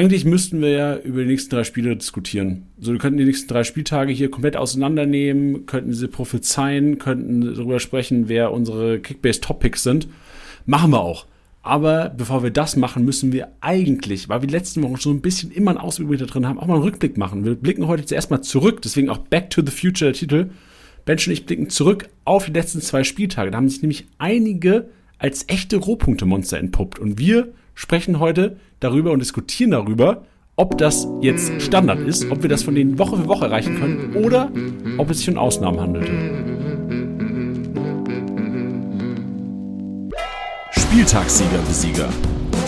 [0.00, 2.68] eigentlich müssten wir ja über die nächsten drei Spiele diskutieren.
[2.78, 7.80] So, wir könnten die nächsten drei Spieltage hier komplett auseinandernehmen, könnten sie prophezeien, könnten darüber
[7.80, 10.08] sprechen, wer unsere Kickbase-Topics sind.
[10.64, 11.26] Machen wir auch.
[11.60, 15.20] Aber bevor wir das machen, müssen wir eigentlich, weil wir die letzten Wochen schon ein
[15.20, 17.44] bisschen immer einen Ausblick da drin haben, auch mal einen Rückblick machen.
[17.44, 20.50] Wir blicken heute zuerst mal zurück, deswegen auch Back to the Future der Titel.
[21.04, 23.50] Bench und ich blicken zurück auf die letzten zwei Spieltage.
[23.50, 24.88] Da haben sich nämlich einige
[25.18, 26.98] als echte Rohpunkte-Monster entpuppt.
[26.98, 32.50] Und wir sprechen heute darüber und diskutieren darüber, ob das jetzt Standard ist, ob wir
[32.50, 34.52] das von denen Woche für Woche erreichen können oder
[34.98, 36.12] ob es sich um Ausnahmen handelte.
[40.72, 42.08] Spieltagssieger Besieger,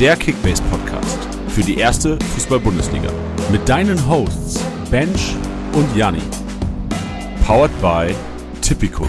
[0.00, 3.12] der Kickbase Podcast für die erste Fußball-Bundesliga
[3.50, 5.36] mit deinen Hosts Bench
[5.74, 6.22] und Janni.
[7.46, 8.14] Powered by
[8.62, 9.06] Tipico.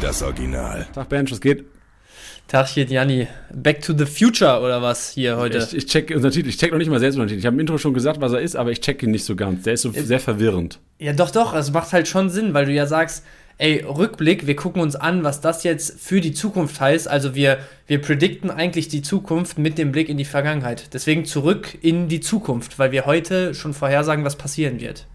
[0.00, 0.88] Das Original.
[0.92, 1.71] Tag Bench, was geht?
[2.52, 3.28] Tagchen, Janni.
[3.50, 5.56] Back to the Future oder was hier heute?
[5.56, 6.50] Ich, ich check unseren Titel.
[6.50, 7.38] Ich check noch nicht mal selbst unseren Titel.
[7.38, 9.36] Ich habe im Intro schon gesagt, was er ist, aber ich check ihn nicht so
[9.36, 9.62] ganz.
[9.62, 10.78] Der ist so äh, sehr verwirrend.
[10.98, 11.54] Ja, doch, doch.
[11.54, 13.24] Es macht halt schon Sinn, weil du ja sagst,
[13.56, 17.08] ey, Rückblick, wir gucken uns an, was das jetzt für die Zukunft heißt.
[17.08, 20.92] Also wir, wir predikten eigentlich die Zukunft mit dem Blick in die Vergangenheit.
[20.92, 25.06] Deswegen zurück in die Zukunft, weil wir heute schon vorhersagen, was passieren wird.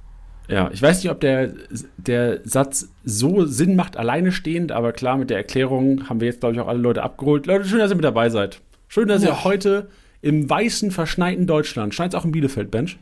[0.48, 1.52] Ja, ich weiß nicht, ob der,
[1.98, 6.40] der Satz so Sinn macht, alleine stehend, aber klar, mit der Erklärung haben wir jetzt,
[6.40, 7.46] glaube ich, auch alle Leute abgeholt.
[7.46, 8.62] Leute, schön, dass ihr mit dabei seid.
[8.88, 9.30] Schön, dass ja.
[9.30, 9.90] ihr heute
[10.22, 12.98] im weißen, verschneiten Deutschland, schneit es auch im Bielefeld, Bench?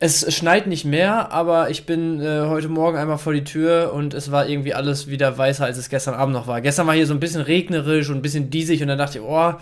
[0.00, 4.14] Es schneit nicht mehr, aber ich bin äh, heute Morgen einmal vor die Tür und
[4.14, 6.60] es war irgendwie alles wieder weißer, als es gestern Abend noch war.
[6.60, 9.24] Gestern war hier so ein bisschen regnerisch und ein bisschen diesig und dann dachte ich,
[9.24, 9.54] oh,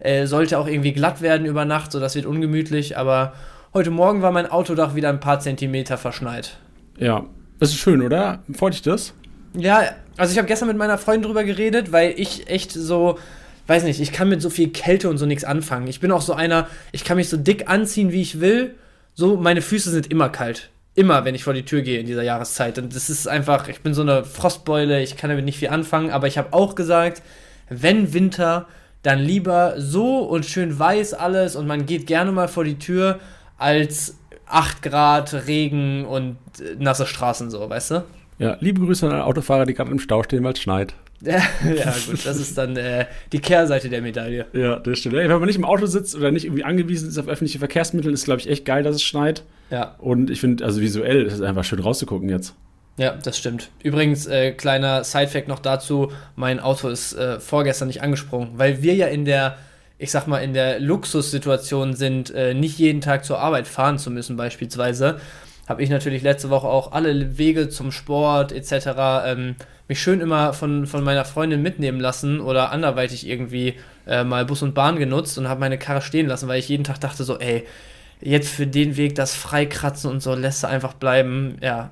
[0.00, 3.32] äh, sollte auch irgendwie glatt werden über Nacht, so das wird ungemütlich, aber
[3.72, 6.58] heute Morgen war mein Autodach wieder ein paar Zentimeter verschneit.
[6.98, 7.26] Ja,
[7.58, 8.42] das ist schön, oder?
[8.52, 9.14] Freut dich das?
[9.54, 9.82] Ja,
[10.16, 13.18] also ich habe gestern mit meiner Freundin drüber geredet, weil ich echt so,
[13.66, 15.86] weiß nicht, ich kann mit so viel Kälte und so nichts anfangen.
[15.86, 18.74] Ich bin auch so einer, ich kann mich so dick anziehen, wie ich will
[19.18, 20.68] so, meine Füße sind immer kalt.
[20.94, 22.78] Immer, wenn ich vor die Tür gehe in dieser Jahreszeit.
[22.78, 26.10] Und das ist einfach, ich bin so eine Frostbeule, ich kann damit nicht viel anfangen,
[26.10, 27.22] aber ich habe auch gesagt,
[27.70, 28.66] wenn Winter,
[29.02, 33.18] dann lieber so und schön weiß alles und man geht gerne mal vor die Tür,
[33.56, 38.04] als 8 Grad, Regen und äh, nasse Straßen so, weißt du?
[38.38, 40.94] Ja, liebe Grüße an alle Autofahrer, die gerade im Stau stehen, weil es schneit.
[41.22, 41.42] Ja,
[42.06, 44.44] gut, das ist dann äh, die Kehrseite der Medaille.
[44.52, 45.14] Ja, das stimmt.
[45.14, 48.26] Wenn man nicht im Auto sitzt oder nicht irgendwie angewiesen ist auf öffentliche Verkehrsmittel, ist,
[48.26, 49.42] glaube ich, echt geil, dass es schneit.
[49.70, 49.94] Ja.
[49.96, 52.54] Und ich finde, also visuell ist es einfach schön rauszugucken jetzt.
[52.98, 53.70] Ja, das stimmt.
[53.82, 58.94] Übrigens, äh, kleiner Sidefact noch dazu: Mein Auto ist äh, vorgestern nicht angesprungen, weil wir
[58.94, 59.56] ja in der,
[59.98, 64.10] ich sag mal, in der Luxussituation sind, äh, nicht jeden Tag zur Arbeit fahren zu
[64.10, 65.20] müssen, beispielsweise.
[65.68, 68.88] Habe ich natürlich letzte Woche auch alle Wege zum Sport etc.
[69.26, 69.56] Ähm,
[69.88, 73.74] mich schön immer von, von meiner Freundin mitnehmen lassen oder anderweitig irgendwie
[74.06, 76.84] äh, mal Bus und Bahn genutzt und habe meine Karre stehen lassen, weil ich jeden
[76.84, 77.64] Tag dachte so, ey,
[78.20, 81.56] jetzt für den Weg das Freikratzen und so lässt er einfach bleiben.
[81.60, 81.90] Ja,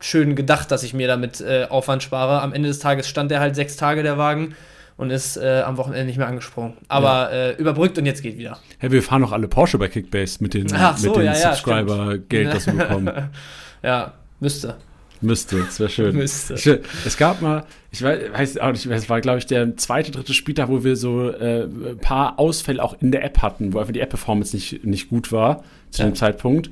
[0.00, 2.40] schön gedacht, dass ich mir damit äh, Aufwand spare.
[2.42, 4.54] Am Ende des Tages stand der halt sechs Tage, der Wagen,
[5.02, 6.74] und ist äh, am Wochenende nicht mehr angesprungen.
[6.86, 7.48] Aber ja.
[7.48, 8.58] äh, überbrückt und jetzt geht wieder.
[8.78, 12.54] Hey, wir fahren noch alle Porsche bei Kickbase mit den, so, mit den ja, Subscriber-Geld,
[12.54, 13.10] das wir bekommen.
[13.82, 14.76] ja, müsste.
[15.20, 16.16] Müsste, das wäre schön.
[16.16, 16.54] Müsste.
[16.54, 16.66] Ich,
[17.04, 20.68] es gab mal, ich weiß auch nicht, es war, glaube ich, der zweite, dritte Spieltag,
[20.68, 24.00] wo wir so äh, ein paar Ausfälle auch in der App hatten, wo einfach die
[24.00, 26.08] App-Performance nicht, nicht gut war zu ja.
[26.08, 26.70] dem Zeitpunkt.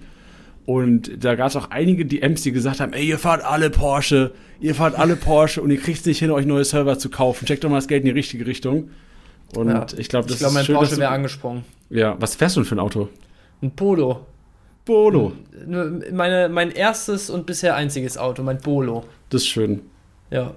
[0.71, 4.31] Und da gab es auch einige DMs, die gesagt haben, ey, ihr fahrt alle Porsche,
[4.61, 7.45] ihr fahrt alle Porsche und ihr kriegt es nicht hin, euch neue Server zu kaufen.
[7.45, 8.91] Checkt doch mal das Geld in die richtige Richtung.
[9.57, 9.85] Und ja.
[9.97, 11.65] ich glaube, das ich glaub, ist mein schön, Porsche wäre angesprungen.
[11.89, 13.09] Ja, was fährst du denn für ein Auto?
[13.61, 14.25] Ein Polo.
[14.85, 15.33] Bolo.
[16.13, 19.03] Meine, mein erstes und bisher einziges Auto, mein Bolo.
[19.29, 19.81] Das ist schön.
[20.31, 20.55] Ja.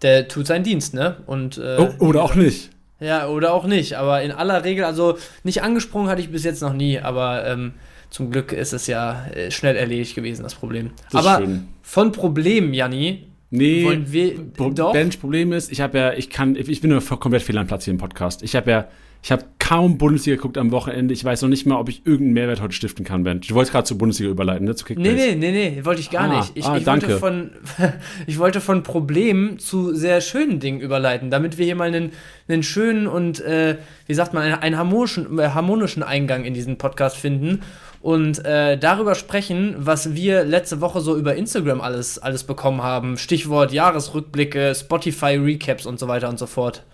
[0.00, 1.18] Der tut seinen Dienst, ne?
[1.26, 2.70] Und, äh, oh, oder auch nicht.
[2.98, 3.98] Ja, oder auch nicht.
[3.98, 7.74] Aber in aller Regel, also nicht angesprungen hatte ich bis jetzt noch nie, aber ähm,
[8.10, 10.90] zum Glück ist es ja äh, schnell erledigt gewesen, das Problem.
[11.10, 11.68] Das aber schön.
[11.82, 14.38] von Problemen, Janni, Nee, wollen wir,
[14.74, 14.92] doch?
[14.92, 17.84] Bench Problem ist, ich habe ja, ich kann, ich bin nur komplett fehl am Platz
[17.84, 18.42] hier im Podcast.
[18.42, 18.88] Ich habe ja
[19.26, 21.12] ich habe kaum Bundesliga geguckt am Wochenende.
[21.12, 23.40] Ich weiß noch nicht mal, ob ich irgendeinen Mehrwert heute stiften kann, Ben.
[23.40, 24.76] Du wolltest gerade zur Bundesliga überleiten, ne?
[24.76, 25.10] Zu Kickbase.
[25.10, 26.52] Nee, nee, nee, nee, wollte ich gar ah, nicht.
[26.54, 26.86] Ich, ah, ich.
[26.86, 27.50] Wollte von,
[28.28, 32.12] ich wollte von Problemen zu sehr schönen Dingen überleiten, damit wir hier mal einen,
[32.46, 36.78] einen schönen und, äh, wie sagt man, einen, einen harmonischen, äh, harmonischen Eingang in diesen
[36.78, 37.62] Podcast finden
[38.06, 43.18] und äh, darüber sprechen, was wir letzte Woche so über Instagram alles, alles bekommen haben.
[43.18, 46.84] Stichwort Jahresrückblicke, Spotify-Recaps und so weiter und so fort.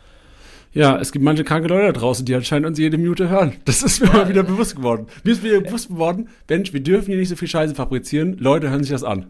[0.73, 3.57] Ja, es gibt manche kranke Leute da draußen, die anscheinend uns jede Minute hören.
[3.67, 4.15] Das ist mir ja.
[4.15, 5.07] mal wieder bewusst geworden.
[5.23, 8.39] Mir ist wieder bewusst geworden, Mensch, wir dürfen hier nicht so viel Scheiße fabrizieren.
[8.39, 9.27] Leute hören sich das an.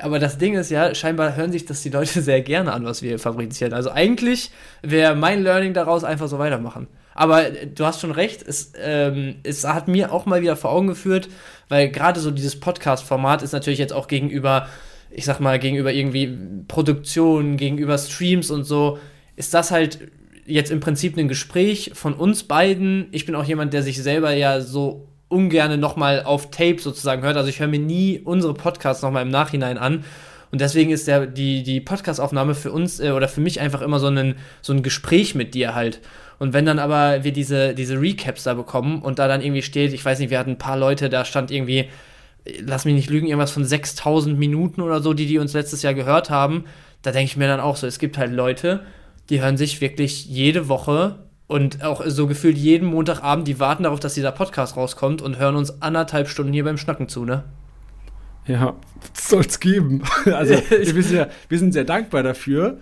[0.00, 3.02] Aber das Ding ist ja, scheinbar hören sich das die Leute sehr gerne an, was
[3.02, 3.72] wir fabrizieren.
[3.72, 4.50] Also eigentlich
[4.82, 6.88] wäre mein Learning daraus einfach so weitermachen.
[7.20, 10.72] Aber äh, du hast schon recht, es, ähm, es hat mir auch mal wieder vor
[10.72, 11.28] Augen geführt,
[11.68, 14.68] weil gerade so dieses Podcast-Format ist natürlich jetzt auch gegenüber,
[15.10, 16.34] ich sag mal, gegenüber irgendwie
[16.66, 18.98] Produktionen, gegenüber Streams und so,
[19.36, 19.98] ist das halt
[20.46, 23.08] jetzt im Prinzip ein Gespräch von uns beiden.
[23.12, 27.36] Ich bin auch jemand, der sich selber ja so ungerne nochmal auf Tape sozusagen hört.
[27.36, 30.04] Also ich höre mir nie unsere Podcasts nochmal im Nachhinein an.
[30.52, 34.00] Und deswegen ist der, die, die Podcast-Aufnahme für uns äh, oder für mich einfach immer
[34.00, 36.00] so ein, so ein Gespräch mit dir halt.
[36.40, 39.92] Und wenn dann aber wir diese, diese Recaps da bekommen und da dann irgendwie steht,
[39.92, 41.90] ich weiß nicht, wir hatten ein paar Leute, da stand irgendwie,
[42.60, 45.92] lass mich nicht lügen, irgendwas von 6000 Minuten oder so, die die uns letztes Jahr
[45.92, 46.64] gehört haben,
[47.02, 48.80] da denke ich mir dann auch so, es gibt halt Leute,
[49.28, 54.00] die hören sich wirklich jede Woche und auch so gefühlt jeden Montagabend, die warten darauf,
[54.00, 57.44] dass dieser Podcast rauskommt und hören uns anderthalb Stunden hier beim Schnacken zu, ne?
[58.46, 58.76] Ja,
[59.12, 60.04] soll es geben.
[60.24, 62.78] Also wir ja, wir sind sehr dankbar dafür.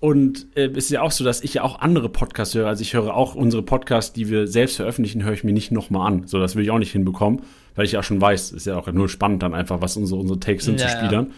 [0.00, 2.68] Und äh, es ist ja auch so, dass ich ja auch andere Podcasts höre.
[2.68, 6.06] Also ich höre auch unsere Podcasts, die wir selbst veröffentlichen, höre ich mir nicht nochmal
[6.06, 6.26] an.
[6.26, 7.42] So, das will ich auch nicht hinbekommen,
[7.74, 10.38] weil ich ja schon weiß, ist ja auch nur spannend dann einfach, was unsere, unsere
[10.38, 11.26] Takes sind ja, zu Spielern.
[11.26, 11.32] Ja.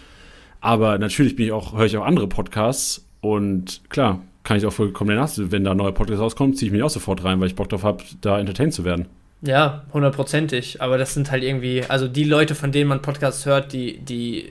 [0.61, 4.73] Aber natürlich bin ich auch, höre ich auch andere Podcasts und klar, kann ich auch
[4.73, 5.53] vollkommen nachsehen.
[5.53, 7.71] Wenn da ein neuer Podcast rauskommt, ziehe ich mich auch sofort rein, weil ich Bock
[7.71, 9.07] darauf habe, da entertained zu werden.
[9.43, 10.83] Ja, hundertprozentig.
[10.83, 14.51] Aber das sind halt irgendwie, also die Leute, von denen man Podcasts hört, die, die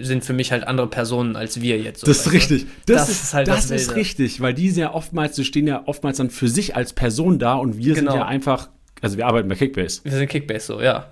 [0.00, 2.00] sind für mich halt andere Personen als wir jetzt.
[2.00, 2.66] So das ist richtig.
[2.84, 5.66] Das, das, ist halt das, das ist richtig, weil die sind ja oftmals, die stehen
[5.66, 8.12] ja oftmals dann für sich als Person da und wir genau.
[8.12, 8.68] sind ja einfach,
[9.00, 10.02] also wir arbeiten bei Kickbase.
[10.04, 11.06] Wir sind Kickbase, so, ja.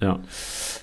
[0.00, 0.20] Ja.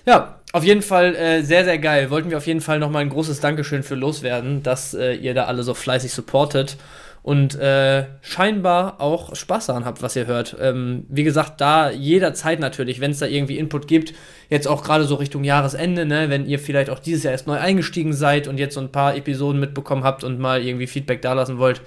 [0.05, 2.09] Ja, auf jeden Fall äh, sehr, sehr geil.
[2.09, 5.45] Wollten wir auf jeden Fall nochmal ein großes Dankeschön für loswerden, dass äh, ihr da
[5.45, 6.77] alle so fleißig supportet
[7.23, 10.55] und äh, scheinbar auch Spaß daran habt, was ihr hört.
[10.59, 14.13] Ähm, wie gesagt, da jederzeit natürlich, wenn es da irgendwie Input gibt,
[14.49, 17.59] jetzt auch gerade so Richtung Jahresende, ne, wenn ihr vielleicht auch dieses Jahr erst neu
[17.59, 21.59] eingestiegen seid und jetzt so ein paar Episoden mitbekommen habt und mal irgendwie Feedback dalassen
[21.59, 21.81] wollt,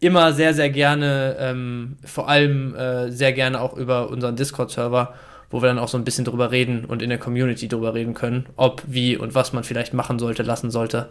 [0.00, 5.14] immer sehr, sehr gerne, ähm, vor allem äh, sehr gerne auch über unseren Discord-Server
[5.50, 8.14] wo wir dann auch so ein bisschen drüber reden und in der Community drüber reden
[8.14, 11.08] können, ob, wie und was man vielleicht machen sollte, lassen sollte.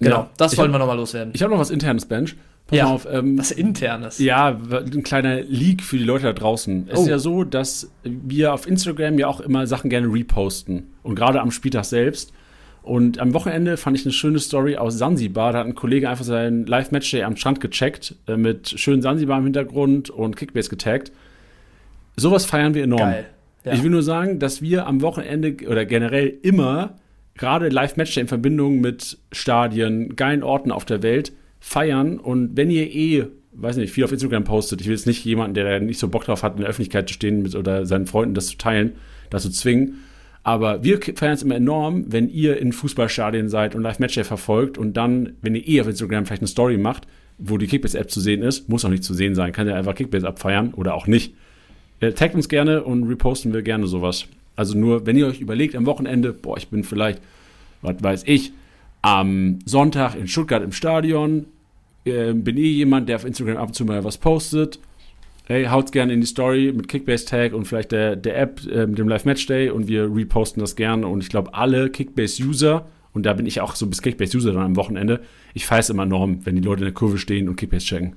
[0.00, 1.32] Genau, ja, das wollen hab, wir nochmal loswerden.
[1.34, 2.36] Ich habe noch was internes, Bench.
[2.68, 4.18] Pass ja, auf, ähm, was internes?
[4.18, 6.86] Ja, ein kleiner Leak für die Leute da draußen.
[6.90, 7.02] Es oh.
[7.02, 10.90] ist ja so, dass wir auf Instagram ja auch immer Sachen gerne reposten.
[11.02, 12.34] Und gerade am Spieltag selbst.
[12.82, 15.54] Und am Wochenende fand ich eine schöne Story aus Sansibar.
[15.54, 19.44] Da hat ein Kollege einfach seinen Live-Matchday am Strand gecheckt, äh, mit schönen Sansibar im
[19.44, 21.10] Hintergrund und Kickbase getaggt.
[22.16, 23.00] Sowas feiern wir enorm.
[23.00, 23.26] Geil.
[23.64, 23.72] Ja.
[23.72, 26.96] Ich will nur sagen, dass wir am Wochenende oder generell immer
[27.34, 31.32] gerade Live-Matchday in Verbindung mit Stadien, geilen Orten auf der Welt
[31.68, 32.18] feiern.
[32.18, 35.54] Und wenn ihr eh, weiß nicht, viel auf Instagram postet, ich will jetzt nicht jemanden,
[35.54, 38.34] der nicht so Bock drauf hat, in der Öffentlichkeit zu stehen mit, oder seinen Freunden
[38.34, 38.92] das zu teilen,
[39.30, 39.98] das zu zwingen.
[40.42, 44.96] Aber wir feiern es immer enorm, wenn ihr in Fußballstadien seid und Live-Matchday verfolgt und
[44.96, 47.06] dann, wenn ihr eh auf Instagram vielleicht eine Story macht,
[47.36, 49.94] wo die Kickbase-App zu sehen ist, muss auch nicht zu sehen sein, kann ja einfach
[49.94, 51.34] Kickbase abfeiern oder auch nicht.
[52.00, 54.26] Äh, uns gerne und reposten wir gerne sowas.
[54.56, 57.20] Also nur, wenn ihr euch überlegt am Wochenende, boah, ich bin vielleicht,
[57.82, 58.52] was weiß ich,
[59.02, 61.46] am Sonntag in Stuttgart im Stadion,
[62.04, 64.78] äh, bin eh jemand, der auf Instagram ab und zu mal was postet.
[65.46, 68.98] Hey, haut's gerne in die Story mit Kickbase-Tag und vielleicht der, der App äh, mit
[68.98, 71.06] dem Live-Match-Day und wir reposten das gerne.
[71.06, 74.76] Und ich glaube, alle Kickbase-User, und da bin ich auch so bis Kickbase-User dann am
[74.76, 75.20] Wochenende,
[75.54, 78.16] ich feiere immer enorm, wenn die Leute in der Kurve stehen und Kickbase checken.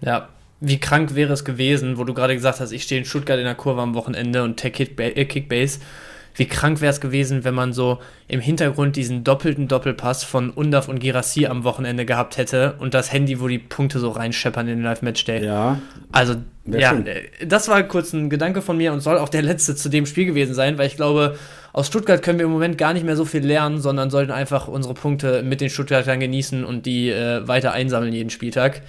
[0.00, 0.28] Ja,
[0.60, 3.44] wie krank wäre es gewesen, wo du gerade gesagt hast, ich stehe in Stuttgart in
[3.44, 5.80] der Kurve am Wochenende und tech äh, Kickbase.
[6.34, 7.98] Wie krank wäre es gewesen, wenn man so
[8.28, 13.12] im Hintergrund diesen doppelten Doppelpass von Undaf und Girassi am Wochenende gehabt hätte und das
[13.12, 15.44] Handy, wo die Punkte so reinscheppern in den Live-Match-Day.
[15.44, 15.78] Ja.
[16.10, 16.36] Also,
[16.66, 17.06] ja, schön.
[17.06, 20.06] Äh, das war kurz ein Gedanke von mir und soll auch der letzte zu dem
[20.06, 21.36] Spiel gewesen sein, weil ich glaube,
[21.72, 24.68] aus Stuttgart können wir im Moment gar nicht mehr so viel lernen, sondern sollten einfach
[24.68, 28.82] unsere Punkte mit den Stuttgartern genießen und die äh, weiter einsammeln jeden Spieltag.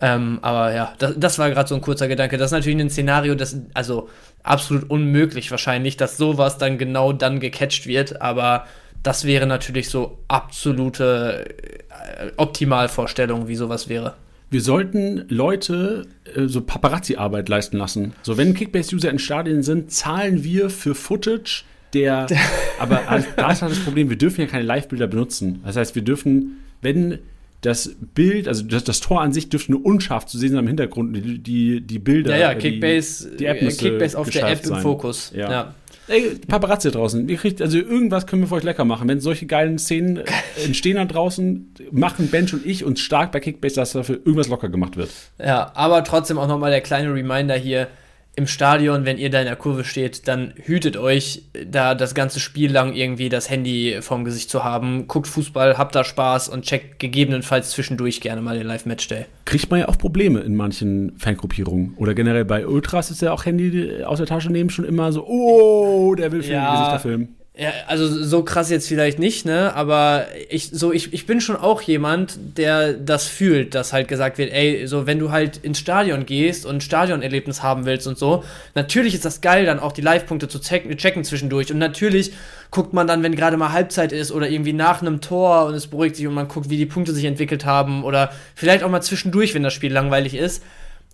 [0.00, 2.38] Ähm, aber ja, das, das war gerade so ein kurzer Gedanke.
[2.38, 4.08] Das ist natürlich ein Szenario, das, also
[4.42, 8.64] absolut unmöglich wahrscheinlich, dass sowas dann genau dann gecatcht wird, aber
[9.02, 14.14] das wäre natürlich so absolute äh, Optimalvorstellung, wie sowas wäre.
[14.50, 18.14] Wir sollten Leute äh, so Paparazzi-Arbeit leisten lassen.
[18.22, 21.64] So, wenn Kickbase-User in Stadien sind, zahlen wir für Footage
[21.94, 22.26] der.
[22.78, 23.02] aber
[23.36, 25.60] da ist halt das Problem, wir dürfen ja keine Live-Bilder benutzen.
[25.64, 27.20] Das heißt, wir dürfen, wenn
[27.60, 30.66] das Bild, also das, das, Tor an sich dürfte nur unscharf zu sehen sein im
[30.66, 32.36] Hintergrund, die, die, die Bilder.
[32.36, 34.78] Ja, ja, Kickbase, die, die App Kickbase auf der App sein.
[34.78, 35.32] im Fokus.
[35.34, 35.50] Ja.
[35.50, 35.74] ja.
[36.08, 37.28] Ey, Paparazzi draußen.
[37.28, 39.08] Ihr kriegt, also irgendwas können wir für euch lecker machen.
[39.08, 40.22] Wenn solche geilen Szenen
[40.64, 44.68] entstehen da draußen, machen Bench und ich uns stark bei Kickbase, dass dafür irgendwas locker
[44.68, 45.10] gemacht wird.
[45.38, 47.88] Ja, aber trotzdem auch nochmal der kleine Reminder hier.
[48.36, 52.40] Im Stadion, wenn ihr da in der Kurve steht, dann hütet euch, da das ganze
[52.40, 55.08] Spiel lang irgendwie das Handy vorm Gesicht zu haben.
[55.08, 59.26] Guckt Fußball, habt da Spaß und checkt gegebenenfalls zwischendurch gerne mal den Live-Matchday.
[59.44, 61.94] Kriegt man ja auch Probleme in manchen Fangruppierungen.
[61.96, 65.26] Oder generell bei Ultras ist ja auch Handy aus der Tasche nehmen schon immer so,
[65.26, 67.39] oh, der will für ja, Gesichter filmen.
[67.56, 69.74] Ja, also so krass jetzt vielleicht nicht, ne?
[69.74, 74.38] Aber ich, so, ich, ich bin schon auch jemand, der das fühlt, dass halt gesagt
[74.38, 78.16] wird, ey, so wenn du halt ins Stadion gehst und ein Stadionerlebnis haben willst und
[78.16, 78.44] so,
[78.76, 81.72] natürlich ist das geil, dann auch die Live-Punkte zu checken, checken zwischendurch.
[81.72, 82.32] Und natürlich
[82.70, 85.88] guckt man dann, wenn gerade mal Halbzeit ist oder irgendwie nach einem Tor und es
[85.88, 89.02] beruhigt sich und man guckt, wie die Punkte sich entwickelt haben oder vielleicht auch mal
[89.02, 90.62] zwischendurch, wenn das Spiel langweilig ist.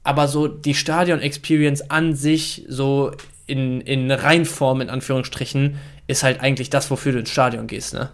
[0.04, 3.12] Aber so die Stadion-Experience an sich, so
[3.46, 8.10] in, in Reinform, in Anführungsstrichen, ist halt eigentlich das, wofür du ins Stadion gehst, ne?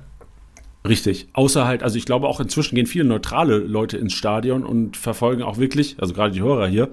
[0.87, 1.29] Richtig.
[1.33, 5.43] Außer halt, also ich glaube auch inzwischen gehen viele neutrale Leute ins Stadion und verfolgen
[5.43, 6.89] auch wirklich, also gerade die Hörer hier,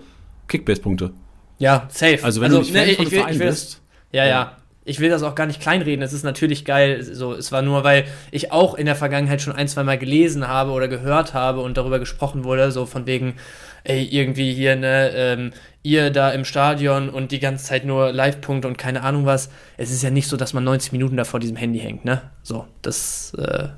[0.47, 1.11] Kickbase-Punkte.
[1.57, 2.19] Ja, safe.
[2.23, 3.81] Also wenn also, du nicht ne, Fan ich, will, bist.
[4.11, 4.57] Ja, ja, ja.
[4.85, 6.01] Ich will das auch gar nicht kleinreden.
[6.03, 7.03] Es ist natürlich geil.
[7.03, 10.47] So, es war nur, weil ich auch in der Vergangenheit schon ein, zwei Mal gelesen
[10.47, 13.35] habe oder gehört habe und darüber gesprochen wurde, so von wegen,
[13.83, 15.51] ey, irgendwie hier, ne, ähm,
[15.83, 19.49] ihr da im Stadion und die ganze Zeit nur Live-Punkte und keine Ahnung was.
[19.77, 22.21] Es ist ja nicht so, dass man 90 Minuten da vor diesem Handy hängt, ne?
[22.43, 23.69] So, das äh,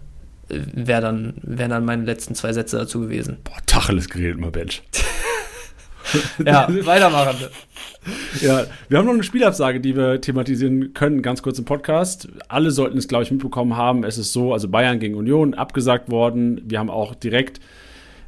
[0.50, 3.38] wäre dann, wär dann meine letzten zwei Sätze dazu gewesen.
[3.44, 4.82] Boah, Tacheles geredet, mal Bench.
[6.46, 7.38] ja, weitermachen.
[8.42, 12.28] Ja, wir haben noch eine Spielabsage, die wir thematisieren können, ganz kurz im Podcast.
[12.48, 14.04] Alle sollten es, glaube ich, mitbekommen haben.
[14.04, 16.62] Es ist so, also Bayern gegen Union abgesagt worden.
[16.66, 17.60] Wir haben auch direkt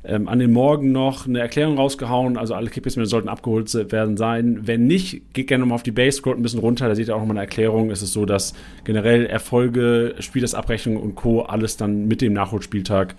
[0.06, 2.38] ähm, an den Morgen noch eine Erklärung rausgehauen.
[2.38, 4.68] Also alle Kickbase sollten abgeholt werden sein.
[4.68, 7.16] Wenn nicht, geht gerne nochmal auf die Base, scrollt ein bisschen runter, da seht ihr
[7.16, 7.90] auch nochmal eine Erklärung.
[7.90, 11.42] Es ist so, dass generell Erfolge, Spielersabrechnung und Co.
[11.42, 13.16] alles dann mit dem Nachholspieltag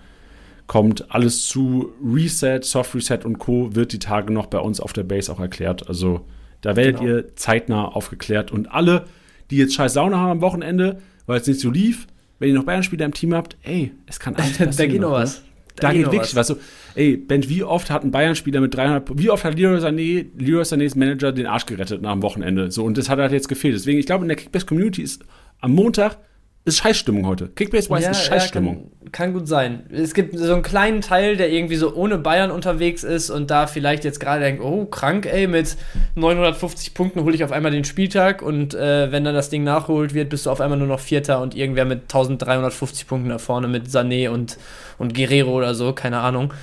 [0.66, 1.10] kommt.
[1.10, 3.74] Alles zu Reset, Soft Reset und Co.
[3.74, 5.88] wird die Tage noch bei uns auf der Base auch erklärt.
[5.88, 6.26] Also
[6.60, 7.10] da werdet genau.
[7.10, 8.50] ihr zeitnah aufgeklärt.
[8.50, 9.04] Und alle,
[9.50, 12.06] die jetzt scheiß Sauna haben am Wochenende, weil es nicht so lief,
[12.38, 14.76] wenn ihr noch Bayern-Spieler im Team habt, ey, es kann alles passieren.
[14.76, 15.40] da geht noch was.
[15.40, 15.53] Ne?
[15.76, 16.50] Da, geht wirklich was.
[16.50, 16.56] Weißt du,
[16.94, 20.62] ey, Ben, wie oft hat ein Bayern-Spieler mit 300, wie oft hat Leroy Sané, Leroy
[20.62, 22.70] Sanés Manager den Arsch gerettet nach dem Wochenende?
[22.70, 23.74] So, und das hat halt jetzt gefehlt.
[23.74, 25.24] Deswegen, ich glaube, in der Kickbase-Community ist
[25.60, 26.18] am Montag
[26.66, 27.48] ist Scheißstimmung heute.
[27.48, 28.74] Kickbase-wise ja, ist Scheißstimmung.
[28.74, 29.84] Ja, kann, kann, gut sein.
[29.92, 33.66] Es gibt so einen kleinen Teil, der irgendwie so ohne Bayern unterwegs ist und da
[33.66, 35.76] vielleicht jetzt gerade denkt, oh, krank, ey, mit
[36.14, 40.14] 950 Punkten hole ich auf einmal den Spieltag und äh, wenn dann das Ding nachholt
[40.14, 43.68] wird, bist du auf einmal nur noch Vierter und irgendwer mit 1350 Punkten da vorne
[43.68, 44.56] mit Sané und,
[44.98, 46.54] und Guerrero oder so, keine Ahnung.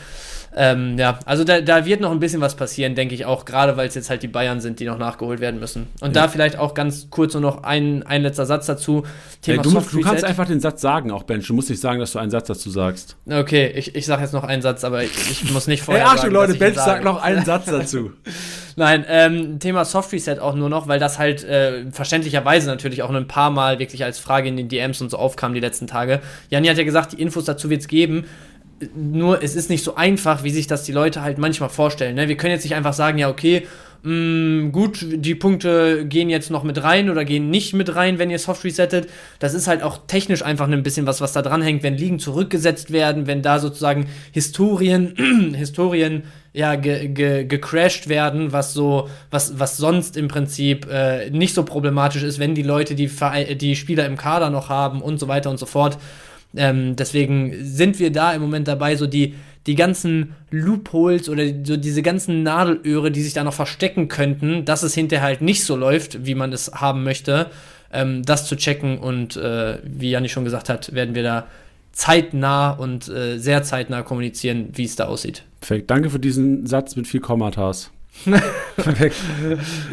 [0.54, 3.78] Ähm, ja, also da, da wird noch ein bisschen was passieren, denke ich auch, gerade
[3.78, 5.88] weil es jetzt halt die Bayern sind, die noch nachgeholt werden müssen.
[6.02, 6.24] Und ja.
[6.24, 9.04] da vielleicht auch ganz kurz nur noch ein, ein letzter Satz dazu.
[9.42, 11.42] Thema ja, du, du kannst einfach den Satz sagen, auch Ben.
[11.42, 13.16] Du musst nicht sagen, dass du einen Satz dazu sagst.
[13.30, 16.04] Okay, ich, ich sage jetzt noch einen Satz, aber ich, ich muss nicht vorher.
[16.04, 18.12] Hey, Achtung, Leute, Ben sagt noch einen Satz dazu.
[18.76, 23.10] Nein, ähm, Thema Soft Reset auch nur noch, weil das halt äh, verständlicherweise natürlich auch
[23.10, 26.22] ein paar Mal wirklich als Frage in den DMs und so aufkam die letzten Tage.
[26.50, 28.26] Janni hat ja gesagt, die Infos dazu wird es geben
[28.96, 32.16] nur es ist nicht so einfach, wie sich das die Leute halt manchmal vorstellen.
[32.16, 32.28] Ne?
[32.28, 33.68] Wir können jetzt nicht einfach sagen, ja, okay,
[34.04, 38.20] mh, mm, gut, die Punkte gehen jetzt noch mit rein oder gehen nicht mit rein,
[38.20, 39.10] wenn ihr Soft resettet.
[39.40, 42.20] Das ist halt auch technisch einfach ein bisschen was, was da dran hängt, wenn Ligen
[42.20, 46.24] zurückgesetzt werden, wenn da sozusagen Historien, Historien
[46.54, 51.64] ja, ge, ge, gecrashed werden, was so, was, was sonst im Prinzip äh, nicht so
[51.64, 53.10] problematisch ist, wenn die Leute die,
[53.56, 55.98] die Spieler im Kader noch haben und so weiter und so fort.
[56.56, 59.36] Ähm, deswegen sind wir da im Moment dabei, so die,
[59.68, 64.84] die ganzen Loopholes oder so diese ganzen Nadelöhre, die sich da noch verstecken könnten, dass
[64.84, 67.48] es hinterher halt nicht so läuft, wie man es haben möchte,
[67.94, 68.98] ähm, das zu checken.
[68.98, 71.48] Und äh, wie Janni schon gesagt hat, werden wir da
[71.92, 75.44] zeitnah und äh, sehr zeitnah kommunizieren, wie es da aussieht.
[75.60, 75.90] Perfekt.
[75.90, 77.92] Danke für diesen Satz mit viel Kommatas.
[78.76, 79.16] Perfekt.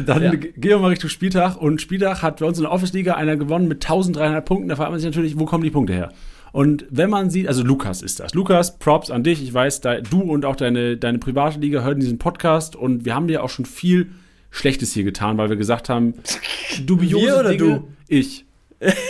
[0.05, 0.31] Dann ja.
[0.31, 1.57] gehen wir mal Richtung Spieltag.
[1.57, 4.69] Und Spieltag hat bei uns in der Office-Liga einer gewonnen mit 1300 Punkten.
[4.69, 6.11] Da fragt man sich natürlich, wo kommen die Punkte her?
[6.51, 8.33] Und wenn man sieht, also Lukas ist das.
[8.33, 9.41] Lukas, Props an dich.
[9.43, 13.15] Ich weiß, da, du und auch deine, deine private Liga hören diesen Podcast und wir
[13.15, 14.11] haben dir auch schon viel
[14.51, 16.15] Schlechtes hier getan, weil wir gesagt haben,
[16.85, 17.87] dubiose wir oder Dinge, du?
[18.07, 18.45] Ich.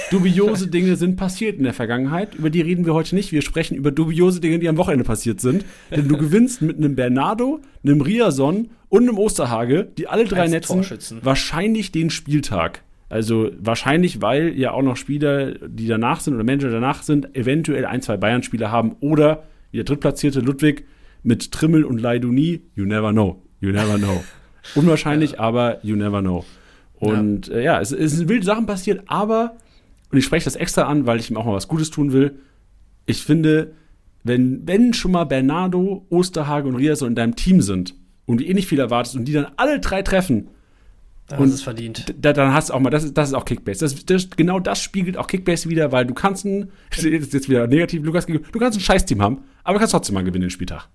[0.10, 2.36] dubiose Dinge sind passiert in der Vergangenheit.
[2.36, 3.31] Über die reden wir heute nicht.
[3.31, 5.63] Wir sprechen über dubiose Dinge, die am Wochenende passiert sind.
[5.91, 10.84] Denn du gewinnst mit einem Bernardo, einem Riason und einem Osterhage, die alle drei netzen,
[11.22, 12.81] wahrscheinlich den Spieltag.
[13.10, 17.86] Also wahrscheinlich, weil ja auch noch Spieler, die danach sind oder Manager danach sind, eventuell
[17.86, 20.86] ein, zwei Bayern-Spieler haben oder wie der drittplatzierte Ludwig
[21.24, 22.62] mit Trimmel und Leiduni.
[22.75, 23.42] You never know.
[23.60, 24.24] You never know.
[24.75, 25.39] Unwahrscheinlich, ja.
[25.39, 26.46] aber you never know.
[27.00, 29.58] Und ja, äh, ja es, es, sind wilde Sachen passiert, aber,
[30.12, 32.39] und ich spreche das extra an, weil ich ihm auch mal was Gutes tun will.
[33.06, 33.74] Ich finde,
[34.24, 38.46] wenn, wenn schon mal Bernardo, Osterhage und Rias so in deinem Team sind und du
[38.46, 40.50] eh nicht viel erwartest und die dann alle drei treffen,
[41.29, 42.13] Das und ist verdient.
[42.19, 43.86] Da, dann hast du auch mal, das ist, das ist auch Kickbase.
[43.86, 48.03] Das, das, genau das spiegelt auch Kickbase wieder, weil du kannst ein, jetzt wieder negativ,
[48.03, 50.88] Lukas, du kannst ein Scheißteam haben, aber du kannst trotzdem mal gewinnen den Spieltag.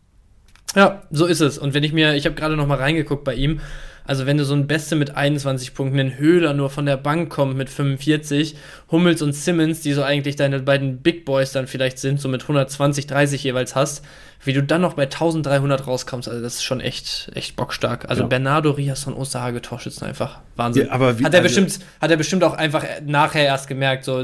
[0.75, 1.57] Ja, so ist es.
[1.57, 3.61] Und wenn ich mir, ich habe gerade noch mal reingeguckt bei ihm,
[4.07, 7.31] also wenn du so ein Beste mit 21 Punkten, in Höhler nur von der Bank
[7.31, 8.55] kommt mit 45,
[8.91, 12.43] Hummels und Simmons, die so eigentlich deine beiden Big Boys dann vielleicht sind, so mit
[12.43, 14.05] 120, 30 jeweils hast,
[14.45, 18.11] wie du dann noch bei 1300 rauskommst, also das ist schon echt, echt bockstark.
[18.11, 18.29] Also ja.
[18.29, 20.87] Bernardo Rias von Osage Torschützen einfach Wahnsinn.
[20.87, 24.05] Ja, aber wie, hat er also, bestimmt, hat er bestimmt auch einfach nachher erst gemerkt,
[24.05, 24.23] so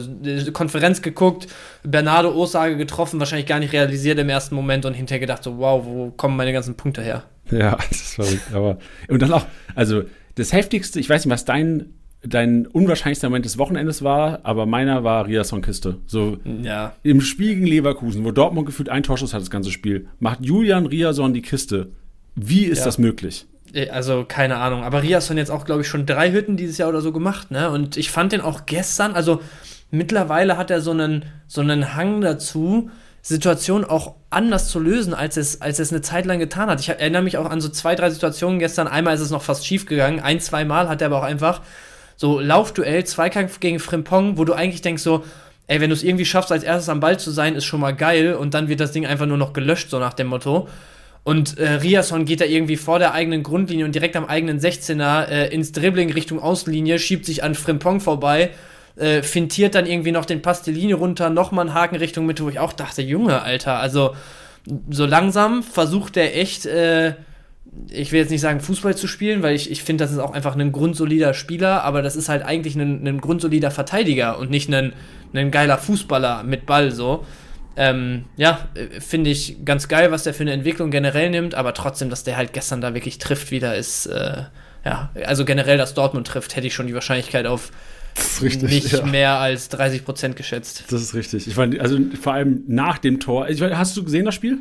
[0.53, 1.47] Konferenz geguckt,
[1.83, 5.83] Bernardo Osage getroffen, wahrscheinlich gar nicht realisiert im ersten Moment und hinterher gedacht so, wow,
[5.87, 7.25] wo kommen meine ganzen Punkte her?
[7.51, 8.53] Ja, das ist verrückt.
[8.53, 8.79] Aber,
[9.09, 10.03] und dann auch, also
[10.35, 15.05] das heftigste, ich weiß nicht, was dein, dein unwahrscheinlichster Moment des Wochenendes war, aber meiner
[15.05, 15.99] war Riasson-Kiste.
[16.07, 16.95] So ja.
[17.03, 20.87] im Spiel gegen Leverkusen, wo Dortmund gefühlt ein Torschuss hat, das ganze Spiel, macht Julian
[20.87, 21.91] Riasson die Kiste.
[22.35, 22.85] Wie ist ja.
[22.87, 23.47] das möglich?
[23.73, 24.83] Äh, also, keine Ahnung.
[24.83, 27.71] Aber Riasson jetzt auch, glaube ich, schon drei Hütten dieses Jahr oder so gemacht, ne?
[27.71, 29.41] Und ich fand den auch gestern, also
[29.91, 32.91] mittlerweile hat er so einen, so einen Hang dazu,
[33.23, 36.81] Situation auch anders zu lösen, als es, als es eine Zeit lang getan hat.
[36.81, 38.89] Ich erinnere mich auch an so zwei, drei Situationen gestern.
[38.89, 40.21] Einmal ist es noch fast schief gegangen.
[40.21, 41.61] Ein, zwei Mal hat er aber auch einfach
[42.17, 45.25] so Laufduell, Zweikampf gegen Frimpong, wo du eigentlich denkst so,
[45.67, 47.95] ey, wenn du es irgendwie schaffst, als erstes am Ball zu sein, ist schon mal
[47.95, 48.35] geil.
[48.35, 50.69] Und dann wird das Ding einfach nur noch gelöscht, so nach dem Motto.
[51.23, 55.27] Und äh, Riasson geht da irgendwie vor der eigenen Grundlinie und direkt am eigenen 16er
[55.29, 58.51] äh, ins Dribbling Richtung Außenlinie, schiebt sich an Frimpong vorbei
[58.97, 62.59] äh, fintiert dann irgendwie noch den Pastellini runter, nochmal einen Haken Richtung Mitte, wo ich
[62.59, 64.15] auch dachte, Junge, Alter, also
[64.91, 67.15] so langsam versucht er echt, äh,
[67.89, 70.33] ich will jetzt nicht sagen Fußball zu spielen, weil ich, ich finde, das ist auch
[70.33, 74.73] einfach ein grundsolider Spieler, aber das ist halt eigentlich ein, ein grundsolider Verteidiger und nicht
[74.73, 74.93] ein,
[75.33, 77.25] ein geiler Fußballer mit Ball so.
[77.77, 81.73] Ähm, ja, äh, finde ich ganz geil, was der für eine Entwicklung generell nimmt, aber
[81.73, 84.43] trotzdem, dass der halt gestern da wirklich trifft wieder, ist, äh,
[84.85, 87.71] ja, also generell, dass Dortmund trifft, hätte ich schon die Wahrscheinlichkeit auf
[88.43, 89.05] richtig, nicht ja.
[89.05, 90.85] mehr als 30 Prozent geschätzt.
[90.91, 91.47] Das ist richtig.
[91.47, 93.49] Ich meine, also vor allem nach dem Tor.
[93.49, 94.59] Ich meine, hast du gesehen das Spiel?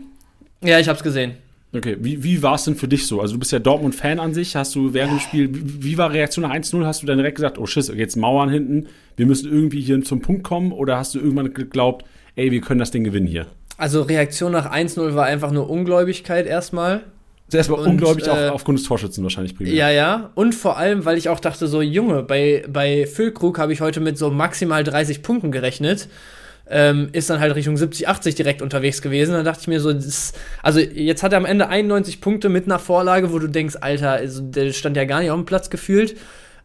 [0.61, 1.33] Ja, ich habe es gesehen.
[1.71, 3.21] Okay, wie, wie war es denn für dich so?
[3.21, 4.55] Also du bist ja Dortmund-Fan an sich.
[4.55, 6.83] Hast du während dem Spiel, wie, wie war Reaktion nach 1-0?
[6.83, 8.87] Hast du dann direkt gesagt, oh Schiss, jetzt Mauern hinten,
[9.17, 10.71] wir müssen irgendwie hier zum Punkt kommen?
[10.71, 12.05] Oder hast du irgendwann geglaubt,
[12.36, 13.45] ey, wir können das Ding gewinnen hier?
[13.77, 17.03] Also Reaktion nach 1-0 war einfach nur Ungläubigkeit erstmal.
[17.49, 19.73] Zuerst war unglaublich äh, auch aufgrund des Torschützen wahrscheinlich primär.
[19.73, 20.29] Ja, ja.
[20.35, 23.99] Und vor allem, weil ich auch dachte, so, Junge, bei, bei Füllkrug habe ich heute
[23.99, 26.07] mit so maximal 30 Punkten gerechnet.
[26.71, 29.33] Ähm, ist dann halt Richtung 70, 80 direkt unterwegs gewesen.
[29.33, 32.65] Dann dachte ich mir so, das, also jetzt hat er am Ende 91 Punkte mit
[32.65, 35.71] einer Vorlage, wo du denkst, Alter, also der stand ja gar nicht auf dem Platz
[35.71, 36.15] gefühlt.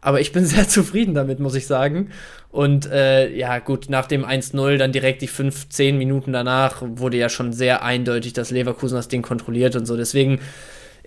[0.01, 2.11] Aber ich bin sehr zufrieden damit, muss ich sagen.
[2.51, 7.17] Und äh, ja, gut, nach dem 1-0, dann direkt die 5, 10 Minuten danach, wurde
[7.17, 9.97] ja schon sehr eindeutig, dass Leverkusen das Ding kontrolliert und so.
[9.97, 10.39] Deswegen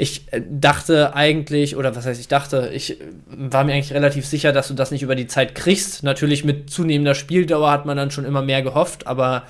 [0.01, 4.53] ich äh, dachte eigentlich, oder was heißt ich dachte, ich war mir eigentlich relativ sicher,
[4.53, 6.05] dass du das nicht über die Zeit kriegst.
[6.05, 9.43] Natürlich mit zunehmender Spieldauer hat man dann schon immer mehr gehofft, aber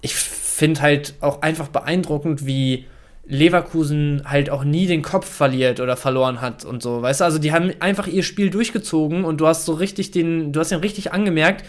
[0.00, 2.86] ich finde halt auch einfach beeindruckend, wie
[3.26, 7.24] Leverkusen halt auch nie den Kopf verliert oder verloren hat und so, weißt du?
[7.24, 10.72] Also die haben einfach ihr Spiel durchgezogen und du hast so richtig den, du hast
[10.72, 11.64] den richtig angemerkt,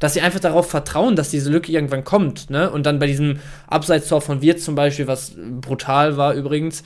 [0.00, 2.68] dass sie einfach darauf vertrauen, dass diese Lücke irgendwann kommt, ne?
[2.70, 6.82] Und dann bei diesem Abseitstor von Wirt zum Beispiel, was brutal war übrigens,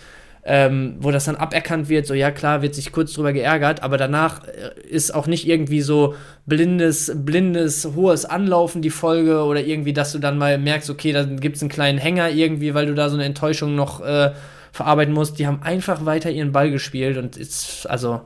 [0.48, 3.96] ähm, wo das dann aberkannt wird, so ja klar, wird sich kurz drüber geärgert, aber
[3.96, 6.14] danach äh, ist auch nicht irgendwie so
[6.46, 11.40] blindes, blindes, hohes Anlaufen die Folge oder irgendwie, dass du dann mal merkst, okay, dann
[11.40, 14.30] gibt es einen kleinen Hänger irgendwie, weil du da so eine Enttäuschung noch äh,
[14.70, 15.40] verarbeiten musst.
[15.40, 18.20] Die haben einfach weiter ihren Ball gespielt und ist, also,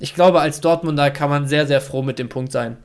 [0.00, 2.78] ich glaube, als Dortmunder kann man sehr, sehr froh mit dem Punkt sein.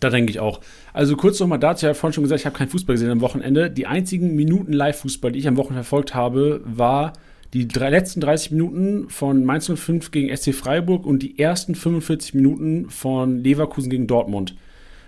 [0.00, 0.60] Da denke ich auch.
[0.92, 3.20] Also kurz nochmal dazu, ich habe vorhin schon gesagt, ich habe keinen Fußball gesehen am
[3.20, 3.70] Wochenende.
[3.70, 7.12] Die einzigen Minuten Live-Fußball, die ich am Wochenende verfolgt habe, war
[7.52, 12.34] die drei, letzten 30 Minuten von Mainz 05 gegen SC Freiburg und die ersten 45
[12.34, 14.56] Minuten von Leverkusen gegen Dortmund.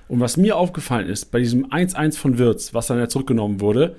[0.09, 3.97] Und was mir aufgefallen ist, bei diesem 1-1 von Wirtz, was dann ja zurückgenommen wurde,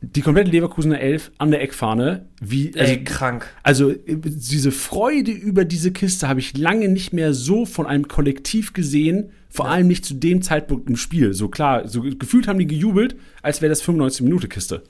[0.00, 3.48] die komplette Leverkusener Elf an der Eckfahne, wie also, Ey, krank.
[3.62, 8.72] Also diese Freude über diese Kiste habe ich lange nicht mehr so von einem Kollektiv
[8.72, 9.72] gesehen, vor ja.
[9.72, 11.32] allem nicht zu dem Zeitpunkt im Spiel.
[11.32, 14.82] So klar, so gefühlt haben die gejubelt, als wäre das 95 Minute Kiste.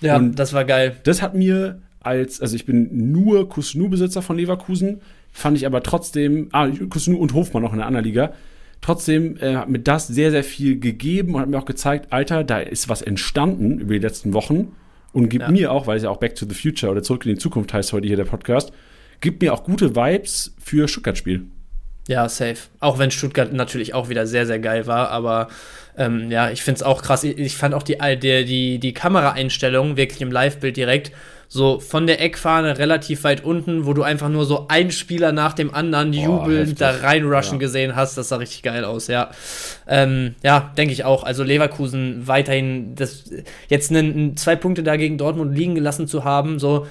[0.00, 0.96] Ja, und das war geil.
[1.04, 5.00] Das hat mir als, also ich bin nur Kusnu-Besitzer von Leverkusen,
[5.32, 8.32] fand ich aber trotzdem, ah, Kusnu und Hofmann noch in der anderen Liga.
[8.80, 12.44] Trotzdem äh, hat mir das sehr, sehr viel gegeben und hat mir auch gezeigt, Alter,
[12.44, 14.72] da ist was entstanden über die letzten Wochen
[15.12, 15.50] und gibt ja.
[15.50, 17.72] mir auch, weil es ja auch Back to the Future oder Zurück in die Zukunft
[17.74, 18.72] heißt heute hier der Podcast,
[19.20, 21.46] gibt mir auch gute Vibes für Stuttgart-Spiel.
[22.08, 22.56] Ja, safe.
[22.80, 25.48] Auch wenn Stuttgart natürlich auch wieder sehr, sehr geil war, aber
[25.96, 27.22] ähm, ja, ich finde es auch krass.
[27.22, 31.12] Ich fand auch die, die, die, die Kameraeinstellung wirklich im Live-Bild direkt
[31.48, 35.52] so von der Eckfahne relativ weit unten, wo du einfach nur so einen Spieler nach
[35.52, 37.58] dem anderen jubelnd da reinrushen ja.
[37.58, 38.16] gesehen hast.
[38.16, 39.30] Das sah richtig geil aus, ja.
[39.86, 41.24] Ähm, ja, denke ich auch.
[41.24, 43.30] Also Leverkusen weiterhin das,
[43.68, 46.86] jetzt einen, zwei Punkte da gegen Dortmund liegen gelassen zu haben, so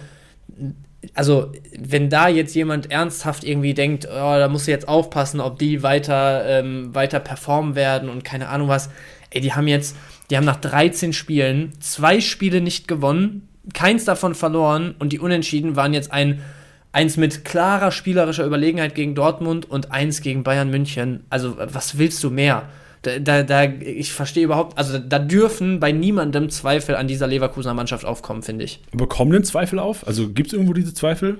[1.13, 5.59] also wenn da jetzt jemand ernsthaft irgendwie denkt, oh, da musst du jetzt aufpassen, ob
[5.59, 8.89] die weiter, ähm, weiter performen werden und keine Ahnung was,
[9.29, 9.95] ey, die haben jetzt,
[10.29, 15.75] die haben nach 13 Spielen zwei Spiele nicht gewonnen, keins davon verloren und die Unentschieden
[15.75, 16.41] waren jetzt ein
[16.93, 21.25] eins mit klarer spielerischer Überlegenheit gegen Dortmund und eins gegen Bayern München.
[21.29, 22.69] Also was willst du mehr?
[23.07, 27.73] Da, da, da ich verstehe überhaupt, also da dürfen bei niemandem Zweifel an dieser Leverkusener
[27.73, 28.81] Mannschaft aufkommen, finde ich.
[28.93, 30.05] Aber kommen denn Zweifel auf?
[30.05, 31.39] Also gibt es irgendwo diese Zweifel?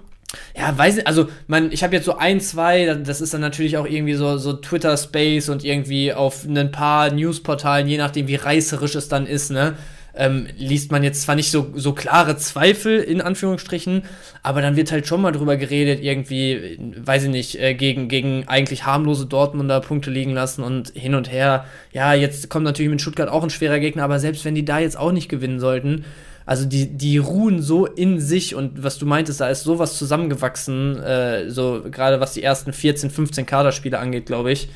[0.57, 3.77] Ja, weiß nicht, also man, ich habe jetzt so ein, zwei, das ist dann natürlich
[3.77, 8.95] auch irgendwie so, so Twitter-Space und irgendwie auf ein paar Newsportalen, je nachdem wie reißerisch
[8.95, 9.75] es dann ist, ne?
[10.17, 14.03] Ähm, liest man jetzt zwar nicht so, so klare Zweifel in Anführungsstrichen,
[14.43, 18.47] aber dann wird halt schon mal drüber geredet, irgendwie, weiß ich nicht, äh, gegen, gegen
[18.47, 21.65] eigentlich harmlose Dortmunder Punkte liegen lassen und hin und her.
[21.91, 24.79] Ja, jetzt kommt natürlich mit Stuttgart auch ein schwerer Gegner, aber selbst wenn die da
[24.79, 26.05] jetzt auch nicht gewinnen sollten,
[26.47, 30.97] also die, die ruhen so in sich und was du meintest, da ist sowas zusammengewachsen,
[31.03, 34.69] äh, so gerade was die ersten 14, 15 Kaderspiele angeht, glaube ich.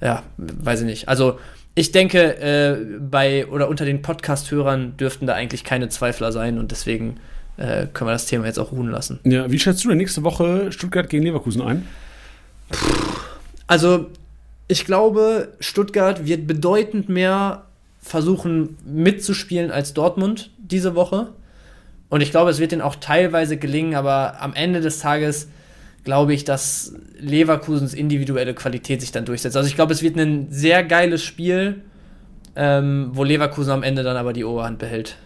[0.00, 1.08] Ja, weiß ich nicht.
[1.08, 1.38] Also
[1.78, 6.70] ich denke, äh, bei oder unter den Podcast-Hörern dürften da eigentlich keine Zweifler sein und
[6.70, 7.20] deswegen
[7.58, 9.20] äh, können wir das Thema jetzt auch ruhen lassen.
[9.24, 11.86] Ja, wie schätzt du denn nächste Woche Stuttgart gegen Leverkusen ein?
[13.66, 14.06] Also,
[14.68, 17.64] ich glaube, Stuttgart wird bedeutend mehr
[18.00, 21.28] versuchen mitzuspielen als Dortmund diese Woche.
[22.08, 25.48] Und ich glaube, es wird ihnen auch teilweise gelingen, aber am Ende des Tages
[26.06, 29.56] glaube ich, dass Leverkusens individuelle Qualität sich dann durchsetzt.
[29.56, 31.82] Also ich glaube, es wird ein sehr geiles Spiel,
[32.54, 35.16] ähm, wo Leverkusen am Ende dann aber die Oberhand behält.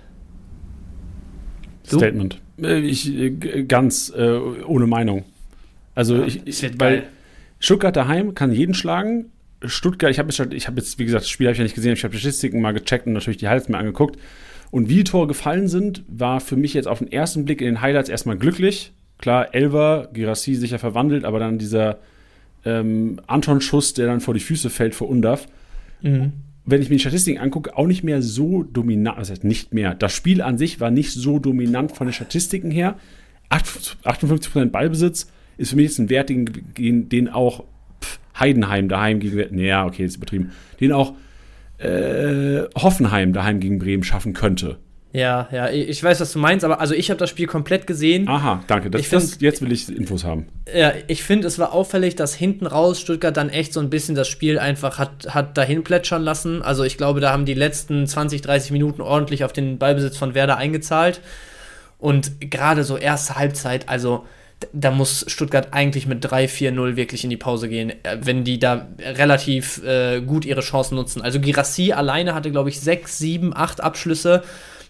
[1.88, 1.98] Du?
[1.98, 2.40] Statement.
[2.60, 3.30] Äh, ich äh,
[3.64, 5.24] ganz äh, ohne Meinung.
[5.94, 7.08] Also ja, ich, ich weil geil.
[7.58, 9.26] Stuttgart daheim kann jeden schlagen.
[9.62, 11.74] Stuttgart, ich habe jetzt, ich hab jetzt, wie gesagt, das Spiel habe ich ja nicht
[11.74, 14.18] gesehen, ich habe die Statistiken mal gecheckt und natürlich die Highlights mir angeguckt.
[14.70, 17.66] Und wie die Tore gefallen sind, war für mich jetzt auf den ersten Blick in
[17.66, 18.92] den Highlights erstmal glücklich.
[19.20, 21.98] Klar, Elver, Girassi sicher verwandelt, aber dann dieser
[22.64, 25.46] ähm, Anton-Schuss, der dann vor die Füße fällt vor Undaf.
[26.00, 26.32] Mhm.
[26.64, 29.94] Wenn ich mir die Statistiken angucke, auch nicht mehr so dominant, das heißt nicht mehr.
[29.94, 32.96] Das Spiel an sich war nicht so dominant von den Statistiken her.
[33.50, 37.64] 58% Ballbesitz ist für mich jetzt ein Wert, den, den auch
[38.02, 41.14] pff, Heidenheim daheim gegen, naja, okay, ist übertrieben, den auch
[41.76, 44.78] äh, Hoffenheim daheim gegen Bremen schaffen könnte.
[45.12, 48.28] Ja, ja, ich weiß, was du meinst, aber also ich habe das Spiel komplett gesehen.
[48.28, 48.90] Aha, danke.
[48.90, 50.46] Das, find, das, jetzt will ich Infos haben.
[50.72, 54.14] Ja, ich finde, es war auffällig, dass hinten raus Stuttgart dann echt so ein bisschen
[54.14, 56.62] das Spiel einfach hat, hat dahin plätschern lassen.
[56.62, 60.34] Also ich glaube, da haben die letzten 20, 30 Minuten ordentlich auf den Ballbesitz von
[60.34, 61.20] Werder eingezahlt.
[61.98, 64.24] Und gerade so erste Halbzeit, also
[64.72, 68.88] da muss Stuttgart eigentlich mit 3-4-0 wirklich in die Pause gehen, äh, wenn die da
[69.00, 71.22] relativ äh, gut ihre Chancen nutzen.
[71.22, 74.42] Also Girassi alleine hatte, glaube ich, 6, 7, 8 Abschlüsse.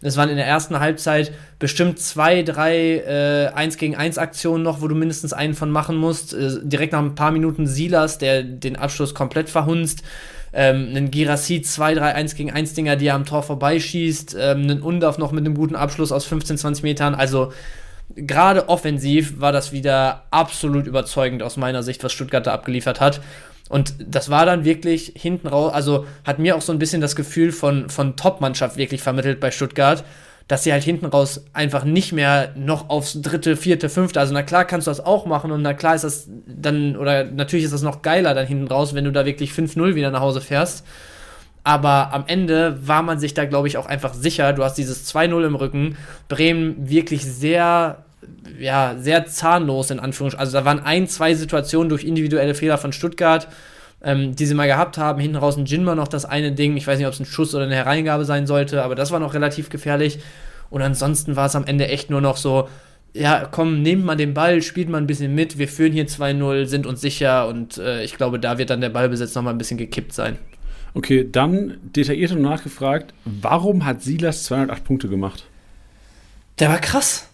[0.03, 4.81] Es waren in der ersten Halbzeit bestimmt zwei, drei äh, 1 gegen 1 Aktionen noch,
[4.81, 6.33] wo du mindestens einen von machen musst.
[6.33, 10.03] Äh, direkt nach ein paar Minuten Silas, der den Abschluss komplett verhunzt.
[10.53, 14.37] Ähm, einen Girassi 2, 3, 1 gegen 1 Dinger, die er am Tor vorbeischießt.
[14.41, 17.15] Ähm, einen Undorf noch mit einem guten Abschluss aus 15, 20 Metern.
[17.15, 17.53] Also
[18.17, 23.21] gerade offensiv war das wieder absolut überzeugend aus meiner Sicht, was Stuttgart da abgeliefert hat.
[23.71, 27.15] Und das war dann wirklich hinten raus, also hat mir auch so ein bisschen das
[27.15, 30.03] Gefühl von, von Top-Mannschaft wirklich vermittelt bei Stuttgart,
[30.49, 34.43] dass sie halt hinten raus einfach nicht mehr noch aufs dritte, vierte, fünfte, also na
[34.43, 37.73] klar kannst du das auch machen und na klar ist das dann, oder natürlich ist
[37.73, 40.85] das noch geiler dann hinten raus, wenn du da wirklich 5-0 wieder nach Hause fährst.
[41.63, 44.55] Aber am Ende war man sich da, glaube ich, auch einfach sicher.
[44.55, 45.99] Du hast dieses 2-0 im Rücken.
[46.29, 48.05] Bremen wirklich sehr
[48.59, 50.41] ja, sehr zahnlos in Anführungsstrichen.
[50.41, 53.49] Also da waren ein, zwei Situationen durch individuelle Fehler von Stuttgart,
[54.03, 55.21] ähm, die sie mal gehabt haben.
[55.21, 56.77] Hinten raus ein Jinma noch das eine Ding.
[56.77, 59.21] Ich weiß nicht, ob es ein Schuss oder eine Hereingabe sein sollte, aber das war
[59.21, 60.19] noch relativ gefährlich.
[60.69, 62.69] Und ansonsten war es am Ende echt nur noch so,
[63.13, 65.59] ja, komm, nehmt mal den Ball, spielt mal ein bisschen mit.
[65.59, 68.91] Wir führen hier 2-0, sind uns sicher und äh, ich glaube, da wird dann der
[68.91, 70.39] Ballbesitz nochmal ein bisschen gekippt sein.
[70.95, 75.45] Okay, dann detailliert und nachgefragt, warum hat Silas 208 Punkte gemacht?
[76.59, 77.30] Der war krass.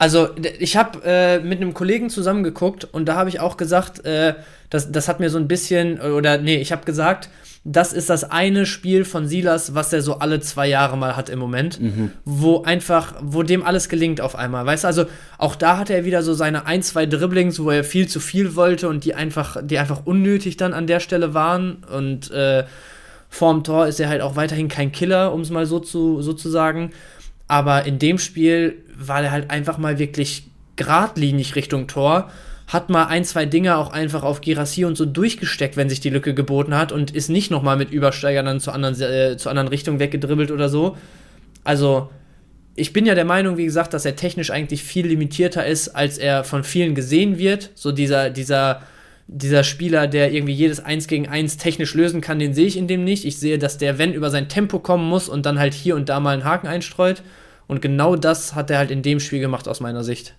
[0.00, 4.32] Also, ich habe äh, mit einem Kollegen zusammengeguckt und da habe ich auch gesagt, äh,
[4.70, 7.28] das, das hat mir so ein bisschen, oder nee, ich habe gesagt,
[7.64, 11.28] das ist das eine Spiel von Silas, was er so alle zwei Jahre mal hat
[11.28, 12.12] im Moment, mhm.
[12.24, 14.64] wo einfach, wo dem alles gelingt auf einmal.
[14.64, 15.04] Weißt du, also
[15.36, 18.56] auch da hat er wieder so seine ein, zwei Dribblings, wo er viel zu viel
[18.56, 21.84] wollte und die einfach, die einfach unnötig dann an der Stelle waren.
[21.94, 22.64] Und äh,
[23.28, 26.32] vorm Tor ist er halt auch weiterhin kein Killer, um es mal so zu, so
[26.32, 26.92] zu sagen.
[27.50, 30.44] Aber in dem Spiel war er halt einfach mal wirklich
[30.76, 32.30] geradlinig Richtung Tor,
[32.68, 36.10] hat mal ein, zwei Dinge auch einfach auf Girassi und so durchgesteckt, wenn sich die
[36.10, 39.66] Lücke geboten hat und ist nicht nochmal mit Übersteigern dann zur anderen, äh, zur anderen
[39.66, 40.96] Richtung weggedribbelt oder so.
[41.64, 42.10] Also,
[42.76, 46.18] ich bin ja der Meinung, wie gesagt, dass er technisch eigentlich viel limitierter ist, als
[46.18, 47.70] er von vielen gesehen wird.
[47.74, 48.82] So dieser, dieser,
[49.26, 52.86] dieser Spieler, der irgendwie jedes 1 gegen 1 technisch lösen kann, den sehe ich in
[52.86, 53.24] dem nicht.
[53.24, 56.08] Ich sehe, dass der, wenn, über sein Tempo kommen muss und dann halt hier und
[56.08, 57.24] da mal einen Haken einstreut.
[57.70, 60.34] Und genau das hat er halt in dem Spiel gemacht, aus meiner Sicht.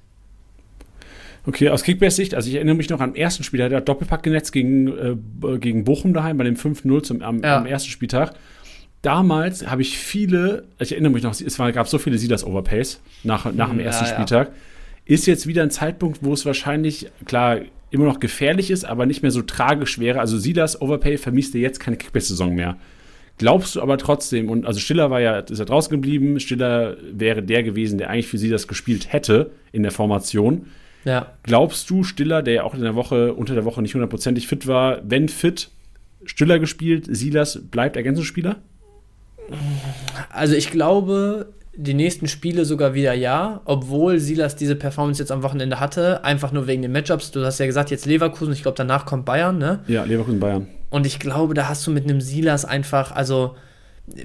[1.48, 4.22] Okay, aus Kickbase-Sicht, also ich erinnere mich noch am ersten Spiel, da hat er Doppelpack
[4.22, 7.58] genetzt gegen, äh, gegen Bochum daheim bei dem 5-0 am, ja.
[7.58, 8.34] am ersten Spieltag.
[9.02, 13.52] Damals habe ich viele, ich erinnere mich noch, es war, gab so viele Silas-Overpays nach,
[13.54, 14.52] nach dem ersten ja, Spieltag.
[15.06, 17.60] Ist jetzt wieder ein Zeitpunkt, wo es wahrscheinlich, klar,
[17.91, 20.20] immer noch gefährlich ist, aber nicht mehr so tragisch wäre.
[20.20, 22.76] Also Silas Overpay vermisst er jetzt keine Kickbase-Saison mehr.
[23.38, 27.41] Glaubst du aber trotzdem, und also Stiller war ja, ist ja draußen geblieben, Stiller wäre
[27.41, 30.67] der gewesen, der eigentlich für sie das gespielt hätte in der Formation.
[31.06, 31.34] Ja.
[31.44, 34.67] Glaubst du, Stiller, der ja auch in der Woche, unter der Woche nicht hundertprozentig fit
[34.67, 35.70] war, wenn fit,
[36.26, 38.58] Stiller gespielt, Silas bleibt Ergänzungsspieler?
[40.30, 45.41] Also ich glaube, die nächsten Spiele sogar wieder ja, obwohl Silas diese Performance jetzt am
[45.41, 47.32] Wochenende hatte, einfach nur wegen den Matchups.
[47.32, 49.80] Du hast ja gesagt, jetzt Leverkusen, ich glaube, danach kommt Bayern, ne?
[49.88, 50.67] Ja, Leverkusen, Bayern.
[50.91, 53.56] Und ich glaube, da hast du mit einem Silas einfach, also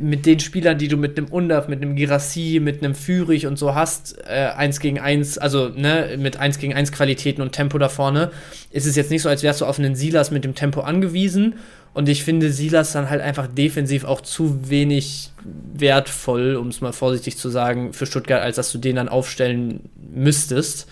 [0.01, 3.57] mit den Spielern, die du mit einem Undaf, mit einem Girassi, mit einem Fürich und
[3.57, 7.79] so hast, äh, 1 gegen 1, also ne, mit 1 gegen 1 Qualitäten und Tempo
[7.79, 8.31] da vorne,
[8.73, 11.55] ist es jetzt nicht so, als wärst du auf einen Silas mit dem Tempo angewiesen.
[11.95, 15.31] Und ich finde Silas dann halt einfach defensiv auch zu wenig
[15.73, 19.89] wertvoll, um es mal vorsichtig zu sagen, für Stuttgart, als dass du den dann aufstellen
[20.13, 20.89] müsstest.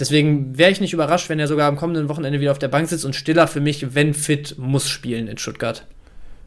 [0.00, 2.88] Deswegen wäre ich nicht überrascht, wenn er sogar am kommenden Wochenende wieder auf der Bank
[2.88, 5.86] sitzt und Stiller für mich, wenn fit, muss spielen in Stuttgart.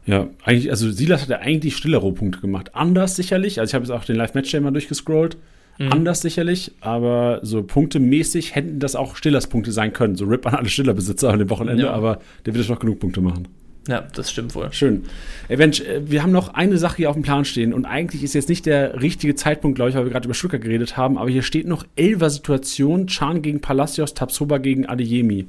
[0.06, 2.74] Ja, eigentlich, also Silas hat ja eigentlich stiller Rohpunkte gemacht.
[2.74, 5.38] Anders sicherlich, also ich habe jetzt auch den Live-Match mal durchgescrollt.
[5.78, 5.92] Mhm.
[5.92, 10.14] Anders sicherlich, aber so punktemäßig hätten das auch Stillers Punkte sein können.
[10.16, 11.92] So RIP an alle Stillerbesitzer an dem Wochenende, ja.
[11.92, 13.48] aber der wird doch genug Punkte machen.
[13.88, 14.72] Ja, das stimmt wohl.
[14.72, 15.04] Schön.
[15.48, 18.22] Ey, Mensch, äh, wir haben noch eine Sache hier auf dem Plan stehen und eigentlich
[18.22, 21.18] ist jetzt nicht der richtige Zeitpunkt, glaube ich, weil wir gerade über Stuttgart geredet haben,
[21.18, 25.46] aber hier steht noch Elver-Situation, Chan gegen Palacios, Tapsoba gegen Adeyemi.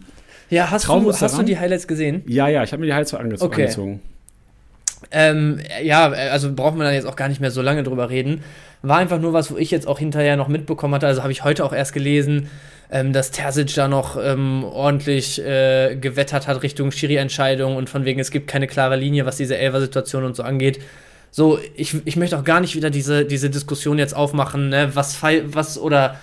[0.49, 2.23] Ja, hast, du, hast du die Highlights gesehen?
[2.27, 3.63] Ja, ja, ich habe mir die Highlights so ange okay.
[3.63, 4.01] angezogen.
[5.11, 8.41] Ähm, ja, also brauchen wir dann jetzt auch gar nicht mehr so lange drüber reden.
[8.87, 11.43] War einfach nur was, wo ich jetzt auch hinterher noch mitbekommen hatte, also habe ich
[11.43, 12.49] heute auch erst gelesen,
[12.91, 18.19] ähm, dass Terzic da noch ähm, ordentlich äh, gewettert hat Richtung Schiri-Entscheidung und von wegen,
[18.19, 20.79] es gibt keine klare Linie, was diese Elfer-Situation und so angeht.
[21.31, 25.21] So, ich, ich möchte auch gar nicht wieder diese, diese Diskussion jetzt aufmachen, ne, was,
[25.21, 26.17] was oder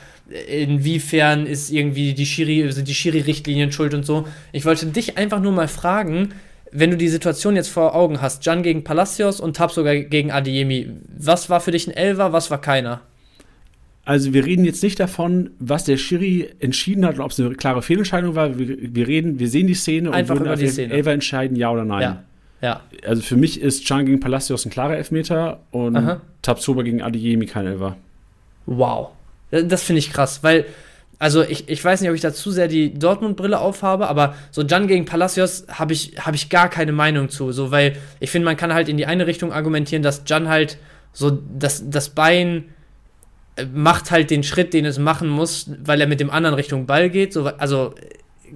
[0.49, 4.27] inwiefern ist irgendwie die Schiri, sind die Schiri-Richtlinien schuld und so.
[4.53, 6.33] Ich wollte dich einfach nur mal fragen,
[6.73, 10.31] wenn du die Situation jetzt vor Augen hast, Jan gegen Palacios und Tab sogar gegen
[10.31, 13.03] Adiemi, was war für dich ein Elver, was war keiner?
[14.05, 17.55] Also wir reden jetzt nicht davon, was der Schiri entschieden hat und ob es eine
[17.55, 18.59] klare Fehlentscheidung war.
[18.59, 20.93] Wir, wir, reden, wir sehen die Szene Einfach und würden über die Szene.
[20.93, 22.03] Elfer entscheiden, ja oder nein.
[22.03, 22.23] Ja.
[22.63, 22.81] ja.
[23.07, 26.21] Also für mich ist Chan gegen Palacios ein klarer Elfmeter und Aha.
[26.41, 27.97] Tabsoba gegen Adeyemi kein Elfer.
[28.67, 29.11] Wow.
[29.51, 30.65] Das finde ich krass, weil,
[31.23, 34.63] also ich, ich weiß nicht, ob ich da zu sehr die Dortmund-Brille aufhabe, aber so
[34.63, 37.53] Jan gegen Palacios habe ich, hab ich gar keine Meinung zu.
[37.53, 40.79] So, weil ich finde, man kann halt in die eine Richtung argumentieren, dass Jan halt
[41.13, 42.65] so das, das Bein
[43.73, 47.09] macht halt den Schritt, den es machen muss, weil er mit dem anderen Richtung Ball
[47.09, 47.33] geht.
[47.33, 47.95] So, also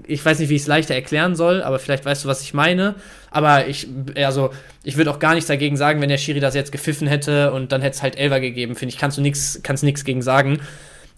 [0.04, 2.52] ich weiß nicht, wie ich es leichter erklären soll, aber vielleicht weißt du, was ich
[2.52, 2.96] meine.
[3.30, 4.50] Aber ich, also,
[4.82, 7.70] ich würde auch gar nichts dagegen sagen, wenn der Schiri das jetzt gepfiffen hätte und
[7.70, 8.74] dann hätte es halt Elver gegeben.
[8.74, 10.58] Finde ich, kannst du nichts gegen sagen.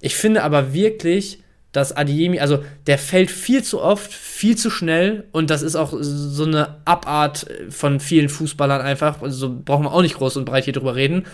[0.00, 1.40] Ich finde aber wirklich,
[1.72, 5.92] dass Adiemi, also der fällt viel zu oft, viel zu schnell und das ist auch
[6.00, 9.22] so eine Abart von vielen Fußballern einfach.
[9.22, 11.26] Also brauchen wir auch nicht groß und breit hier drüber reden.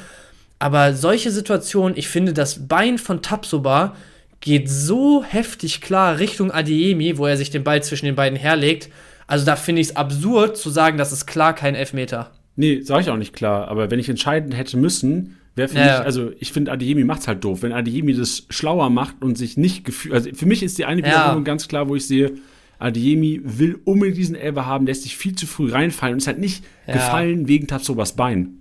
[0.59, 3.97] Aber solche Situationen, ich finde, das Bein von Tapsoba
[4.41, 8.91] geht so heftig klar Richtung Adiemi, wo er sich den Ball zwischen den beiden herlegt.
[9.27, 12.31] Also da finde ich es absurd zu sagen, das ist klar kein Elfmeter.
[12.57, 13.69] Nee, sage ich auch nicht klar.
[13.69, 15.99] Aber wenn ich entscheiden hätte müssen, wäre für ja.
[15.99, 17.63] mich, also ich finde, Adiemi macht's halt doof.
[17.63, 21.03] Wenn Adiemi das schlauer macht und sich nicht gefühlt, also für mich ist die eine
[21.03, 21.45] Wiederholung ja.
[21.45, 22.33] ganz klar, wo ich sehe,
[22.79, 26.39] Adiemi will unbedingt diesen Elfer haben, lässt sich viel zu früh reinfallen und ist halt
[26.39, 26.95] nicht ja.
[26.95, 28.59] gefallen wegen Tapsobas Bein.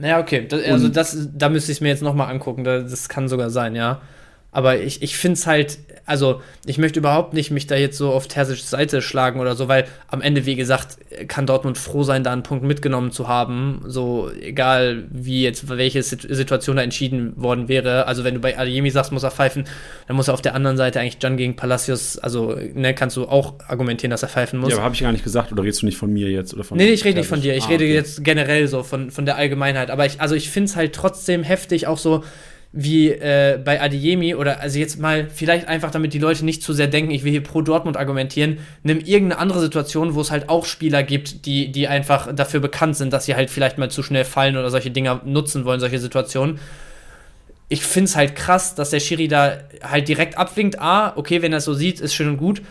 [0.00, 0.46] Ja, okay.
[0.48, 2.64] Das, also das, da müsste ich es mir jetzt nochmal angucken.
[2.64, 4.00] Das kann sogar sein, ja.
[4.52, 8.10] Aber ich, ich finde es halt, also ich möchte überhaupt nicht mich da jetzt so
[8.10, 12.24] auf Tersic's Seite schlagen oder so, weil am Ende, wie gesagt, kann Dortmund froh sein,
[12.24, 13.82] da einen Punkt mitgenommen zu haben.
[13.86, 18.08] So, egal wie jetzt, welche Situation da entschieden worden wäre.
[18.08, 19.66] Also wenn du bei Adeyemi sagst, muss er pfeifen,
[20.08, 23.28] dann muss er auf der anderen Seite eigentlich Can gegen Palacios, also ne, kannst du
[23.28, 24.70] auch argumentieren, dass er pfeifen muss.
[24.70, 26.52] Ja, aber habe ich gar nicht gesagt, oder redest du nicht von mir jetzt?
[26.54, 27.94] Oder von nee, nee ich rede nicht von dir, ich ah, rede okay.
[27.94, 29.90] jetzt generell so von, von der Allgemeinheit.
[29.92, 32.24] Aber ich, also ich finde es halt trotzdem heftig, auch so,
[32.72, 36.72] wie äh, bei Adeyemi oder also jetzt mal vielleicht einfach, damit die Leute nicht zu
[36.72, 40.48] sehr denken, ich will hier pro Dortmund argumentieren, nimm irgendeine andere Situation, wo es halt
[40.48, 44.04] auch Spieler gibt, die, die einfach dafür bekannt sind, dass sie halt vielleicht mal zu
[44.04, 46.60] schnell fallen oder solche Dinger nutzen wollen, solche Situationen.
[47.68, 50.80] Ich finde es halt krass, dass der Schiri da halt direkt abwinkt.
[50.80, 52.62] Ah, okay, wenn er es so sieht, ist schön und gut.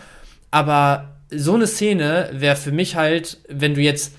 [0.50, 4.14] Aber so eine Szene wäre für mich halt, wenn du jetzt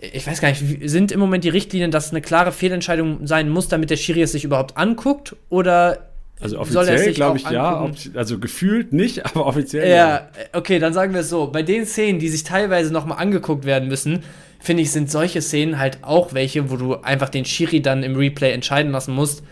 [0.00, 3.68] ich weiß gar nicht, sind im Moment die Richtlinien, dass eine klare Fehlentscheidung sein muss,
[3.68, 5.36] damit der Schiri es sich überhaupt anguckt?
[5.50, 6.10] Oder
[6.40, 9.96] also offiziell glaube ich ja, also gefühlt nicht, aber offiziell ja.
[9.96, 11.48] Ja, okay, dann sagen wir es so.
[11.48, 14.20] Bei den Szenen, die sich teilweise nochmal angeguckt werden müssen,
[14.58, 18.16] finde ich, sind solche Szenen halt auch welche, wo du einfach den Schiri dann im
[18.16, 19.42] Replay entscheiden lassen musst.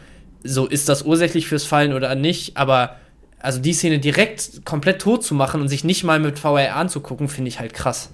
[0.44, 2.96] So ist das ursächlich fürs Fallen oder nicht, aber
[3.38, 7.28] also die Szene direkt komplett tot zu machen und sich nicht mal mit VR anzugucken,
[7.28, 8.10] finde ich halt krass.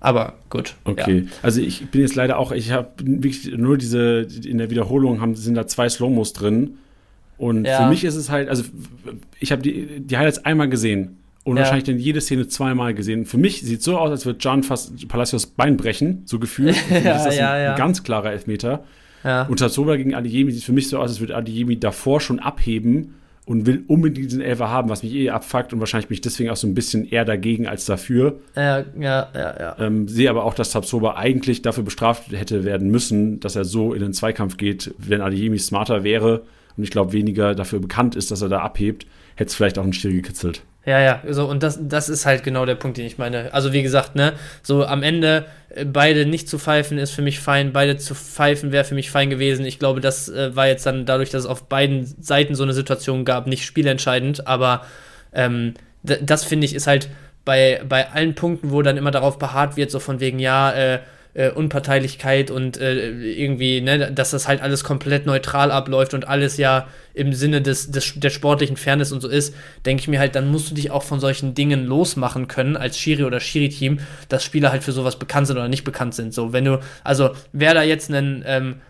[0.00, 0.76] Aber gut.
[0.84, 1.24] Okay.
[1.26, 1.32] Ja.
[1.42, 5.34] Also ich bin jetzt leider auch, ich habe wirklich nur diese, in der Wiederholung haben,
[5.34, 6.78] sind da zwei Slow-Mos drin.
[7.36, 7.82] Und ja.
[7.82, 8.64] für mich ist es halt, also
[9.38, 11.62] ich habe die, die Highlights einmal gesehen und ja.
[11.62, 13.26] wahrscheinlich dann jede Szene zweimal gesehen.
[13.26, 16.76] Für mich sieht es so aus, als würde John fast Palacios Bein brechen, so gefühlt.
[16.90, 18.84] ja, ist das ein, ein, ganz klarer Elfmeter.
[19.24, 19.42] Ja.
[19.46, 23.14] Und Tatsoba gegen Adeyemi sieht für mich so aus, als würde Adeyemi davor schon abheben
[23.48, 26.50] und will unbedingt diesen Elfer haben, was mich eh abfuckt und wahrscheinlich bin ich deswegen
[26.50, 28.40] auch so ein bisschen eher dagegen als dafür.
[28.54, 29.76] Ja, ja, ja, ja.
[29.78, 33.94] Ähm, sehe aber auch, dass Tabsoba eigentlich dafür bestraft hätte werden müssen, dass er so
[33.94, 36.42] in den Zweikampf geht, wenn Adeyemi smarter wäre
[36.76, 39.06] und ich glaube weniger dafür bekannt ist, dass er da abhebt,
[39.36, 40.62] hätte es vielleicht auch einen Stier gekitzelt.
[40.84, 43.52] Ja, ja, so, und das, das ist halt genau der Punkt, den ich meine.
[43.52, 47.40] Also, wie gesagt, ne, so am Ende äh, beide nicht zu pfeifen ist für mich
[47.40, 49.66] fein, beide zu pfeifen wäre für mich fein gewesen.
[49.66, 52.72] Ich glaube, das äh, war jetzt dann dadurch, dass es auf beiden Seiten so eine
[52.72, 54.82] Situation gab, nicht spielentscheidend, aber
[55.34, 57.08] ähm, das finde ich ist halt
[57.44, 61.00] bei, bei allen Punkten, wo dann immer darauf beharrt wird, so von wegen, ja, äh,
[61.38, 66.56] äh, Unparteilichkeit und äh, irgendwie, ne, dass das halt alles komplett neutral abläuft und alles
[66.56, 69.54] ja im Sinne des, des, der sportlichen Fairness und so ist,
[69.86, 72.98] denke ich mir halt, dann musst du dich auch von solchen Dingen losmachen können als
[72.98, 76.34] Schiri oder Schiri-Team, dass Spieler halt für sowas bekannt sind oder nicht bekannt sind.
[76.34, 78.80] So, wenn du, also wäre da jetzt ein ähm,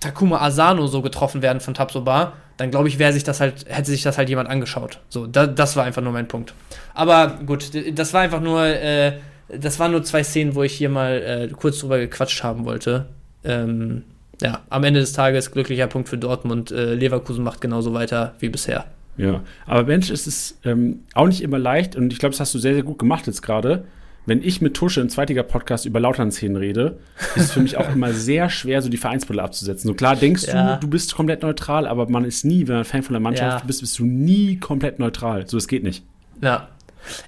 [0.00, 3.92] Takuma Asano so getroffen werden von Tabsoba, dann glaube ich, wäre sich das halt, hätte
[3.92, 4.98] sich das halt jemand angeschaut.
[5.08, 6.52] So, da, das war einfach nur mein Punkt.
[6.94, 10.88] Aber gut, das war einfach nur äh, das waren nur zwei Szenen, wo ich hier
[10.88, 13.06] mal äh, kurz drüber gequatscht haben wollte.
[13.44, 14.02] Ähm,
[14.40, 16.70] ja, am Ende des Tages glücklicher Punkt für Dortmund.
[16.70, 18.86] Äh, Leverkusen macht genauso weiter wie bisher.
[19.16, 22.54] Ja, aber Mensch, es ist ähm, auch nicht immer leicht und ich glaube, das hast
[22.54, 23.84] du sehr, sehr gut gemacht jetzt gerade.
[24.26, 26.98] Wenn ich mit Tusche im zweitiger Podcast über Lautern-Szenen rede,
[27.36, 29.86] ist es für mich auch immer sehr schwer, so die Vereinsbrille abzusetzen.
[29.86, 30.74] So klar denkst ja.
[30.74, 33.60] du, du bist komplett neutral, aber man ist nie, wenn man Fan von der Mannschaft
[33.60, 33.66] ja.
[33.66, 35.46] bist, bist du nie komplett neutral.
[35.46, 36.04] So, es geht nicht.
[36.42, 36.68] Ja,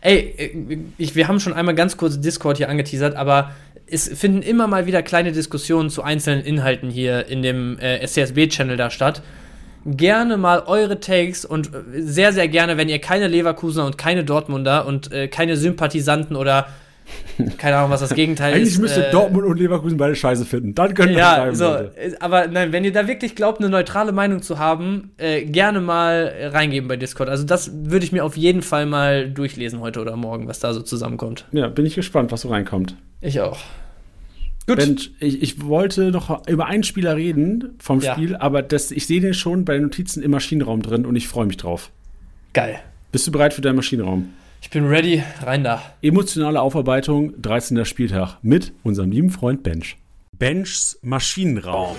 [0.00, 3.52] Ey, äh, ich, wir haben schon einmal ganz kurz Discord hier angeteasert, aber
[3.90, 8.76] es finden immer mal wieder kleine Diskussionen zu einzelnen Inhalten hier in dem äh, SCSB-Channel
[8.76, 9.22] da statt.
[9.86, 14.24] Gerne mal eure Takes und äh, sehr, sehr gerne, wenn ihr keine Leverkusener und keine
[14.24, 16.66] Dortmunder und äh, keine Sympathisanten oder
[17.58, 18.78] keine Ahnung, was das Gegenteil Eigentlich ist.
[18.78, 20.74] Eigentlich müsste äh, Dortmund und Leverkusen beide scheiße finden.
[20.74, 22.16] Dann können wir ja, schreiben, so, Leute.
[22.20, 26.50] Aber nein, wenn ihr da wirklich glaubt, eine neutrale Meinung zu haben, äh, gerne mal
[26.52, 27.28] reingeben bei Discord.
[27.28, 30.72] Also das würde ich mir auf jeden Fall mal durchlesen heute oder morgen, was da
[30.74, 31.46] so zusammenkommt.
[31.52, 32.96] Ja, bin ich gespannt, was so reinkommt.
[33.20, 33.58] Ich auch.
[34.66, 34.76] Gut.
[34.76, 38.12] Bench, ich, ich, wollte noch über einen Spieler reden vom ja.
[38.12, 41.26] Spiel, aber das, ich sehe den schon bei den Notizen im Maschinenraum drin und ich
[41.26, 41.90] freue mich drauf.
[42.52, 42.78] Geil.
[43.10, 44.28] Bist du bereit für deinen Maschinenraum?
[44.60, 45.82] Ich bin ready, rein da.
[46.02, 47.84] Emotionale Aufarbeitung, 13.
[47.84, 49.96] Spieltag mit unserem lieben Freund Bench.
[50.38, 51.96] Benchs Maschinenraum.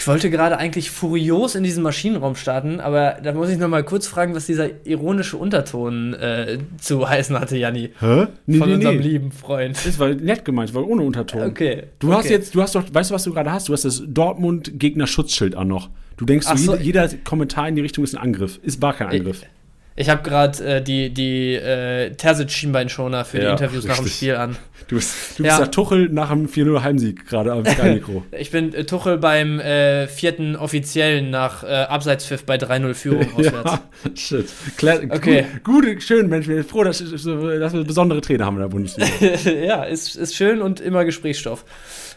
[0.00, 3.84] Ich wollte gerade eigentlich furios in diesen Maschinenraum starten, aber da muss ich noch mal
[3.84, 7.90] kurz fragen, was dieser ironische Unterton äh, zu heißen hatte, Janni.
[8.00, 8.28] Hä?
[8.46, 9.02] Nee, Von nee, unserem nee.
[9.02, 9.76] lieben Freund.
[9.84, 11.42] Das war nett gemeint, war ohne Unterton.
[11.42, 11.82] Okay.
[11.98, 12.16] Du okay.
[12.16, 13.68] hast jetzt, du hast doch, weißt du, was du gerade hast?
[13.68, 15.90] Du hast das Dortmund-Gegner-Schutzschild an noch.
[16.16, 16.76] Du denkst, so, so.
[16.76, 18.58] Jeder, jeder, Kommentar in die Richtung ist ein Angriff.
[18.64, 19.42] Es war kein Angriff.
[19.42, 19.48] Ich,
[19.96, 23.88] ich habe gerade äh, die, die äh, Terzic-Schienbeinschoner für ja, die Interviews richtig.
[23.88, 24.56] nach dem Spiel an.
[24.88, 25.66] Du bist, du bist ja.
[25.66, 28.24] Tuchel nach dem 4-0 Heimsieg gerade am Sky-Mikro.
[28.38, 33.72] ich bin äh, Tuchel beim äh, vierten Offiziellen nach äh, Abseitspfiff bei 3-0 Führung auswärts.
[33.72, 33.80] ja,
[34.16, 34.46] shit.
[34.76, 35.46] Klar, okay.
[35.62, 36.48] Gut, gut, schön, Mensch.
[36.48, 39.50] Ich bin froh, dass, dass wir besondere Trainer haben in der Bundesliga.
[39.50, 41.64] ja, ist, ist schön und immer Gesprächsstoff.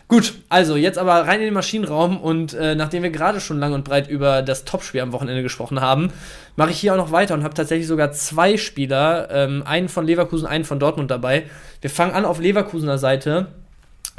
[0.07, 3.73] Gut, also jetzt aber rein in den Maschinenraum und äh, nachdem wir gerade schon lang
[3.73, 6.11] und breit über das Topspiel am Wochenende gesprochen haben,
[6.55, 10.05] mache ich hier auch noch weiter und habe tatsächlich sogar zwei Spieler, ähm, einen von
[10.05, 11.43] Leverkusen, einen von Dortmund dabei.
[11.81, 13.47] Wir fangen an auf Leverkusener Seite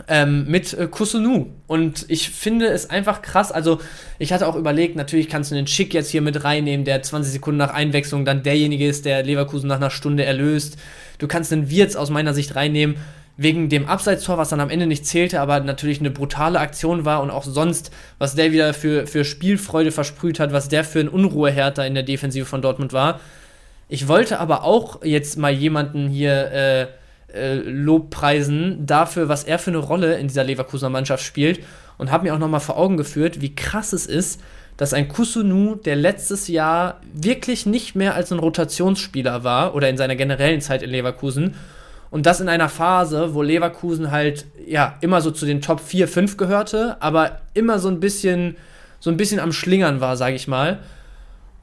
[0.09, 1.47] ähm, mit äh, Kusunu.
[1.67, 3.53] Und ich finde es einfach krass.
[3.53, 3.81] Also,
[4.19, 7.33] ich hatte auch überlegt, natürlich kannst du den Schick jetzt hier mit reinnehmen, der 20
[7.33, 10.77] Sekunden nach Einwechslung dann derjenige ist, der Leverkusen nach einer Stunde erlöst.
[11.19, 12.97] Du kannst den Wirtz aus meiner Sicht reinnehmen,
[13.37, 17.21] wegen dem Abseitstor, was dann am Ende nicht zählte, aber natürlich eine brutale Aktion war
[17.21, 21.09] und auch sonst, was der wieder für, für Spielfreude versprüht hat, was der für ein
[21.09, 23.21] Unruhehärter in der Defensive von Dortmund war.
[23.89, 26.87] Ich wollte aber auch jetzt mal jemanden hier äh,
[27.35, 31.61] äh, Lobpreisen dafür, was er für eine Rolle in dieser Leverkusener Mannschaft spielt
[31.99, 34.41] und habe mir auch nochmal vor Augen geführt, wie krass es ist,
[34.77, 39.97] dass ein Kusunu, der letztes Jahr wirklich nicht mehr als ein Rotationsspieler war oder in
[39.97, 41.55] seiner generellen Zeit in Leverkusen
[42.15, 46.07] und das in einer Phase, wo Leverkusen halt ja immer so zu den Top 4,
[46.07, 48.55] 5 gehörte, aber immer so ein bisschen
[49.01, 50.79] so ein bisschen am Schlingern war, sage ich mal.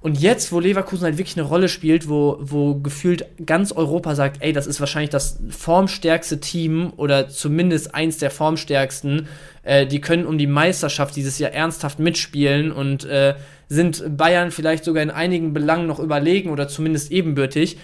[0.02, 4.44] Und jetzt, wo Leverkusen halt wirklich eine Rolle spielt, wo, wo gefühlt ganz Europa sagt,
[4.44, 9.30] ey, das ist wahrscheinlich das formstärkste Team oder zumindest eins der formstärksten,
[9.64, 13.36] äh, die können um die Meisterschaft dieses Jahr ernsthaft mitspielen und äh,
[13.70, 17.78] sind Bayern vielleicht sogar in einigen Belangen noch überlegen oder zumindest ebenbürtig,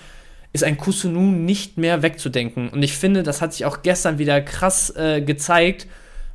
[0.53, 2.69] ist ein Kusunu nicht mehr wegzudenken.
[2.69, 5.87] Und ich finde, das hat sich auch gestern wieder krass äh, gezeigt,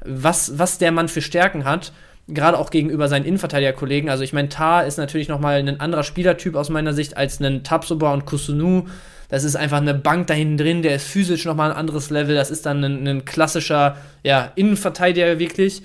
[0.05, 1.93] was, was der Mann für Stärken hat
[2.29, 4.09] gerade auch gegenüber seinen Innenverteidigerkollegen.
[4.09, 7.65] Also ich meine, Tar ist natürlich nochmal ein anderer Spielertyp aus meiner Sicht als ein
[7.65, 8.87] Tapsoba und Kusunu.
[9.29, 12.35] Das ist einfach eine Bank da hinten drin, der ist physisch nochmal ein anderes Level.
[12.35, 15.83] Das ist dann ein, ein klassischer ja, Innenverteidiger wirklich.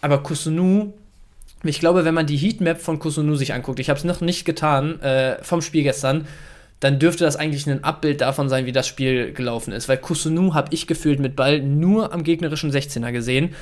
[0.00, 0.92] Aber Kusunu,
[1.62, 4.44] ich glaube, wenn man die Heatmap von Kusunu sich anguckt, ich habe es noch nicht
[4.44, 6.26] getan äh, vom Spiel gestern,
[6.80, 9.88] dann dürfte das eigentlich ein Abbild davon sein, wie das Spiel gelaufen ist.
[9.88, 13.54] Weil Kusunu habe ich gefühlt mit Ball nur am gegnerischen 16er gesehen.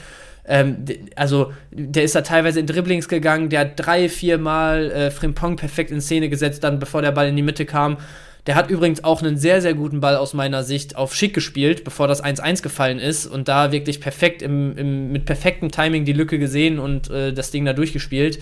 [0.47, 0.85] Ähm,
[1.17, 5.57] also, der ist da teilweise in Dribblings gegangen, der hat drei, vier Mal äh, Frimpong
[5.57, 7.99] perfekt in Szene gesetzt, dann bevor der Ball in die Mitte kam.
[8.47, 11.83] Der hat übrigens auch einen sehr, sehr guten Ball aus meiner Sicht auf Schick gespielt,
[11.83, 16.13] bevor das 1-1 gefallen ist und da wirklich perfekt im, im, mit perfektem Timing die
[16.13, 18.39] Lücke gesehen und äh, das Ding da durchgespielt.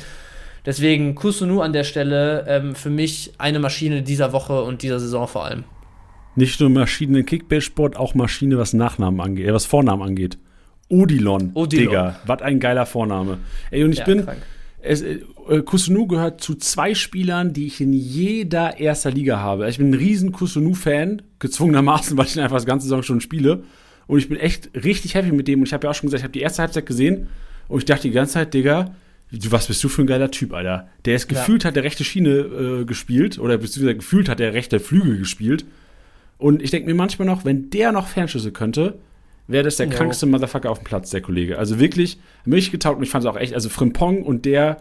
[0.66, 5.28] Deswegen Kusunu an der Stelle ähm, für mich eine Maschine dieser Woche und dieser Saison
[5.28, 5.64] vor allem.
[6.36, 10.38] Nicht nur Maschine Kickbase-Sport, auch Maschine, was Nachnamen angeht, äh, was Vornamen angeht.
[10.88, 11.52] Odilon.
[11.54, 11.86] Odilon.
[11.86, 13.38] Digga, was ein geiler Vorname.
[13.70, 14.26] Ey, und ich ja, bin.
[14.80, 15.20] Es, äh,
[15.64, 19.68] Kusunu gehört zu zwei Spielern, die ich in jeder erster Liga habe.
[19.68, 23.64] Ich bin ein riesen Kusunu-Fan, gezwungenermaßen, weil ich ihn einfach das ganze Saison schon spiele.
[24.06, 25.60] Und ich bin echt richtig happy mit dem.
[25.60, 27.28] Und ich habe ja auch schon gesagt, ich habe die erste Halbzeit gesehen
[27.68, 28.94] und ich dachte die ganze Zeit, Digga,
[29.48, 30.88] was bist du für ein geiler Typ, Alter?
[31.04, 31.68] Der ist gefühlt ja.
[31.68, 35.64] hat der rechte Schiene äh, gespielt oder beziehungsweise gefühlt hat der rechte Flügel gespielt.
[36.38, 38.98] Und ich denke mir manchmal noch, wenn der noch Fernschüsse könnte,
[39.46, 39.92] wäre das der jo.
[39.92, 41.58] krankste Motherfucker auf dem Platz, der Kollege.
[41.58, 44.78] Also wirklich Milch getaugt und ich fand es auch echt, also Frimpong und der,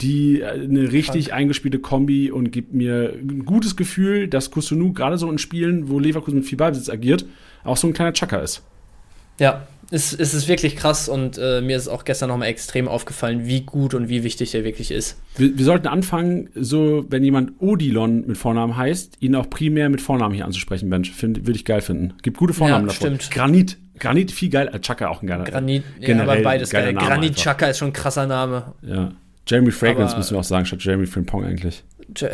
[0.00, 1.38] die äh, eine richtig Krank.
[1.38, 5.98] eingespielte Kombi und gibt mir ein gutes Gefühl, dass Kusunu gerade so in Spielen, wo
[5.98, 7.26] Leverkusen mit viel Ballbesitz agiert,
[7.64, 8.62] auch so ein kleiner Chaka ist.
[9.38, 13.46] Ja, es, es ist wirklich krass und äh, mir ist auch gestern nochmal extrem aufgefallen,
[13.46, 15.18] wie gut und wie wichtig er wirklich ist.
[15.36, 20.00] Wir, wir, sollten anfangen, so, wenn jemand Odilon mit Vornamen heißt, ihn auch primär mit
[20.00, 21.12] Vornamen hier anzusprechen, Mensch.
[21.20, 22.14] Würde ich geil finden.
[22.22, 23.16] Gibt gute Vornamen ja, davon.
[23.16, 23.30] Stimmt.
[23.30, 23.76] Granit.
[23.98, 24.70] Granit viel geil.
[24.72, 25.44] Äh, Chaka auch ein geiler.
[25.44, 26.92] Granit, ja, aber beides geil.
[26.94, 27.42] Granit einfach.
[27.42, 28.74] Chaka ist schon ein krasser Name.
[28.82, 29.12] Ja.
[29.46, 31.82] Jeremy Fragrance aber, müssen wir auch sagen, statt Jeremy Frimpong eigentlich.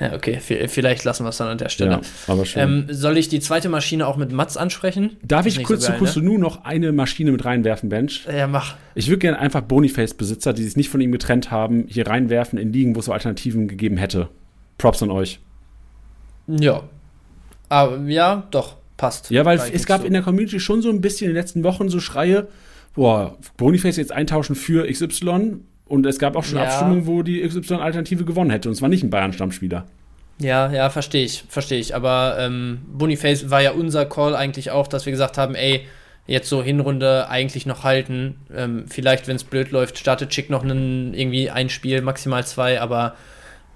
[0.00, 1.90] Ja, okay, vielleicht lassen wir es dann an der Stelle.
[1.90, 2.62] Ja, aber schön.
[2.62, 5.18] Ähm, soll ich die zweite Maschine auch mit Mats ansprechen?
[5.22, 6.38] Darf ich kurz so zu Kusunu ne?
[6.38, 8.26] noch eine Maschine mit reinwerfen, Bench?
[8.26, 8.76] Ja, mach.
[8.94, 12.72] Ich würde gerne einfach Boniface-Besitzer, die sich nicht von ihm getrennt haben, hier reinwerfen in
[12.72, 14.28] Ligen, wo es so Alternativen gegeben hätte.
[14.78, 15.38] Props an euch.
[16.46, 16.82] Ja.
[17.68, 19.30] Aber ja, doch, passt.
[19.30, 20.06] Ja, weil es gab so.
[20.06, 22.48] in der Community schon so ein bisschen in den letzten Wochen so Schreie,
[22.94, 25.60] boah, Boniface jetzt eintauschen für XY
[25.90, 26.64] und es gab auch schon ja.
[26.64, 28.68] Abstimmungen, wo die XY-Alternative gewonnen hätte.
[28.68, 29.86] Und es war nicht ein Bayern-Stammspieler.
[30.38, 31.94] Ja, ja, verstehe ich, verstehe ich.
[31.94, 35.86] Aber ähm, Boniface war ja unser Call eigentlich auch, dass wir gesagt haben, ey,
[36.26, 38.36] jetzt so Hinrunde eigentlich noch halten.
[38.54, 42.80] Ähm, vielleicht, wenn es blöd läuft, startet Chick noch einen, irgendwie ein Spiel, maximal zwei,
[42.80, 43.16] aber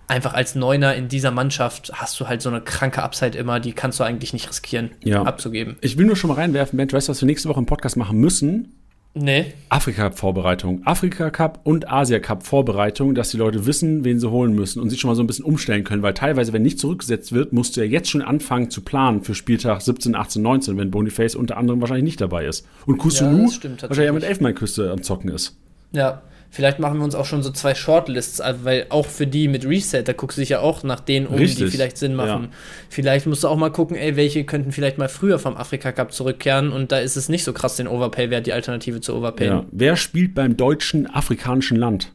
[0.07, 3.73] einfach als Neuner in dieser Mannschaft hast du halt so eine kranke Upside immer, die
[3.73, 5.23] kannst du eigentlich nicht riskieren, ja.
[5.23, 5.77] abzugeben.
[5.81, 7.97] Ich will nur schon mal reinwerfen, Ben, du weißt, was wir nächste Woche im Podcast
[7.97, 8.73] machen müssen.
[9.17, 9.53] Nee.
[9.69, 10.83] Afrika-Cup-Vorbereitung.
[10.85, 15.15] Afrika-Cup und Asia-Cup-Vorbereitung, dass die Leute wissen, wen sie holen müssen und sich schon mal
[15.15, 18.11] so ein bisschen umstellen können, weil teilweise, wenn nicht zurückgesetzt wird, musst du ja jetzt
[18.11, 22.21] schon anfangen zu planen für Spieltag 17, 18, 19, wenn Boniface unter anderem wahrscheinlich nicht
[22.21, 22.67] dabei ist.
[22.87, 25.57] Und Kusunu ja, wahrscheinlich ja mit Elfmeinküste am Zocken ist.
[25.93, 26.23] Ja,
[26.55, 29.67] Vielleicht machen wir uns auch schon so zwei Shortlists, also weil auch für die mit
[29.67, 31.65] Reset, da guckst du dich ja auch nach denen um, Richtig.
[31.65, 32.45] die vielleicht Sinn machen.
[32.45, 32.49] Ja.
[32.91, 36.13] Vielleicht musst du auch mal gucken, ey, welche könnten vielleicht mal früher vom Afrika Cup
[36.13, 39.47] zurückkehren und da ist es nicht so krass, den Overpay-Wert, die Alternative zu Overpay.
[39.49, 39.65] Ja.
[39.73, 42.13] Wer spielt beim deutschen afrikanischen Land?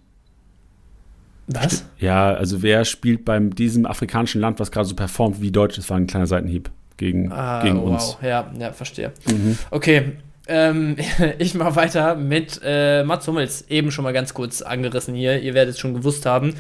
[1.48, 1.84] Was?
[1.98, 5.76] Ja, also wer spielt beim diesem afrikanischen Land, was gerade so performt wie Deutsch?
[5.76, 7.90] Das war ein kleiner Seitenhieb gegen, Ah, gegen wow.
[7.90, 8.18] uns.
[8.22, 9.12] Ja, ja, verstehe.
[9.30, 9.58] Mhm.
[9.70, 10.14] Okay,
[10.50, 10.98] ähm,
[11.40, 13.66] ich mache weiter mit äh, Mats Hummels.
[13.70, 15.40] Eben schon mal ganz kurz angerissen hier.
[15.40, 16.56] Ihr werdet es schon gewusst haben.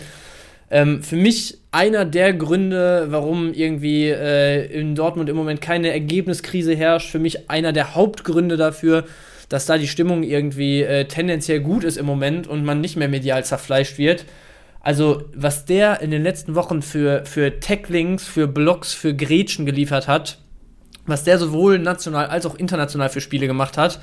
[0.71, 6.75] Ähm, für mich einer der Gründe, warum irgendwie äh, in Dortmund im Moment keine Ergebniskrise
[6.75, 7.09] herrscht.
[7.09, 9.05] Für mich einer der Hauptgründe dafür,
[9.49, 13.09] dass da die Stimmung irgendwie äh, tendenziell gut ist im Moment und man nicht mehr
[13.09, 14.25] medial zerfleischt wird.
[14.81, 20.07] Also, was der in den letzten Wochen für, für Tacklings, für Blocks, für Grätschen geliefert
[20.07, 20.37] hat,
[21.09, 23.99] was der sowohl national als auch international für Spiele gemacht hat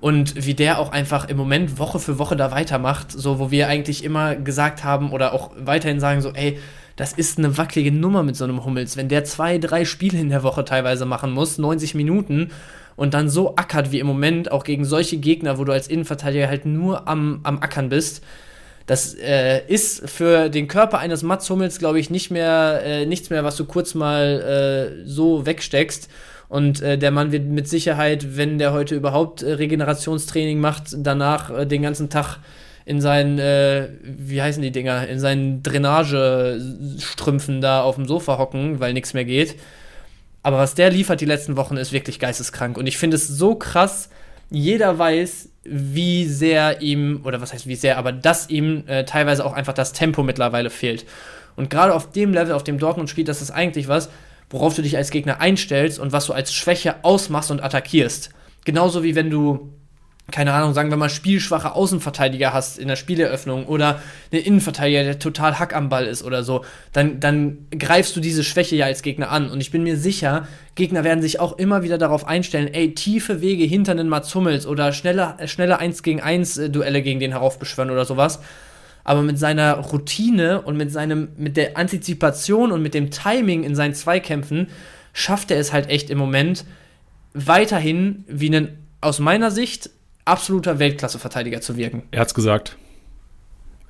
[0.00, 3.68] und wie der auch einfach im Moment Woche für Woche da weitermacht, so wo wir
[3.68, 6.58] eigentlich immer gesagt haben oder auch weiterhin sagen so, ey,
[6.96, 10.28] das ist eine wackelige Nummer mit so einem Hummels, wenn der zwei, drei Spiele in
[10.28, 12.50] der Woche teilweise machen muss, 90 Minuten
[12.96, 16.48] und dann so ackert wie im Moment auch gegen solche Gegner, wo du als Innenverteidiger
[16.48, 18.22] halt nur am, am Ackern bist.
[18.90, 23.30] Das äh, ist für den Körper eines Mats Hummels, glaube ich, nicht mehr äh, nichts
[23.30, 26.08] mehr, was du kurz mal äh, so wegsteckst.
[26.48, 31.56] Und äh, der Mann wird mit Sicherheit, wenn der heute überhaupt äh, Regenerationstraining macht, danach
[31.56, 32.38] äh, den ganzen Tag
[32.84, 38.80] in seinen, äh, wie heißen die Dinger, in seinen Drainagestrümpfen da auf dem Sofa hocken,
[38.80, 39.54] weil nichts mehr geht.
[40.42, 42.76] Aber was der liefert die letzten Wochen, ist wirklich geisteskrank.
[42.76, 44.10] Und ich finde es so krass.
[44.50, 49.44] Jeder weiß, wie sehr ihm, oder was heißt wie sehr, aber dass ihm äh, teilweise
[49.44, 51.04] auch einfach das Tempo mittlerweile fehlt.
[51.56, 54.10] Und gerade auf dem Level, auf dem Dortmund spielt, das ist eigentlich was,
[54.48, 58.30] worauf du dich als Gegner einstellst und was du als Schwäche ausmachst und attackierst.
[58.64, 59.72] Genauso wie wenn du,
[60.30, 64.00] keine Ahnung, sagen wir mal, spielschwache Außenverteidiger hast in der Spieleröffnung oder
[64.32, 68.44] einen Innenverteidiger, der total Hack am Ball ist oder so, dann, dann greifst du diese
[68.44, 69.50] Schwäche ja als Gegner an.
[69.50, 73.40] Und ich bin mir sicher, Gegner werden sich auch immer wieder darauf einstellen, ey, tiefe
[73.40, 77.32] Wege hinter den Mats Hummels oder schnelle, schnelle 1 gegen 1 äh, Duelle gegen den
[77.32, 78.40] heraufbeschwören oder sowas.
[79.04, 83.74] Aber mit seiner Routine und mit seinem, mit der Antizipation und mit dem Timing in
[83.74, 84.68] seinen Zweikämpfen
[85.12, 86.64] schafft er es halt echt im Moment
[87.32, 89.90] weiterhin wie ein aus meiner Sicht
[90.30, 92.02] absoluter Weltklasse-Verteidiger zu wirken.
[92.10, 92.76] Er hat's gesagt.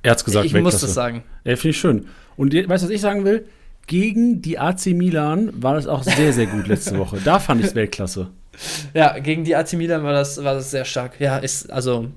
[0.03, 0.85] Er hat's gesagt, ich muss Weltklasse.
[0.87, 1.23] das sagen.
[1.43, 2.07] Ja, finde ich schön.
[2.35, 3.45] Und weißt du, was ich sagen will?
[3.87, 7.19] Gegen die AC Milan war das auch sehr, sehr gut letzte Woche.
[7.23, 8.29] Da fand ich es Weltklasse.
[8.93, 11.21] Ja, gegen die AC Milan war das, war das sehr stark.
[11.21, 12.09] Ja, ist, also,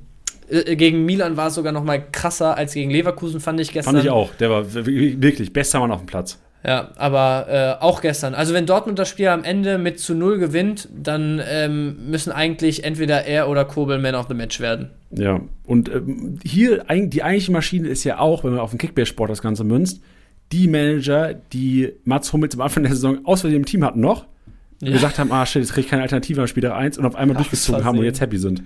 [0.49, 3.95] äh, gegen Milan war es sogar noch mal krasser als gegen Leverkusen, fand ich gestern.
[3.95, 4.35] Fand ich auch.
[4.35, 6.41] Der war wirklich bester Mann auf dem Platz.
[6.67, 7.47] Ja, aber
[7.81, 8.35] äh, auch gestern.
[8.35, 12.85] Also wenn Dortmund das Spiel am Ende mit zu null gewinnt, dann ähm, müssen eigentlich
[12.85, 14.89] entweder er oder Kobel Man of the Match werden.
[15.11, 19.31] Ja, und ähm, hier die eigentliche Maschine ist ja auch, wenn man auf den Kickbase-Sport
[19.31, 20.01] das Ganze münzt,
[20.53, 24.25] die Manager, die Mats Hummels am Anfang der Saison auswählt im Team hatten noch,
[24.83, 24.91] Ja.
[24.93, 27.37] gesagt haben, ah shit, jetzt krieg ich keine Alternative am Spieltag 1 und auf einmal
[27.37, 28.63] Ach, durchgezogen haben und jetzt happy sind.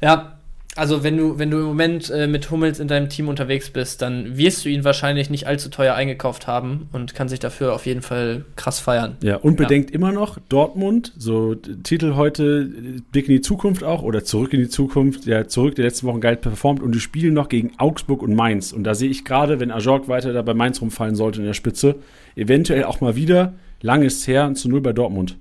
[0.00, 0.38] Ja,
[0.76, 4.02] also wenn du, wenn du im Moment äh, mit Hummels in deinem Team unterwegs bist,
[4.02, 7.86] dann wirst du ihn wahrscheinlich nicht allzu teuer eingekauft haben und kann sich dafür auf
[7.86, 9.16] jeden Fall krass feiern.
[9.22, 9.64] Ja, und Ja.
[9.66, 14.52] bedenkt immer noch, Dortmund, so Titel heute, äh, Blick in die Zukunft auch oder zurück
[14.52, 17.72] in die Zukunft, ja, zurück die letzten Wochen geil performt und die spielen noch gegen
[17.78, 18.72] Augsburg und Mainz.
[18.72, 21.54] Und da sehe ich gerade, wenn Ajorg weiter da bei Mainz rumfallen sollte in der
[21.54, 21.96] Spitze,
[22.36, 25.36] eventuell auch mal wieder, lang ist her, zu null bei Dortmund.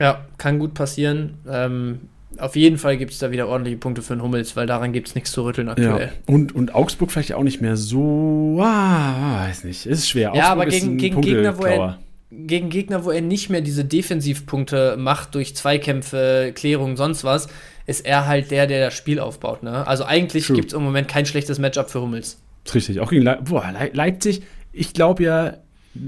[0.00, 1.34] Ja, kann gut passieren.
[1.48, 2.00] Ähm,
[2.36, 5.08] auf jeden Fall gibt es da wieder ordentliche Punkte für den Hummels, weil daran gibt
[5.08, 6.12] es nichts zu rütteln aktuell.
[6.26, 10.32] Und, und Augsburg vielleicht auch nicht mehr so, ah, weiß nicht, ist schwer.
[10.34, 11.98] Ja, Augsburg aber ist gegen- gegen Gegner, wo er-.
[12.30, 17.48] Gegen Gegner, wo er nicht mehr diese Defensivpunkte macht durch Zweikämpfe, Klärung, sonst was,
[17.86, 19.62] ist er halt der, der das Spiel aufbaut.
[19.62, 19.86] Ne?
[19.86, 22.38] Also eigentlich gibt es im Moment kein schlechtes Matchup für Hummels.
[22.74, 23.00] Richtig.
[23.00, 24.42] Auch gegen Leip Boah, Le Leipzig.
[24.72, 25.56] Ich glaube ja,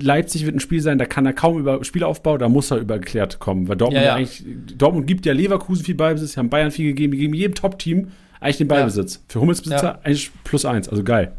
[0.01, 2.99] Leipzig wird ein Spiel sein, da kann er kaum über Spielaufbau, da muss er über
[2.99, 3.69] geklärt kommen.
[3.69, 4.15] Weil Dortmund Ja, ja.
[4.17, 4.45] eigentlich,
[4.77, 8.69] Dortmund gibt ja Leverkusen viel Ballbesitz, haben Bayern viel gegeben, geben jedem Top-Team eigentlich den
[8.69, 9.23] Ballbesitz.
[9.29, 10.01] Für Hummelsbesitzer Ja.
[10.03, 11.33] eigentlich plus eins, also geil.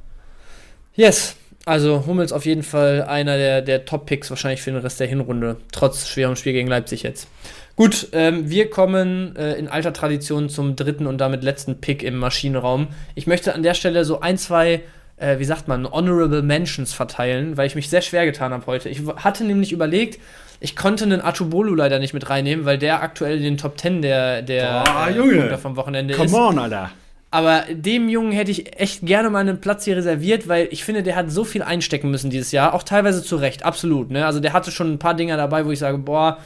[0.96, 1.36] Yes,
[1.66, 5.58] also Hummels auf jeden Fall einer der, der Top-Picks wahrscheinlich für den Rest der Hinrunde,
[5.72, 7.28] trotz schwerem Spiel gegen Leipzig jetzt.
[7.76, 12.18] Gut, ähm, wir kommen äh, in alter Tradition zum dritten und damit letzten Pick im
[12.18, 12.90] Maschinenraum.
[13.16, 14.82] Ich möchte an der Stelle so ein, zwei,
[15.22, 18.90] äh, wie sagt man, Honorable Mentions verteilen, weil ich mich sehr schwer getan habe heute.
[18.90, 20.20] Ich hatte nämlich überlegt,
[20.60, 24.02] ich konnte einen Atubolu leider nicht mit reinnehmen, weil der aktuell in den Top 10
[24.02, 25.58] der, der Boah, äh, Junge.
[25.58, 26.20] Vom Wochenende ist.
[26.20, 26.92] Come on, Alter.
[27.34, 31.02] Aber dem Jungen hätte ich echt gerne mal einen Platz hier reserviert, weil ich finde,
[31.02, 32.74] der hat so viel einstecken müssen dieses Jahr.
[32.74, 34.12] Auch teilweise zu Recht, absolut.
[34.12, 34.26] Ne?
[34.26, 36.40] Also der hatte schon ein paar Dinger dabei, wo ich sage, boah,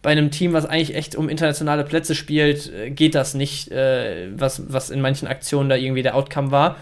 [0.00, 4.28] bei einem Team, was eigentlich echt um internationale Plätze spielt, äh, geht das nicht, äh,
[4.34, 6.76] was, was in manchen Aktionen da irgendwie der Outcome war.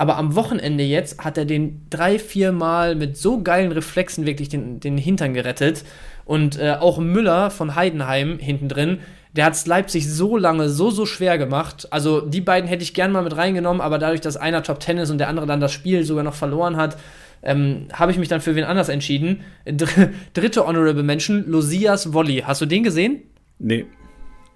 [0.00, 4.48] Aber am Wochenende jetzt hat er den drei, vier Mal mit so geilen Reflexen wirklich
[4.48, 5.84] den, den Hintern gerettet.
[6.24, 9.00] Und äh, auch Müller von Heidenheim hinten drin,
[9.36, 11.86] der hat es Leipzig so lange, so, so schwer gemacht.
[11.90, 14.96] Also die beiden hätte ich gern mal mit reingenommen, aber dadurch, dass einer Top Ten
[14.96, 16.96] ist und der andere dann das Spiel sogar noch verloren hat,
[17.42, 19.42] ähm, habe ich mich dann für wen anders entschieden.
[19.66, 22.42] Dr dritte Honorable Mention, Losias Volley.
[22.46, 23.20] Hast du den gesehen?
[23.58, 23.84] Nee.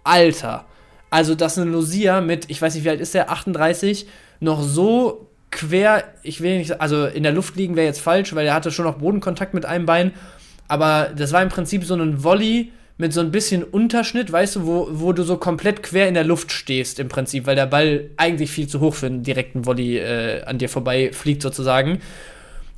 [0.04, 0.64] Alter.
[1.10, 4.06] Also, dass ein Losia mit, ich weiß nicht, wie alt ist der, 38,
[4.40, 8.46] noch so quer, ich will nicht, also in der Luft liegen wäre jetzt falsch, weil
[8.46, 10.12] er hatte schon noch Bodenkontakt mit einem Bein.
[10.68, 14.66] Aber das war im Prinzip so ein Volley mit so ein bisschen Unterschnitt, weißt du,
[14.66, 18.10] wo, wo du so komplett quer in der Luft stehst im Prinzip, weil der Ball
[18.16, 22.00] eigentlich viel zu hoch für einen direkten Volley äh, an dir vorbei fliegt sozusagen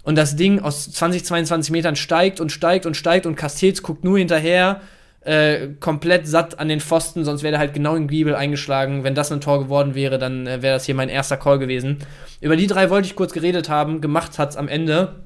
[0.06, 4.04] und das Ding aus 20, 22 Metern steigt und steigt und steigt und Castells guckt
[4.04, 4.80] nur hinterher,
[5.26, 9.02] äh, komplett satt an den Pfosten, sonst wäre er halt genau in Giebel eingeschlagen.
[9.02, 11.98] Wenn das ein Tor geworden wäre, dann äh, wäre das hier mein erster Call gewesen.
[12.40, 15.16] Über die drei wollte ich kurz geredet haben, gemacht hat es am Ende.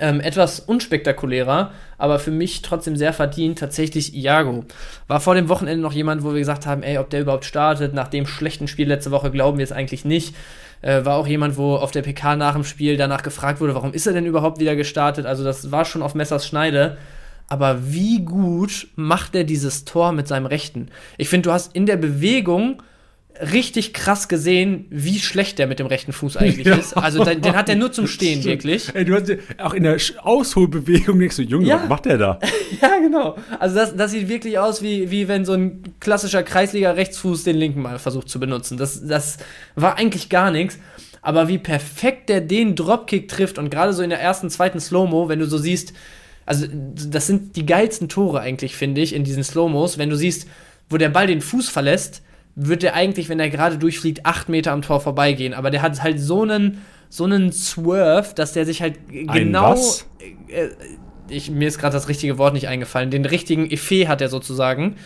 [0.00, 4.64] Ähm, etwas unspektakulärer, aber für mich trotzdem sehr verdient, tatsächlich Iago.
[5.06, 7.94] War vor dem Wochenende noch jemand, wo wir gesagt haben, ey, ob der überhaupt startet,
[7.94, 10.34] nach dem schlechten Spiel letzte Woche glauben wir es eigentlich nicht.
[10.80, 13.92] Äh, war auch jemand, wo auf der PK nach dem Spiel danach gefragt wurde, warum
[13.92, 15.26] ist er denn überhaupt wieder gestartet?
[15.26, 16.96] Also das war schon auf Messers Schneide.
[17.48, 20.88] Aber wie gut macht er dieses Tor mit seinem Rechten?
[21.18, 22.82] Ich finde, du hast in der Bewegung
[23.40, 26.76] richtig krass gesehen, wie schlecht der mit dem rechten Fuß eigentlich ja.
[26.76, 26.96] ist.
[26.96, 28.44] Also den, den, hat er nur zum Stehen, Stimmt.
[28.44, 28.94] wirklich.
[28.94, 31.80] Ey, du hast auch in der Ausholbewegung denkst du, Junge, ja.
[31.80, 32.38] was macht der da?
[32.80, 33.36] ja, genau.
[33.58, 37.82] Also das, das sieht wirklich aus, wie, wie wenn so ein klassischer Kreisliga-Rechtsfuß den linken
[37.82, 38.78] mal versucht zu benutzen.
[38.78, 39.38] Das, das
[39.74, 40.78] war eigentlich gar nichts.
[41.20, 45.28] Aber wie perfekt der den Dropkick trifft und gerade so in der ersten, zweiten Slow-Mo,
[45.28, 45.94] wenn du so siehst,
[46.46, 50.48] also das sind die geilsten Tore eigentlich, finde ich, in diesen Slow-Mos, wenn du siehst,
[50.90, 52.22] wo der Ball den Fuß verlässt,
[52.56, 55.54] wird der eigentlich, wenn er gerade durchfliegt, acht Meter am Tor vorbeigehen.
[55.54, 59.74] Aber der hat halt so einen, so einen Swerve, dass der sich halt genau.
[60.48, 60.68] Äh,
[61.28, 63.10] ich, mir ist gerade das richtige Wort nicht eingefallen.
[63.10, 64.96] Den richtigen Effet hat er sozusagen,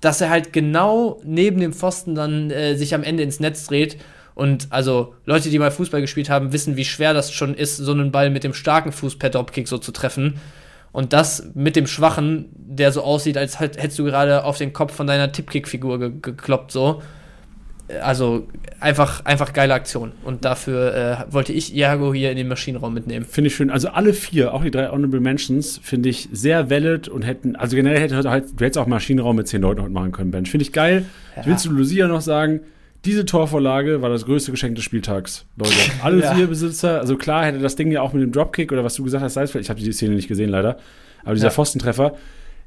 [0.00, 3.98] dass er halt genau neben dem Pfosten dann äh, sich am Ende ins Netz dreht.
[4.34, 7.92] Und also Leute, die mal Fußball gespielt haben, wissen, wie schwer das schon ist, so
[7.92, 10.38] einen Ball mit dem starken Fuß per Dropkick so zu treffen.
[10.96, 14.94] Und das mit dem Schwachen, der so aussieht, als hättest du gerade auf den Kopf
[14.94, 17.02] von deiner Tippkick-Figur ge gekloppt, so.
[18.00, 18.48] Also
[18.80, 20.12] einfach, einfach geile Aktion.
[20.24, 23.26] Und dafür äh, wollte ich Iago hier in den Maschinenraum mitnehmen.
[23.26, 23.68] Finde ich schön.
[23.68, 27.76] Also alle vier, auch die drei Honorable Mentions, finde ich sehr valid und hätten, also
[27.76, 30.46] generell hätte halt, du hättest auch Maschinenraum mit zehn Leuten heute machen können, Ben.
[30.46, 31.04] Finde ich geil.
[31.36, 31.44] Ja.
[31.44, 32.60] Willst du Lucia noch sagen?
[33.06, 35.72] Diese Torvorlage war das größte Geschenk des Spieltags, Leute.
[36.02, 36.34] Alle ja.
[36.34, 39.04] vier Besitzer, also klar hätte das Ding ja auch mit dem Dropkick oder was du
[39.04, 40.76] gesagt hast, Salzfeld, ich habe die Szene nicht gesehen leider,
[41.22, 41.52] aber dieser ja.
[41.52, 42.16] Pfostentreffer,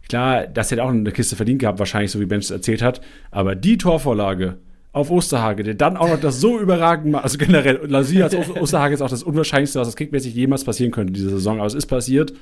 [0.08, 3.56] klar, das hätte auch eine Kiste verdient gehabt, wahrscheinlich, so wie Bench erzählt hat, aber
[3.56, 4.60] die Torvorlage
[4.94, 8.94] auf Osterhage, der dann auch noch das so überragend macht, also generell, Lasia als Osterhage
[8.94, 11.88] ist auch das Unwahrscheinlichste, was das kickmäßig jemals passieren könnte diese Saison, aber es ist
[11.88, 12.34] passiert.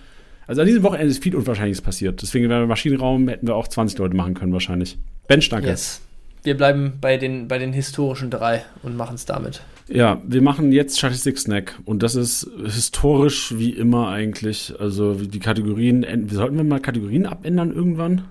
[0.46, 2.22] Also an diesem Wochenende ist viel Unwahrscheinliches passiert.
[2.22, 4.98] Deswegen, wenn wir Maschinenraum hätten wir auch 20 Leute machen können, wahrscheinlich.
[5.28, 5.68] Bench, danke.
[5.68, 6.02] Yes
[6.44, 9.62] wir bleiben bei den, bei den historischen drei und machen es damit.
[9.90, 14.74] Ja, wir machen jetzt Statistik-Snack und das ist historisch wie immer eigentlich.
[14.80, 18.26] Also die Kategorien, sollten wir mal Kategorien abändern irgendwann?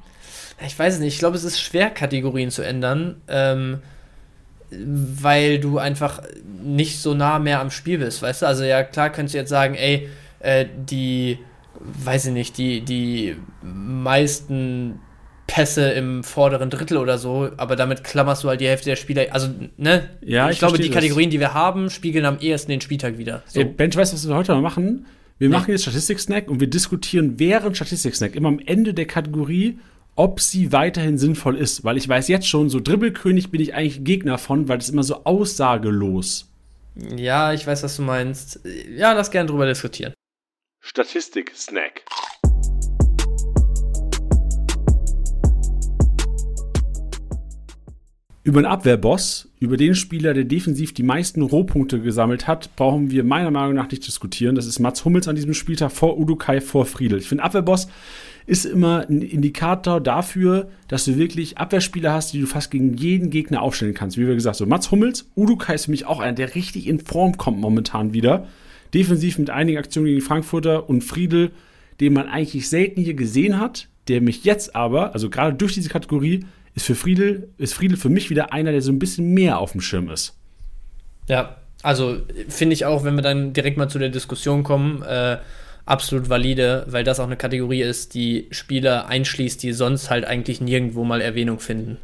[0.64, 1.14] Ich weiß es nicht.
[1.14, 3.78] Ich glaube, es ist schwer, Kategorien zu ändern, ähm,
[4.70, 6.22] weil du einfach
[6.62, 8.46] nicht so nah mehr am Spiel bist, weißt du?
[8.46, 10.08] Also ja, klar könntest du jetzt sagen, ey,
[10.40, 11.38] äh, die,
[11.80, 15.00] weiß ich nicht, die, die meisten
[15.46, 19.26] Pässe im vorderen Drittel oder so, aber damit klammerst du halt die Hälfte der Spieler.
[19.30, 20.08] Also, ne?
[20.20, 23.42] Ja, ich, ich glaube, die Kategorien, die wir haben, spiegeln am ehesten den Spieltag wieder.
[23.46, 23.60] So.
[23.60, 25.06] Ey, Bench, weißt du, was wir heute mal machen?
[25.38, 25.54] Wir nee.
[25.54, 29.78] machen jetzt Statistik-Snack und wir diskutieren während Statistik-Snack immer am Ende der Kategorie,
[30.14, 31.84] ob sie weiterhin sinnvoll ist.
[31.84, 34.92] Weil ich weiß jetzt schon, so Dribbelkönig bin ich eigentlich Gegner von, weil das ist
[34.92, 36.48] immer so aussagelos.
[37.16, 38.60] Ja, ich weiß, was du meinst.
[38.96, 40.14] Ja, lass gerne drüber diskutieren.
[40.80, 42.02] Statistik-Snack.
[48.46, 53.24] Über einen Abwehrboss, über den Spieler, der defensiv die meisten Rohpunkte gesammelt hat, brauchen wir
[53.24, 54.54] meiner Meinung nach nicht diskutieren.
[54.54, 57.18] Das ist Mats Hummels an diesem Spieltag vor Udukai, vor Friedel.
[57.18, 57.88] Ich finde, Abwehrboss
[58.46, 63.30] ist immer ein Indikator dafür, dass du wirklich Abwehrspieler hast, die du fast gegen jeden
[63.30, 64.16] Gegner aufstellen kannst.
[64.16, 67.00] Wie wir gesagt, so Mats Hummels, Udukai ist für mich auch einer, der richtig in
[67.00, 68.46] Form kommt momentan wieder.
[68.94, 71.50] Defensiv mit einigen Aktionen gegen die Frankfurter und Friedel,
[71.98, 75.88] den man eigentlich selten hier gesehen hat, der mich jetzt aber, also gerade durch diese
[75.88, 76.44] Kategorie,
[76.76, 79.72] ist für Friedel, ist Friedel für mich wieder einer, der so ein bisschen mehr auf
[79.72, 80.36] dem Schirm ist.
[81.26, 82.18] Ja, also
[82.48, 85.38] finde ich auch, wenn wir dann direkt mal zu der Diskussion kommen, äh,
[85.86, 90.60] absolut valide, weil das auch eine Kategorie ist, die Spieler einschließt, die sonst halt eigentlich
[90.60, 91.96] nirgendwo mal Erwähnung finden.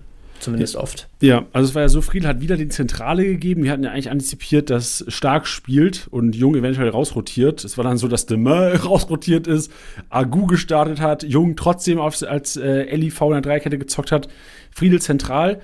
[0.42, 1.08] Zumindest oft.
[1.20, 3.62] Ja, also es war ja so, Friedel hat wieder die Zentrale gegeben.
[3.62, 7.62] Wir hatten ja eigentlich antizipiert, dass Stark spielt und Jung eventuell rausrotiert.
[7.62, 9.70] Es war dann so, dass Demar rausrotiert ist,
[10.10, 14.26] Agu gestartet hat, Jung trotzdem auf, als äh, LIV in der Dreikette gezockt hat.
[14.72, 15.60] Friedel zentral.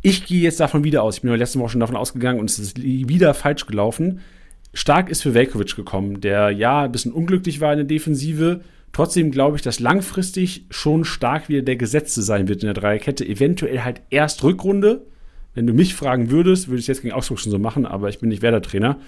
[0.00, 1.16] Ich gehe jetzt davon wieder aus.
[1.16, 4.20] Ich bin ja letzte Woche schon davon ausgegangen und es ist wieder falsch gelaufen.
[4.74, 8.60] Stark ist für Velkovic gekommen, der ja ein bisschen unglücklich war in der Defensive.
[8.98, 13.24] Trotzdem glaube ich, dass langfristig schon stark wieder der Gesetzte sein wird in der Dreierkette.
[13.24, 15.06] Eventuell halt erst Rückrunde.
[15.54, 18.08] Wenn du mich fragen würdest, würde ich es jetzt gegen Augsburg schon so machen, aber
[18.08, 18.98] ich bin nicht Werder-Trainer.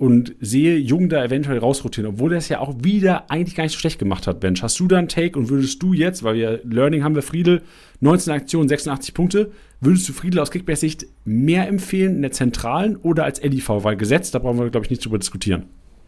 [0.00, 3.74] Und sehe Jung da eventuell rausrotieren, obwohl er es ja auch wieder eigentlich gar nicht
[3.74, 4.64] so schlecht gemacht hat, Bench.
[4.64, 7.62] Hast du da einen Take und würdest du jetzt, weil wir Learning haben wir Friedel,
[8.00, 13.22] 19 Aktionen, 86 Punkte, würdest du Friedel aus Kickbase-Sicht mehr empfehlen in der Zentralen oder
[13.22, 13.68] als LIV?
[13.68, 15.66] Weil Gesetz, da brauchen wir, glaube ich, nicht drüber diskutieren.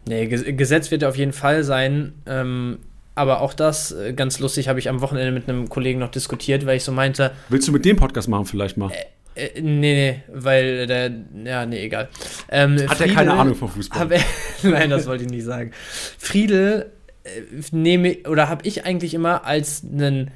[0.09, 2.15] Nee, Gesetz wird er auf jeden Fall sein.
[2.25, 2.79] Ähm,
[3.15, 6.65] aber auch das, äh, ganz lustig, habe ich am Wochenende mit einem Kollegen noch diskutiert,
[6.65, 7.31] weil ich so meinte.
[7.49, 8.91] Willst du mit dem Podcast machen, vielleicht mal?
[8.91, 9.05] Äh,
[9.35, 11.11] äh, nee, nee, weil der,
[11.43, 12.09] ja, nee, egal.
[12.49, 14.11] Ähm, Hat er keine Ahnung vom Fußball?
[14.11, 14.21] Er,
[14.63, 15.71] nein, das wollte ich nicht sagen.
[16.17, 16.91] Friedel
[17.23, 17.29] äh,
[17.71, 20.31] nehme, oder habe ich eigentlich immer als einen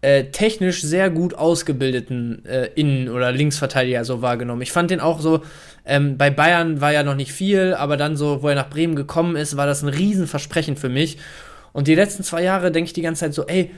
[0.00, 4.60] äh, technisch sehr gut ausgebildeten Innen- oder Linksverteidiger so wahrgenommen.
[4.62, 5.42] Ich fand den auch so,
[5.84, 8.96] ähm, bei Bayern war ja noch nicht viel, aber dann so, wo er nach Bremen
[8.96, 11.18] gekommen ist, war das ein Riesenversprechen für mich.
[11.72, 13.70] Und die letzten zwei Jahre denke ich die ganze Zeit so, ey,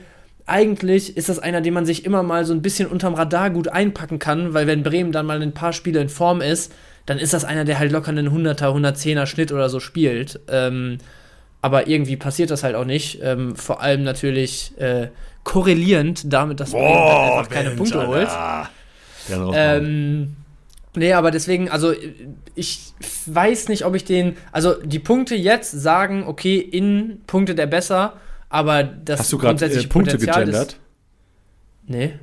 [0.45, 3.67] eigentlich ist das einer, den man sich immer mal so ein bisschen unterm Radar gut
[3.67, 6.71] einpacken kann, weil wenn Bremen dann mal ein paar Spiele in Form ist,
[7.05, 10.39] dann ist das einer, der halt locker einen 100er, 110er Schnitt oder so spielt.
[10.49, 10.99] Ähm,
[11.61, 13.19] aber irgendwie passiert das halt auch nicht.
[13.23, 15.07] Ähm, vor allem natürlich äh,
[15.43, 18.29] korrelierend damit, dass Bremen halt einfach keine Punkte holt.
[19.53, 20.35] Ähm,
[20.95, 21.93] Nee, aber deswegen, also
[22.55, 22.93] ich
[23.25, 28.13] weiß nicht, ob ich den, also die Punkte jetzt sagen, okay, in Punkte der besser,
[28.49, 30.73] aber das Hast du gerade äh, Punkte Potenzial gegendert?
[30.73, 30.79] Ist,
[31.87, 32.13] nee.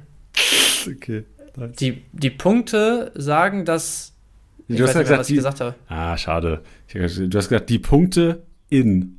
[0.86, 1.24] okay.
[1.56, 1.76] Nice.
[1.76, 4.12] Die, die Punkte sagen, dass
[4.68, 5.74] ich du hast ja gesagt, was ich die, gesagt habe.
[5.88, 6.62] Ah, schade.
[6.92, 7.18] Du hast
[7.48, 9.18] gesagt, die Punkte in.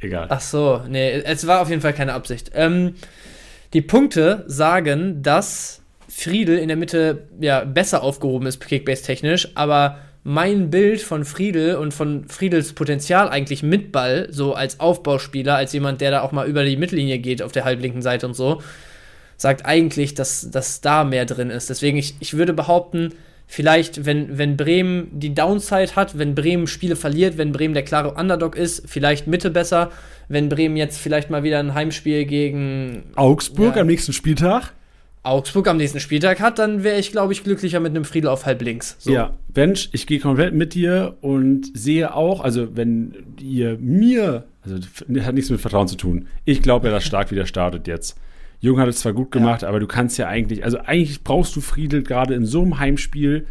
[0.00, 0.26] Egal.
[0.30, 2.50] Ach so, nee, es war auf jeden Fall keine Absicht.
[2.54, 2.94] Ähm,
[3.72, 5.79] die Punkte sagen, dass
[6.10, 11.94] Friedel in der Mitte ja besser aufgehoben ist, Kickbase-technisch, aber mein Bild von Friedel und
[11.94, 16.46] von Friedels Potenzial eigentlich mit Ball, so als Aufbauspieler, als jemand, der da auch mal
[16.46, 18.60] über die Mittellinie geht auf der halblinken Seite und so,
[19.36, 21.70] sagt eigentlich, dass, dass da mehr drin ist.
[21.70, 23.14] Deswegen, ich, ich würde behaupten,
[23.46, 28.14] vielleicht, wenn, wenn Bremen die Downside hat, wenn Bremen Spiele verliert, wenn Bremen der klare
[28.14, 29.90] Underdog ist, vielleicht Mitte besser.
[30.28, 34.74] Wenn Bremen jetzt vielleicht mal wieder ein Heimspiel gegen Augsburg ja, am nächsten Spieltag
[35.22, 38.46] Augsburg am nächsten Spieltag hat, dann wäre ich, glaube ich, glücklicher mit einem Friedel auf
[38.46, 38.96] halb links.
[38.98, 39.12] So.
[39.12, 44.76] Ja, Bench, ich gehe komplett mit dir und sehe auch, also wenn ihr mir, also
[45.22, 46.26] hat nichts mit Vertrauen zu tun.
[46.46, 48.18] Ich glaube ja, dass Stark wieder startet jetzt.
[48.60, 49.68] Jung hat es zwar gut gemacht, ja.
[49.68, 53.46] aber du kannst ja eigentlich, also eigentlich brauchst du Friedel gerade in so einem Heimspiel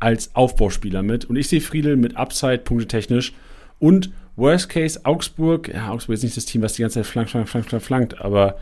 [0.00, 1.24] als Aufbauspieler mit.
[1.24, 3.32] Und ich sehe Friedel mit Upside, punktetechnisch.
[3.78, 7.30] Und Worst Case Augsburg, ja, Augsburg ist nicht das Team, was die ganze Zeit flankt,
[7.30, 8.56] flankt, flankt, flankt, aber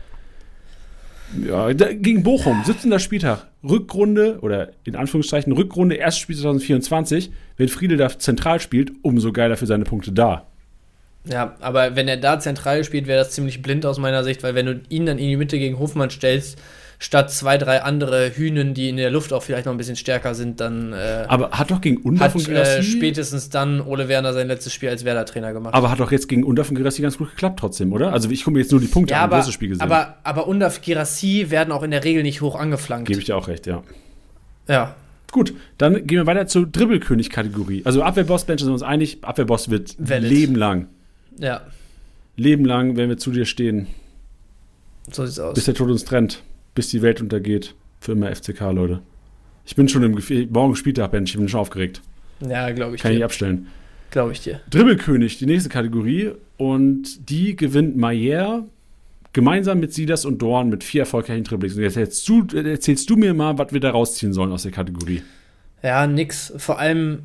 [1.47, 2.99] ja, gegen Bochum, 17.
[2.99, 7.31] Spieltag, Rückrunde oder in Anführungszeichen Rückrunde, erstes Spiel 2024.
[7.57, 10.47] Wenn Friedel da zentral spielt, umso geiler für seine Punkte da.
[11.25, 14.55] Ja, aber wenn er da zentral spielt, wäre das ziemlich blind aus meiner Sicht, weil
[14.55, 16.59] wenn du ihn dann in die Mitte gegen Hofmann stellst,
[17.03, 20.35] statt zwei, drei andere Hühnen, die in der Luft auch vielleicht noch ein bisschen stärker
[20.35, 20.93] sind, dann.
[20.93, 22.79] Äh, aber hat doch gegen Undorf und Gerassi.
[22.79, 25.73] Äh, spätestens dann Ole Werner sein letztes Spiel als Werder-Trainer gemacht.
[25.73, 28.13] Aber hat doch jetzt gegen Undorf und Gerassi ganz gut geklappt trotzdem, oder?
[28.13, 29.81] Also ich gucke mir jetzt nur die Punkte ja, an, aber, Spiel gesehen.
[29.81, 33.07] Aber, aber Undorf Gerassi werden auch in der Regel nicht hoch angeflankt.
[33.07, 33.83] Gebe ich dir auch recht, ja.
[34.69, 34.95] Ja.
[35.31, 37.81] Gut, dann gehen wir weiter zur Dribbelkönig-Kategorie.
[37.83, 40.29] Also Abwehrboss-Bench sind wir uns einig, Abwehrboss wird Valid.
[40.29, 40.87] Leben lang.
[41.37, 41.61] Ja.
[42.37, 43.87] Leben lang, wenn wir zu dir stehen.
[45.11, 45.55] So sieht's aus.
[45.55, 46.43] Bis der Tod uns trennt
[46.75, 47.75] bis die Welt untergeht.
[47.99, 49.01] Für immer FCK, Leute.
[49.65, 52.01] Ich bin schon im Gefühl, morgen Spieltag, Ben, ich bin schon aufgeregt.
[52.41, 53.19] Ja, glaube ich Kann dir.
[53.19, 53.67] ich abstellen.
[54.11, 54.59] Glaube ich dir.
[54.69, 56.31] Dribbelkönig, die nächste Kategorie.
[56.57, 58.65] Und die gewinnt Mayer
[59.31, 61.75] gemeinsam mit Sidas und Dorn mit vier erfolgreichen Dribblings.
[61.75, 64.71] Und jetzt erzählst du, erzählst du mir mal, was wir da rausziehen sollen aus der
[64.71, 65.23] Kategorie.
[65.81, 66.53] Ja, nix.
[66.57, 67.23] Vor allem,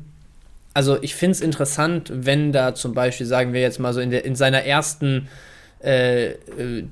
[0.73, 4.09] also ich finde es interessant, wenn da zum Beispiel, sagen wir jetzt mal so, in,
[4.09, 5.27] der, in seiner ersten
[5.81, 6.35] äh, äh,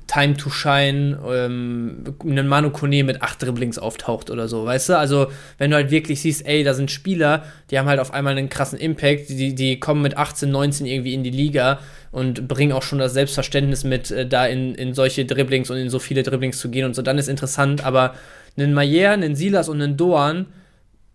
[0.06, 4.98] Time to Shine, ähm, einen Manu Kone mit acht Dribblings auftaucht oder so, weißt du?
[4.98, 5.26] Also,
[5.58, 8.48] wenn du halt wirklich siehst, ey, da sind Spieler, die haben halt auf einmal einen
[8.48, 11.80] krassen Impact, die, die kommen mit 18, 19 irgendwie in die Liga
[12.12, 15.90] und bringen auch schon das Selbstverständnis mit, äh, da in, in solche Dribblings und in
[15.90, 18.14] so viele Dribblings zu gehen und so, dann ist interessant, aber
[18.56, 20.46] einen Mayer, einen Silas und einen Doan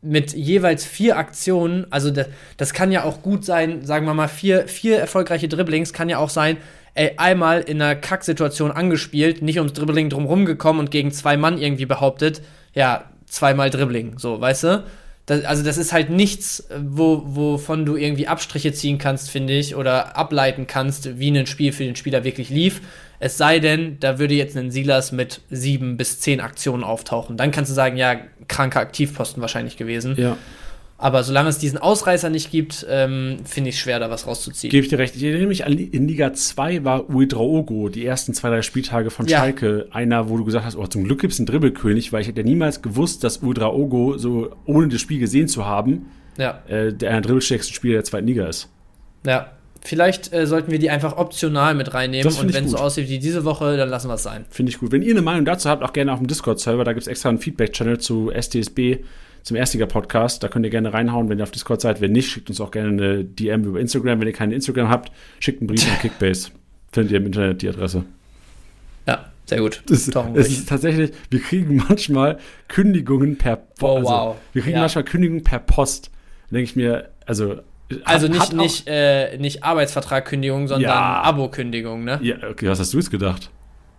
[0.03, 4.27] mit jeweils vier Aktionen, also das, das kann ja auch gut sein, sagen wir mal,
[4.27, 6.57] vier, vier erfolgreiche Dribblings kann ja auch sein,
[6.95, 11.57] ey, einmal in einer Kacksituation angespielt, nicht ums Dribbling drumherum gekommen und gegen zwei Mann
[11.57, 12.41] irgendwie behauptet,
[12.73, 14.83] ja, zweimal Dribbling, so, weißt du?
[15.25, 19.75] Das, also das ist halt nichts, wo, wovon du irgendwie Abstriche ziehen kannst, finde ich,
[19.75, 22.81] oder ableiten kannst, wie ein Spiel für den Spieler wirklich lief.
[23.19, 27.37] Es sei denn, da würde jetzt ein Silas mit sieben bis zehn Aktionen auftauchen.
[27.37, 28.17] Dann kannst du sagen, ja,
[28.49, 30.15] kranker Aktivposten wahrscheinlich gewesen.
[30.17, 30.37] Ja.
[31.03, 34.71] Aber solange es diesen Ausreißer nicht gibt, ähm, finde ich es schwer, da was rauszuziehen.
[34.71, 35.17] Gebe ich dir recht.
[35.17, 39.27] Ich erinnere mich an, in Liga 2 war Uedraogo, die ersten zwei, drei Spieltage von
[39.27, 39.39] Ja.
[39.39, 42.29] Schalke, einer, wo du gesagt hast, oh, zum Glück gibt es einen Dribbelkönig, weil ich
[42.29, 46.05] hätte ja niemals gewusst, dass Uedraogo, so ohne das Spiel gesehen zu haben,
[46.37, 48.69] Ja, äh, der einer dribbelstärkste Spieler der zweiten Liga ist.
[49.25, 49.47] ja.
[49.85, 53.19] Vielleicht äh, sollten wir die einfach optional mit reinnehmen und wenn es so aussieht wie
[53.19, 54.45] diese Woche, dann lassen wir es sein.
[54.49, 54.93] Finde ich gut.
[54.93, 56.85] Wenn ihr eine Meinung dazu habt, auch gerne auf dem Discord-Server.
[56.85, 58.99] Da gibt es extra einen Feedback-Channel zu STSB,
[59.43, 60.41] zum Erstliga-Podcast.
[60.41, 62.01] Da könnt ihr gerne reinhauen, wenn ihr auf Discord seid.
[62.01, 64.19] Wenn nicht, schickt uns auch gerne eine DM über Instagram.
[64.19, 66.49] Wenn ihr keinen Instagram habt, schickt einen Brief an Kickbase.
[66.91, 68.05] Findet ihr im Internet die Adresse.
[69.07, 69.83] Ja, sehr gut.
[69.87, 72.37] Das, es ist tatsächlich, wir kriegen manchmal
[72.67, 74.35] Kündigungen per Oh, also, wow.
[74.53, 74.81] Wir kriegen Ja.
[74.81, 76.09] manchmal Kündigungen per Post.
[76.49, 77.57] Da denke ich mir, also.
[78.05, 81.21] Also nicht, nicht, äh, nicht Arbeitsvertragkündigung, sondern Ja.
[81.23, 82.19] Abo-Kündigung, ne?
[82.23, 83.49] Ja, okay, was hast du jetzt gedacht?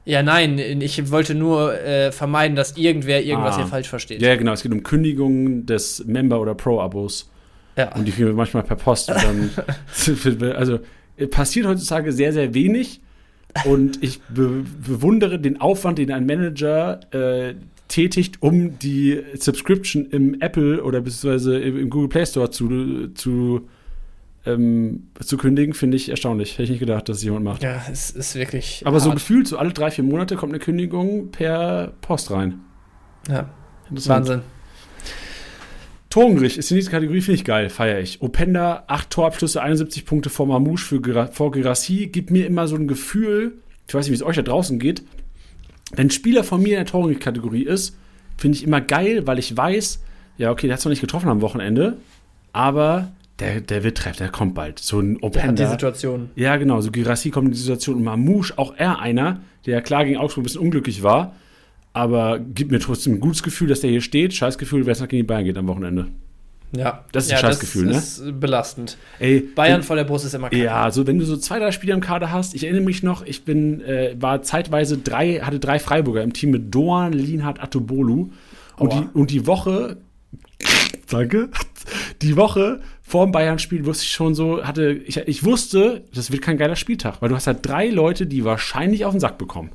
[0.06, 3.58] Ja, nein, ich wollte nur äh, vermeiden, dass irgendwer irgendwas Ah.
[3.58, 4.20] hier falsch versteht.
[4.20, 7.30] Ja, genau, es geht um Kündigungen des Member- oder Pro-Abos.
[7.76, 7.94] Ja.
[7.94, 9.10] Und die kriegen wir manchmal per Post.
[10.56, 10.80] Also
[11.16, 13.00] äh, passiert heutzutage sehr, sehr wenig.
[13.64, 17.54] Und ich be bewundere den Aufwand, den ein Manager äh,
[17.88, 23.68] tätigt, um die Subscription im Apple oder beziehungsweise im im Google Play Store zu, zu,
[24.46, 26.52] ähm, zu kündigen, finde ich erstaunlich.
[26.54, 27.62] Hätte ich nicht gedacht, dass es jemand macht.
[27.62, 28.82] Ja, es ist wirklich.
[28.84, 29.18] Aber so hart.
[29.18, 32.60] gefühlt, so alle drei, vier Monate kommt eine Kündigung per Post rein.
[33.28, 33.48] Ja.
[33.90, 34.40] Wahnsinn.
[36.10, 38.22] Torengericht ist die nächste Kategorie, finde ich geil, feiere ich.
[38.22, 42.76] Openda, 8 Torabschlüsse, 71 Punkte vor Mamouche für Gira- vor Girassi, gibt mir immer so
[42.76, 43.54] ein Gefühl,
[43.88, 45.02] ich weiß nicht, wie es euch da draußen geht,
[45.92, 47.96] wenn ein Spieler von mir in der Torengericht-Kategorie ist,
[48.36, 50.02] finde ich immer geil, weil ich weiß,
[50.38, 51.96] ja, okay, der hat zwar nicht getroffen am Wochenende,
[52.52, 54.78] aber der, der wird treffen, der kommt bald.
[54.78, 55.70] So ein Der hat die Openda.
[55.70, 56.30] Situation.
[56.36, 60.04] Ja, genau, so Girassi kommt in die Situation und Mamouche, auch er einer, der klar
[60.04, 61.34] gegen Augsburg ein bisschen unglücklich war,
[61.92, 64.34] aber gibt mir trotzdem ein gutes Gefühl, dass der hier steht.
[64.34, 66.06] Scheiß Gefühl, wer es nach gegen die Bayern geht am Wochenende.
[66.76, 67.04] Ja.
[67.12, 67.92] Das ist ja, ein Scheißgefühl, ne?
[67.92, 68.98] Das ist belastend.
[69.18, 70.62] Ey, Bayern wenn, vor der Brust ist immer kacke.
[70.62, 73.24] Ja, so wenn du so zwei, drei Spieler im Kader hast, ich erinnere mich noch,
[73.24, 78.30] ich bin, äh, war zeitweise drei, hatte drei Freiburger im Team mit Doan, Linhard, Atobolu.
[78.76, 79.00] Und Aua.
[79.00, 79.98] die, und die Woche,
[81.08, 81.50] danke,
[82.22, 86.42] die Woche vor dem Bayern-Spiel wusste ich schon so, hatte, ich, ich wusste, das wird
[86.42, 89.70] kein geiler Spieltag, weil du hast halt drei Leute, die wahrscheinlich auf den Sack bekommen.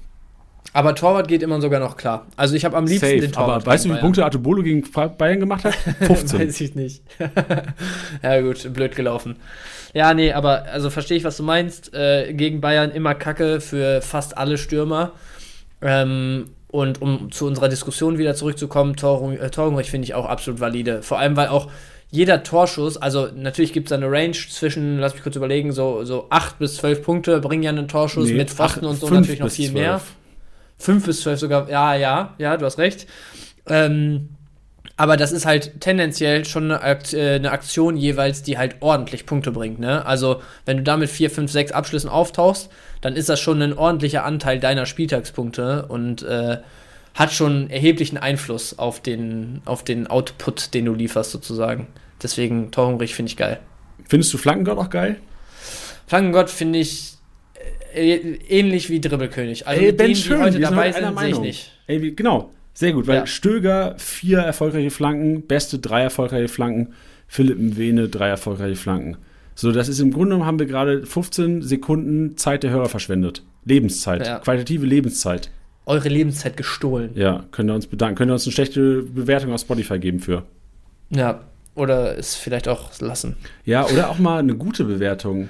[0.73, 2.27] Aber Torwart geht immer sogar noch klar.
[2.35, 3.63] Also ich habe am liebsten den Torwart.
[3.63, 4.83] aber weißt du, wie viele Punkte Atobolo gegen
[5.17, 5.73] Bayern gemacht hat?
[5.99, 6.37] 15.
[6.37, 6.47] Bayern.
[6.49, 7.03] Weiß ich nicht.
[8.23, 9.37] ja gut, blöd gelaufen.
[9.93, 11.93] Ja, nee, aber also verstehe ich, was du meinst.
[11.93, 15.13] Äh, gegen Bayern immer Kacke für fast alle Stürmer.
[15.81, 20.59] Ähm, und um zu unserer Diskussion wieder zurückzukommen, Torung, äh, Torungrich finde ich auch absolut
[20.59, 21.01] valide.
[21.01, 21.71] Vor allem, weil auch
[22.11, 26.27] jeder Torschuss, also natürlich gibt es eine Range zwischen, lass mich kurz überlegen, so, so
[26.29, 29.49] 8 bis 12 Punkte bringen ja einen Torschuss Nee, mit Pfosten und so natürlich noch
[29.49, 29.73] viel 12.
[29.73, 30.01] mehr.
[30.79, 33.05] 5 bis 12 sogar, ja, ja, ja, du hast recht.
[33.67, 34.29] Ähm,
[34.97, 39.25] aber das ist halt tendenziell schon eine, Akt, äh, eine Aktion jeweils, die halt ordentlich
[39.25, 39.79] Punkte bringt.
[39.79, 40.05] Ne?
[40.05, 42.69] Also, wenn du damit 4, 5, 6 Abschlüssen auftauchst,
[43.01, 46.57] dann ist das schon ein ordentlicher Anteil deiner Spieltagspunkte und äh,
[47.19, 51.87] hat schon erheblichen Einfluss auf den, auf den Output, den du lieferst, sozusagen.
[52.23, 53.59] Deswegen, Torhungrig finde ich geil.
[54.07, 55.17] Findest du Flankengott auch geil?
[56.07, 57.13] Flankengott finde ich
[57.93, 58.15] äh,
[58.47, 59.67] ähnlich wie Dribbelkönig.
[59.67, 61.71] Also Ey, Ben denen, die Schön, heute dabei heute sind, sehe ich nicht.
[61.87, 63.27] Ey, wie, genau, sehr gut, weil Ja.
[63.27, 66.93] Stöger vier erfolgreiche Flanken, Beste drei erfolgreiche Flanken,
[67.27, 69.17] Philipp Mwene drei erfolgreiche Flanken.
[69.55, 73.43] So, das ist im Grunde genommen haben wir gerade 15 Sekunden Zeit der Hörer verschwendet.
[73.65, 74.39] Lebenszeit, Ja.
[74.39, 75.51] qualitative Lebenszeit.
[75.89, 77.09] Eure Lebenszeit gestohlen.
[77.15, 78.15] Ja, können wir uns bedanken.
[78.15, 80.43] Können wir uns eine schlechte Bewertung auf Spotify geben für.
[81.09, 81.41] Ja,
[81.73, 83.37] oder es vielleicht auch lassen.
[83.65, 85.49] Ja, oder auch mal eine gute Bewertung.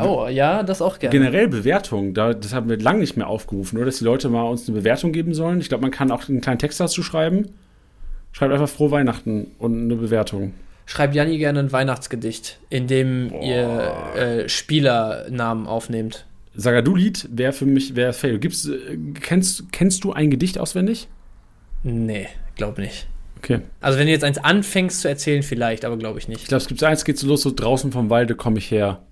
[0.00, 1.12] Oh, ja, das auch gerne.
[1.12, 3.84] Generell Bewertung, da, das haben wir lange nicht mehr aufgerufen, oder?
[3.84, 5.60] Dass die Leute mal uns eine Bewertung geben sollen.
[5.60, 7.50] Ich glaube, man kann auch einen kleinen Text dazu schreiben.
[8.32, 10.54] Schreibt einfach frohe Weihnachten und eine Bewertung.
[10.86, 16.24] Schreibt Janni gerne ein Weihnachtsgedicht, in dem ihr äh, Spielernamen aufnehmt.
[16.56, 18.38] Sagadu-Lied wäre für mich, wäre fail.
[18.38, 21.08] Gibt's, äh, kennst, kennst du ein Gedicht auswendig?
[21.82, 23.06] Nee, glaub nicht.
[23.38, 23.60] Okay.
[23.80, 26.48] Also wenn du jetzt eins anfängst zu erzählen, vielleicht, aber glaube ich Ich nicht.
[26.48, 29.02] glaube, es gibt eins, geht so los, so draußen vom Walde komme ich her.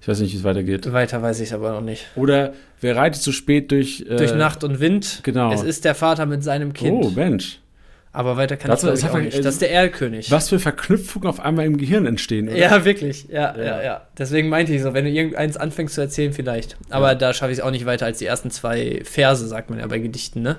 [0.00, 0.90] Ich weiß nicht, wie es weitergeht.
[0.92, 2.06] Weiter weiß ich aber noch nicht.
[2.14, 4.06] Oder wer reitet zu spät durch.
[4.08, 5.20] Äh, Durch Nacht und Wind.
[5.24, 5.52] genau.
[5.52, 7.04] Es ist der Vater mit seinem Kind.
[7.04, 7.58] Oh, Mensch.
[8.18, 9.38] Aber weiter kann Das ich, ich auch nicht.
[9.38, 10.28] Das ist der Erlkönig.
[10.32, 12.58] Was für Verknüpfungen auf einmal im Gehirn entstehen, oder?
[12.58, 13.28] Ja, wirklich.
[13.28, 13.82] Ja, ja, Ja.
[13.84, 16.76] ja, Deswegen meinte ich so, wenn du irgendeins anfängst zu erzählen, vielleicht.
[16.90, 17.14] Aber Ja.
[17.14, 19.86] da schaffe ich es auch nicht weiter als die ersten zwei Verse, sagt man ja
[19.86, 20.56] bei Gedichten, ne?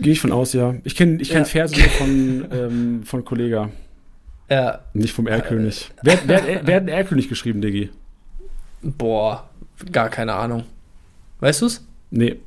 [0.00, 0.74] Gehe ich von aus, ja.
[0.82, 1.44] Ich kenne ich kenn Ja.
[1.44, 3.70] Verse von, ähm, von Kollega,
[4.50, 5.92] Ja, nicht vom Erlkönig.
[6.02, 7.90] Wer, wer, wer, wer hat den Erlkönig geschrieben, Diggi?
[8.82, 9.48] boah,
[9.92, 10.64] gar keine Ahnung.
[11.38, 11.86] Weißt du's?
[12.10, 12.40] Nee,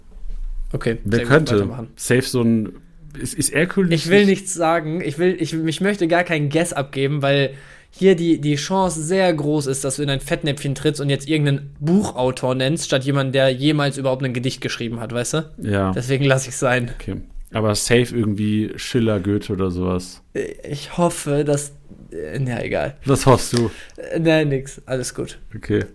[0.74, 0.98] Okay.
[1.06, 1.70] wer könnte?
[1.96, 2.74] Safe so ein.
[3.18, 4.06] Ist, ist Erlkönig.
[4.06, 5.02] Ich will nichts sagen.
[5.02, 7.52] Ich will, ich, ich möchte gar keinen Guess abgeben, weil
[7.92, 11.30] hier die, die Chance sehr groß ist, dass du in ein Fettnäpfchen trittst und jetzt
[11.30, 15.50] irgendeinen Buchautor nennst, statt jemanden, der jemals überhaupt ein Gedicht geschrieben hat, weißt du?
[15.62, 16.90] Ja, Deswegen lasse ich es sein.
[17.00, 17.18] okay.
[17.52, 20.24] Aber safe irgendwie Schiller, Goethe oder sowas.
[20.68, 21.74] Ich hoffe, dass.
[22.12, 22.98] äh, Na, egal.
[23.06, 23.70] Was hoffst du?
[24.12, 24.82] Äh, Nein, nix.
[24.88, 25.38] Alles gut.
[25.56, 25.86] Okay.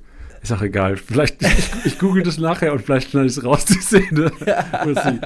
[0.42, 0.96] Ist auch egal.
[0.96, 4.30] Vielleicht, ich, ich google das nachher und vielleicht schneide ich es raus, die Szene.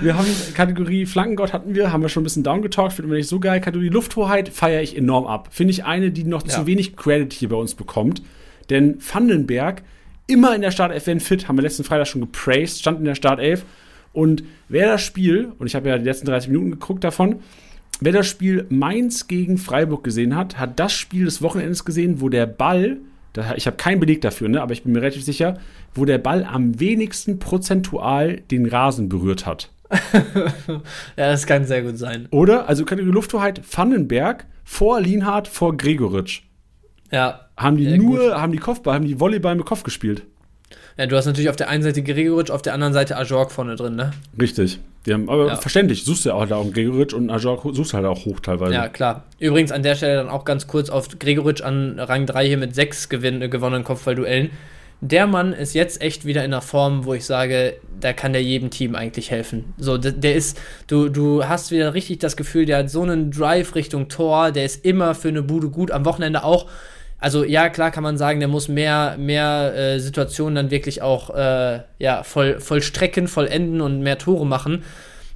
[0.00, 3.28] Wir haben Kategorie Flankengott hatten wir, haben wir schon ein bisschen downgetalkt, finden wir nicht
[3.28, 3.60] so geil.
[3.60, 5.48] Kategorie Lufthoheit feiere ich enorm ab.
[5.50, 6.48] Finde ich eine, die noch Ja.
[6.48, 8.22] zu wenig Credit hier bei uns bekommt.
[8.70, 9.82] Denn Vandenberg,
[10.26, 13.14] immer in der Startelf, wenn fit, haben wir letzten Freitag schon gepraised, stand in der
[13.14, 13.64] Startelf.
[14.12, 17.36] Und wer das Spiel, und ich habe ja die letzten 30 Minuten geguckt davon,
[18.00, 22.28] wer das Spiel Mainz gegen Freiburg gesehen hat, hat das Spiel des Wochenendes gesehen, wo
[22.28, 22.98] der Ball,
[23.56, 25.58] ich habe keinen Beleg dafür, ne, aber ich bin mir relativ sicher,
[25.94, 29.70] wo der Ball am wenigsten prozentual den Rasen berührt hat.
[31.16, 32.28] Ja, das kann sehr gut sein.
[32.30, 32.68] Oder?
[32.68, 36.42] Also Kategorie Lufthoheit, Vandenberg vor Lienhardt, vor Gregoritsch.
[37.10, 37.48] Ja.
[37.56, 38.34] Haben die nur, gut.
[38.34, 40.24] haben die Kopfball, haben die Volleyball mit Kopf gespielt.
[40.98, 43.76] Ja, du hast natürlich auf der einen Seite Gregoritsch, auf der anderen Seite Ajorg vorne
[43.76, 44.10] drin, ne?
[44.40, 44.80] Richtig.
[45.06, 45.56] Die haben, aber Ja.
[45.56, 48.74] verständlich, suchst du ja auch da auch Gregoritsch und Ajor suchst halt auch hoch teilweise.
[48.74, 49.22] Ja, klar.
[49.38, 52.74] Übrigens an der Stelle dann auch ganz kurz auf Gregoritsch an Rang 3 hier mit
[52.74, 54.50] 6 gewinn, äh, gewonnenen Kopfballduellen.
[55.00, 58.42] Der Mann ist jetzt echt wieder in einer Form, wo ich sage, da kann der
[58.42, 59.72] jedem Team eigentlich helfen.
[59.78, 63.30] So, der, der ist, du, du hast wieder richtig das Gefühl, der hat so einen
[63.30, 66.66] Drive Richtung Tor, der ist immer für eine Bude gut, am Wochenende auch.
[67.20, 71.34] Also ja, klar kann man sagen, der muss mehr, mehr äh, Situationen dann wirklich auch
[71.34, 74.84] äh, ja, voll, vollstrecken, vollenden und mehr Tore machen.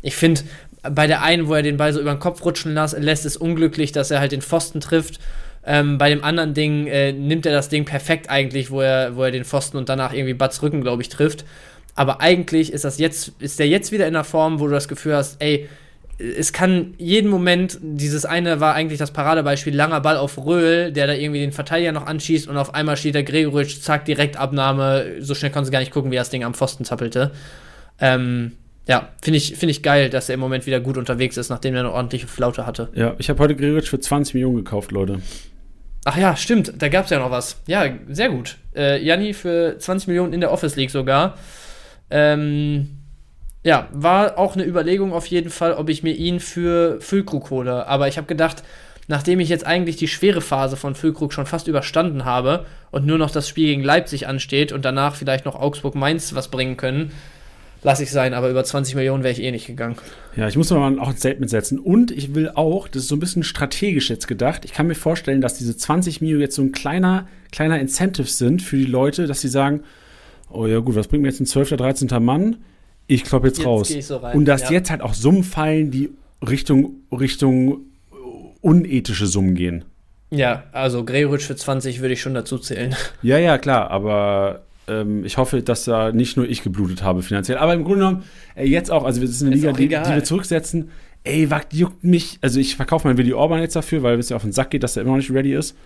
[0.01, 0.43] Ich finde,
[0.83, 3.37] bei der einen, wo er den Ball so über den Kopf rutschen las, lässt, ist
[3.37, 5.19] unglücklich, dass er halt den Pfosten trifft.
[5.65, 9.23] Ähm, bei dem anderen Ding äh, nimmt er das Ding perfekt eigentlich, wo er, wo
[9.25, 11.45] er den Pfosten und danach irgendwie Batz Rücken, glaube ich, trifft.
[11.95, 14.89] Aber eigentlich ist das jetzt, ist der jetzt wieder in der Form, wo du das
[14.89, 15.69] Gefühl hast, ey,
[16.23, 21.07] es kann jeden Moment, dieses eine war eigentlich das Paradebeispiel, langer Ball auf Röhl, der
[21.07, 25.21] da irgendwie den Verteidiger noch anschießt und auf einmal steht der Gregoritsch, zack, direkt Abnahme,
[25.21, 27.33] so schnell konntest du gar nicht gucken, wie das Ding am Pfosten zappelte.
[28.01, 28.53] Ähm,
[28.87, 31.75] ja, finde ich, find ich geil, dass er im Moment wieder gut unterwegs ist, nachdem
[31.75, 32.89] er eine ordentliche Flaute hatte.
[32.95, 35.21] Ja, ich habe heute Gregoritsch für 20 Millionen gekauft, Leute.
[36.05, 37.61] Ach ja, stimmt, da gab es ja noch was.
[37.67, 38.59] Ja, sehr gut.
[38.75, 41.37] Äh, Janni für 20 Millionen in der Office League sogar.
[42.11, 43.02] Ähm,
[43.65, 47.87] ja, war auch eine Überlegung auf jeden Fall, ob ich mir ihn für Füllkrug hole.
[47.87, 48.63] Aber ich habe gedacht,
[49.07, 53.19] nachdem ich jetzt eigentlich die schwere Phase von Füllkrug schon fast überstanden habe und nur
[53.19, 57.13] noch das Spiel gegen Leipzig ansteht und danach vielleicht noch Augsburg-Mainz was bringen können,
[57.85, 58.35] lasse ich sein.
[58.35, 59.95] Aber über 20 Millionen wäre ich eh nicht gegangen.
[60.35, 61.79] Ja, ich muss mir mal auch ein Statement setzen.
[61.79, 64.97] Und ich will auch, das ist so ein bisschen strategisch jetzt gedacht, ich kann mir
[64.97, 69.29] vorstellen, dass diese 20 Mio jetzt so ein kleiner, kleiner Incentive sind für die Leute,
[69.29, 69.83] dass sie sagen,
[70.51, 71.77] oh ja gut, was bringt mir jetzt ein 12.
[71.77, 72.09] 13.
[72.25, 72.57] Mann?
[73.13, 73.91] Ich klopp jetzt, Jetzt raus.
[73.91, 74.73] ich so Und dass ja.
[74.73, 76.11] jetzt halt auch Summen fallen, die
[76.47, 77.81] Richtung, Richtung
[78.61, 79.85] unethische Summen gehen.
[80.31, 82.95] Ja, also Gregoritsch für 20 würde ich schon dazu zählen.
[83.23, 87.59] Ja, ja, klar, aber ähm, ich hoffe, dass da nicht nur ich geblutet habe finanziell.
[87.59, 88.25] Aber im Grunde genommen,
[88.57, 90.91] äh, jetzt auch, also wir sind eine Ist Liga, die, die wir zurücksetzen.
[91.25, 92.39] Ey, juckt mich?
[92.41, 94.83] Also ich verkaufe mein Willi Orban jetzt dafür, weil es ja auf den Sack geht,
[94.83, 95.77] dass er immer noch nicht ready ist.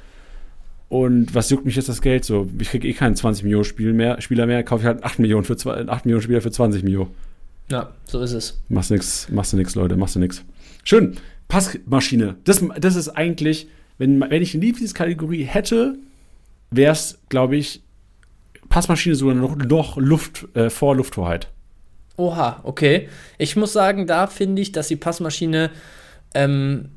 [0.89, 2.25] Und was juckt mich jetzt das Geld?
[2.25, 5.19] So, ich kriege eh keinen 20 Millionen Spiel mehr, Spieler mehr, kaufe ich halt 8
[5.19, 7.11] Millionen für zwei- 8 Millionen Spieler für 20 Millionen.
[7.71, 8.61] Ja, so ist es.
[8.69, 10.45] Machst nix, machst du nix, Leute, machst du nix.
[10.85, 11.17] Schön.
[11.49, 12.37] Passmaschine.
[12.45, 13.67] Das, das ist eigentlich,
[13.99, 15.97] wenn, wenn ich eine Lieblingskategorie hätte,
[16.71, 17.83] wäre es, glaube ich,
[18.69, 21.49] Passmaschine sogar noch, noch Luft, äh, vor Lufthoheit.
[22.17, 23.09] Oha, okay.
[23.39, 25.71] Ich muss sagen, da finde ich, dass die Passmaschine
[26.35, 26.96] ähm, äh,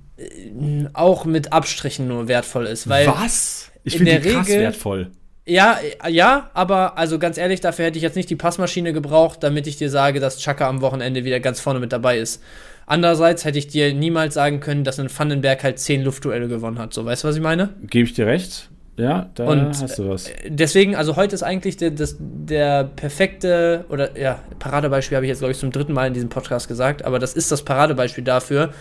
[0.94, 2.90] auch mit Abstrichen nur wertvoll ist.
[2.90, 3.72] Weil, Was?
[3.84, 5.12] Ich in finde die krass Regel- wertvoll.
[5.46, 9.42] Ja, äh, ja, aber also ganz ehrlich, dafür hätte ich jetzt nicht die Passmaschine gebraucht,
[9.42, 12.44] damit ich dir sage, dass Chaka am Wochenende wieder ganz vorne mit dabei ist.
[12.86, 16.94] Andererseits hätte ich dir niemals sagen können, dass ein Vandenberg halt zehn Luftduelle gewonnen hat.
[16.94, 17.70] So, weißt du, was ich meine?
[17.82, 18.70] Gebe ich dir recht?
[18.98, 20.30] Ja, da Und, hast du was.
[20.46, 25.40] Deswegen, also heute ist eigentlich der, das, der perfekte, oder ja, Paradebeispiel habe ich jetzt,
[25.40, 28.74] glaube ich, zum dritten Mal in diesem Podcast gesagt, aber das ist das Paradebeispiel dafür,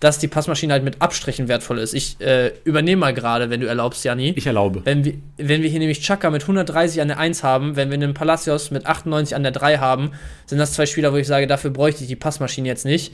[0.00, 1.94] dass die Passmaschine halt mit Abstrichen wertvoll ist.
[1.94, 4.34] Ich äh, übernehme mal gerade, wenn du erlaubst, Janni.
[4.36, 4.82] Ich erlaube.
[4.84, 7.94] Wenn wir, wenn wir hier nämlich Chaka mit 130 an der 1 haben, wenn wir
[7.94, 10.10] einen Palacios mit 98 an der 3 haben,
[10.44, 13.12] sind das zwei Spieler, wo ich sage, dafür bräuchte ich die Passmaschine jetzt nicht.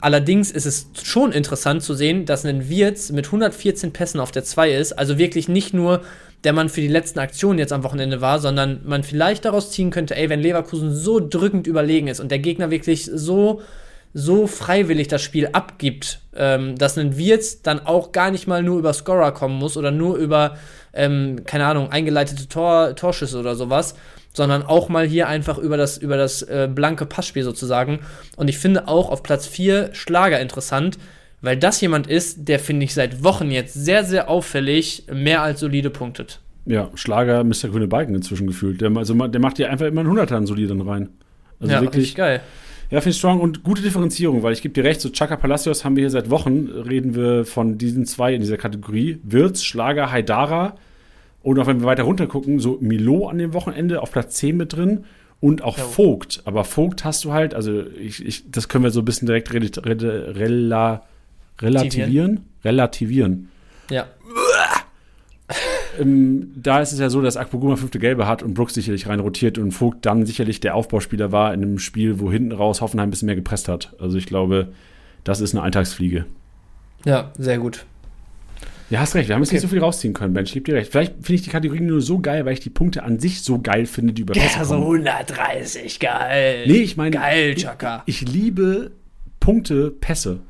[0.00, 4.44] Allerdings ist es schon interessant zu sehen, dass ein Wirtz mit 114 Pässen auf der
[4.44, 4.92] 2 ist.
[4.92, 6.02] Also wirklich nicht nur
[6.44, 9.90] der Mann für die letzten Aktionen jetzt am Wochenende war, sondern man vielleicht daraus ziehen
[9.90, 13.62] könnte, ey, wenn Leverkusen so drückend überlegen ist und der Gegner wirklich so,
[14.18, 18.78] so freiwillig das Spiel abgibt, ähm, dass ein Wirtz dann auch gar nicht mal nur
[18.78, 20.56] über Scorer kommen muss oder nur über,
[20.94, 23.94] ähm, keine Ahnung, eingeleitete Tor, Torschüsse oder sowas,
[24.32, 27.98] sondern auch mal hier einfach über das, über das äh, blanke Passspiel sozusagen.
[28.36, 30.96] Und ich finde auch auf Platz 4 Schlager interessant,
[31.42, 35.60] weil das jemand ist, der, finde ich, seit Wochen jetzt sehr, sehr auffällig mehr als
[35.60, 36.40] solide punktet.
[36.64, 37.68] Ja, Schlager Mr.
[37.70, 38.80] Grüne Balken inzwischen gefühlt.
[38.80, 41.10] Der, also, der macht ja einfach immer einen Hunderter an soliden rein.
[41.60, 42.40] Also ja, wirklich geil.
[42.90, 45.84] Ja, finde ich strong und gute Differenzierung, weil ich gebe dir recht, so Chaka Palacios
[45.84, 49.18] haben wir hier seit Wochen, reden wir von diesen zwei in dieser Kategorie.
[49.24, 50.76] Wirtz, Schlager, Haidara
[51.42, 54.56] und auch wenn wir weiter runter gucken, so Milo an dem Wochenende auf Platz 10
[54.56, 55.04] mit drin
[55.40, 55.84] und auch ja.
[55.84, 56.42] Vogt.
[56.44, 59.52] Aber Vogt hast du halt, also ich, ich, das können wir so ein bisschen direkt
[59.52, 61.00] re re re
[61.60, 62.44] relativieren.
[62.64, 63.48] Relativieren.
[63.90, 64.06] Ja.
[66.00, 69.20] Ähm, da ist es ja so, dass Akpoguma fünfte Gelbe hat und Brooks sicherlich rein
[69.20, 73.08] rotiert und Vogt dann sicherlich der Aufbauspieler war in einem Spiel, wo hinten raus Hoffenheim
[73.08, 73.94] ein bisschen mehr gepresst hat.
[73.98, 74.68] Also ich glaube,
[75.24, 76.26] das ist eine Eintagsfliege.
[77.04, 77.84] Ja, sehr gut.
[78.88, 79.28] Ja, hast recht.
[79.28, 79.56] Wir haben jetzt okay.
[79.56, 80.44] nicht so viel rausziehen können, Ben.
[80.44, 80.92] Ich gebe dir recht.
[80.92, 83.60] Vielleicht finde ich die Kategorie nur so geil, weil ich die Punkte an sich so
[83.60, 86.64] geil finde, die über Ja, so 130, geil.
[86.66, 87.10] Nee, ich meine.
[87.10, 88.04] Geil, Chaka.
[88.06, 88.92] Ich, ich liebe
[89.40, 90.40] Punkte, Pässe.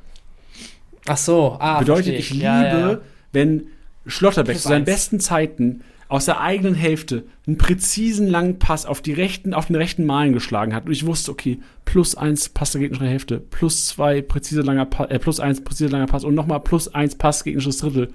[1.06, 2.98] Ach so, ah, Bedeutet, ich, ich liebe, ja, ja.
[3.32, 3.68] wenn
[4.06, 9.12] Schlotterbeck zu seinen besten Zeiten aus der eigenen Hälfte einen präzisen langen Pass auf, die
[9.12, 10.86] rechten, auf den rechten Malen geschlagen hat.
[10.86, 15.10] Und ich wusste, okay, plus eins Pass der gegnerischen Hälfte, plus zwei präzise langer Pass,
[15.10, 18.08] äh, plus eins präzise langer Pass und nochmal plus eins Pass gegnerisches Drittel.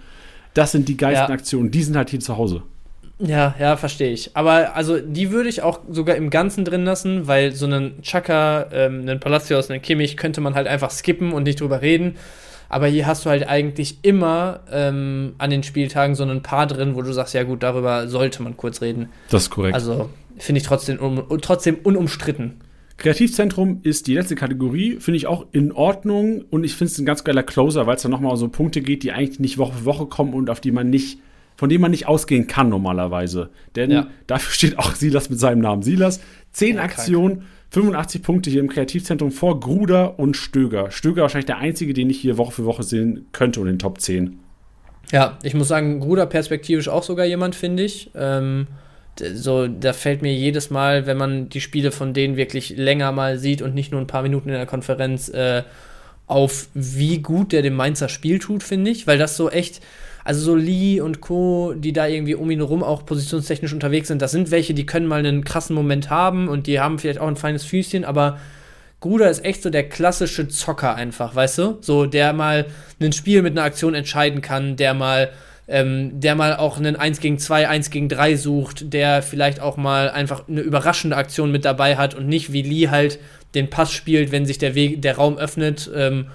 [0.54, 1.34] Das sind die geilsten ja.
[1.34, 1.72] Aktionen.
[1.72, 2.64] Die sind halt hier zu Hause.
[3.20, 4.36] Ja, ja, verstehe ich.
[4.36, 8.68] Aber also die würde ich auch sogar im Ganzen drin lassen, weil so einen Chaka,
[8.72, 12.16] ähm, einen Palacios, einen Kimmich könnte man halt einfach skippen und nicht drüber reden.
[12.72, 16.96] Aber hier hast du halt eigentlich immer ähm, an den Spieltagen so ein paar drin,
[16.96, 19.10] wo du sagst, ja gut, darüber sollte man kurz reden.
[19.30, 19.76] Das ist korrekt.
[19.76, 22.62] Also finde ich trotzdem, um, trotzdem unumstritten.
[22.96, 27.06] Kreativzentrum ist die letzte Kategorie, finde ich auch in Ordnung und ich finde es ein
[27.06, 29.86] ganz geiler Closer, weil es dann nochmal so Punkte geht, die eigentlich nicht Woche für
[29.86, 31.20] Woche kommen und auf die man nicht,
[31.58, 33.50] von denen man nicht ausgehen kann normalerweise.
[33.76, 34.08] Denn ja.
[34.28, 35.82] dafür steht auch Silas mit seinem Namen.
[35.82, 36.22] Silas,
[36.54, 37.48] 10 ja, Aktionen, krank.
[37.72, 40.92] 85 Punkte hier im Kreativzentrum vor Gruder und Stöger.
[40.92, 43.80] Stöger wahrscheinlich der einzige, den ich hier Woche für Woche sehen könnte und in den
[43.80, 44.40] Top 10.
[45.12, 48.12] Ja, ich muss sagen, Gruder perspektivisch auch sogar jemand, finde ich.
[48.14, 48.68] Ähm,
[49.34, 53.38] so, da fällt mir jedes Mal, wenn man die Spiele von denen wirklich länger mal
[53.38, 55.64] sieht und nicht nur ein paar Minuten in der Konferenz, äh,
[56.28, 59.82] auf, wie gut der dem Mainzer Spiel tut, finde ich, weil das so echt
[60.24, 64.22] also so Lee und Co., die da irgendwie um ihn herum auch positionstechnisch unterwegs sind,
[64.22, 67.28] das sind welche, die können mal einen krassen Moment haben und die haben vielleicht auch
[67.28, 68.40] ein feines Füßchen, aber
[69.02, 71.78] Gruder ist echt so der klassische Zocker einfach, weißt du?
[71.82, 72.68] So, der mal
[73.02, 75.32] ein Spiel mit einer Aktion entscheiden kann, der mal,
[75.68, 79.76] ähm, der mal auch einen 1 gegen 2, 1 gegen 3 sucht, der vielleicht auch
[79.76, 83.18] mal einfach eine überraschende Aktion mit dabei hat und nicht wie Lee halt
[83.56, 86.28] den Pass spielt, wenn sich der Weg, der Raum öffnet ähm,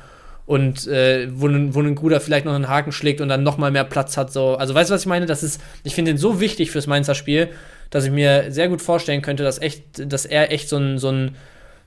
[0.47, 3.59] und äh, wo, ein, wo ein Gruder vielleicht noch einen Haken schlägt und dann noch
[3.59, 4.33] mal mehr Platz hat.
[4.33, 4.57] So.
[4.57, 5.27] Also weißt du, was ich meine?
[5.27, 7.49] Das ist, ich finde ihn so wichtig fürs Mainzer Spiel,
[7.91, 11.11] dass ich mir sehr gut vorstellen könnte, dass, echt, dass er echt so ein, so
[11.11, 11.37] ein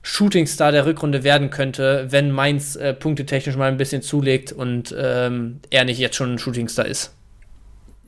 [0.02, 5.60] Shootingstar der Rückrunde werden könnte, wenn Mainz äh, punktetechnisch mal ein bisschen zulegt und ähm,
[5.70, 7.14] er nicht jetzt schon ein Shootingstar ist.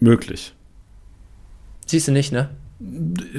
[0.00, 0.53] Möglich.
[1.86, 2.50] Siehst du nicht, ne?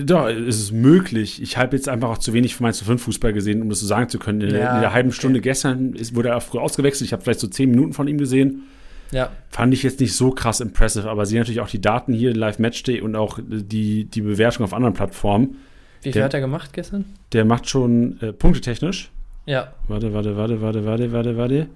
[0.05, 1.41] Da ist es möglich.
[1.41, 3.81] Ich habe jetzt einfach auch zu wenig von 1 zu 5 Fußball gesehen, um das
[3.81, 4.41] so sagen zu können.
[4.41, 5.49] In, ja, in der halben Stunde okay.
[5.49, 7.07] gestern ist, wurde er früh ausgewechselt.
[7.07, 8.63] Ich habe vielleicht so 10 Minuten von ihm gesehen.
[9.11, 9.31] Ja.
[9.49, 12.57] Fand ich jetzt nicht so krass impressive, aber sie natürlich auch die Daten hier, Live
[12.57, 15.57] Matchday und auch die, die Bewertung auf anderen Plattformen.
[16.01, 17.05] Wie viel der, hat er gemacht gestern?
[17.31, 19.11] Der macht schon äh, punktetechnisch.
[19.45, 19.73] Ja.
[19.87, 21.67] Warte, warte, warte, warte, warte, warte, warte.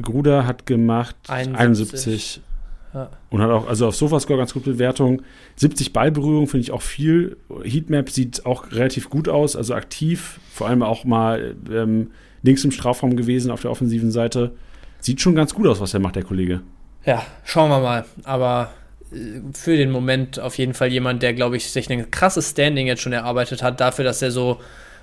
[0.00, 1.56] Gruder hat gemacht 71.
[1.58, 2.40] 71.
[2.96, 3.10] Ja.
[3.28, 5.20] Und hat auch, also auf Sofascore ganz gute Bewertung.
[5.56, 7.36] 70 Ballberührungen finde ich auch viel.
[7.62, 10.40] Heatmap sieht auch relativ gut aus, also aktiv.
[10.50, 14.52] Vor allem auch mal ähm, links im Strafraum gewesen auf der offensiven Seite.
[15.00, 16.62] Sieht schon ganz gut aus, was er macht, der Kollege.
[17.04, 18.06] Ja, schauen wir mal.
[18.24, 18.70] Aber
[19.12, 22.86] äh, für den Moment auf jeden Fall jemand, der, glaube ich, sich ein krasses Standing
[22.86, 24.58] jetzt schon erarbeitet hat, dafür, dass er so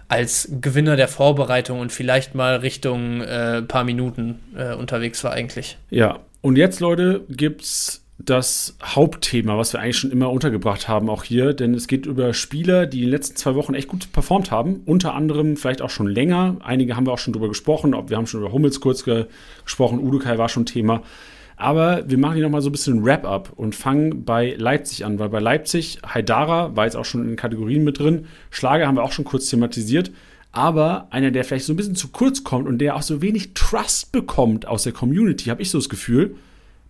[0.08, 5.78] als Gewinner der Vorbereitung und vielleicht mal Richtung äh, paar Minuten äh, unterwegs war eigentlich.
[5.92, 11.24] Ja, und jetzt, Leute, gibt's das Hauptthema, was wir eigentlich schon immer untergebracht haben, auch
[11.24, 14.52] hier, denn es geht über Spieler, die in den letzten zwei Wochen echt gut performt
[14.52, 16.58] haben, unter anderem vielleicht auch schon länger.
[16.62, 19.26] Einige haben wir auch schon drüber gesprochen, wir haben schon über Hummels kurz ge
[19.64, 21.02] gesprochen, Udukai war schon Thema.
[21.56, 25.30] Aber wir machen hier nochmal so ein bisschen Wrap-up und fangen bei Leipzig an, weil
[25.30, 29.04] bei Leipzig, Haidara war jetzt auch schon in den Kategorien mit drin, Schlager haben wir
[29.04, 30.12] auch schon kurz thematisiert,
[30.54, 33.54] aber einer, der vielleicht so ein bisschen zu kurz kommt und der auch so wenig
[33.56, 36.36] Trust bekommt aus der Community, habe ich so das Gefühl,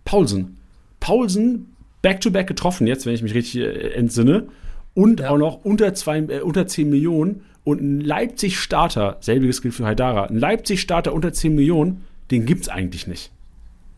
[0.04, 0.58] Paulsen.
[1.00, 4.44] Paulsen back-to-back getroffen jetzt, wenn ich mich richtig äh, entsinne.
[4.92, 5.30] Und ja.
[5.30, 7.40] auch noch unter, zwei, äh, unter 10 Millionen.
[7.64, 12.68] Und ein Leipzig-Starter, selbiges gilt für Haidara, ein Leipzig-Starter unter 10 Millionen, den gibt es
[12.68, 13.30] eigentlich nicht.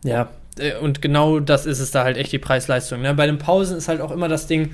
[0.05, 3.01] Ja, äh, und genau das ist es da halt echt die Preis-Leistung.
[3.01, 3.13] Ne?
[3.13, 4.71] Bei den Pausen ist halt auch immer das Ding,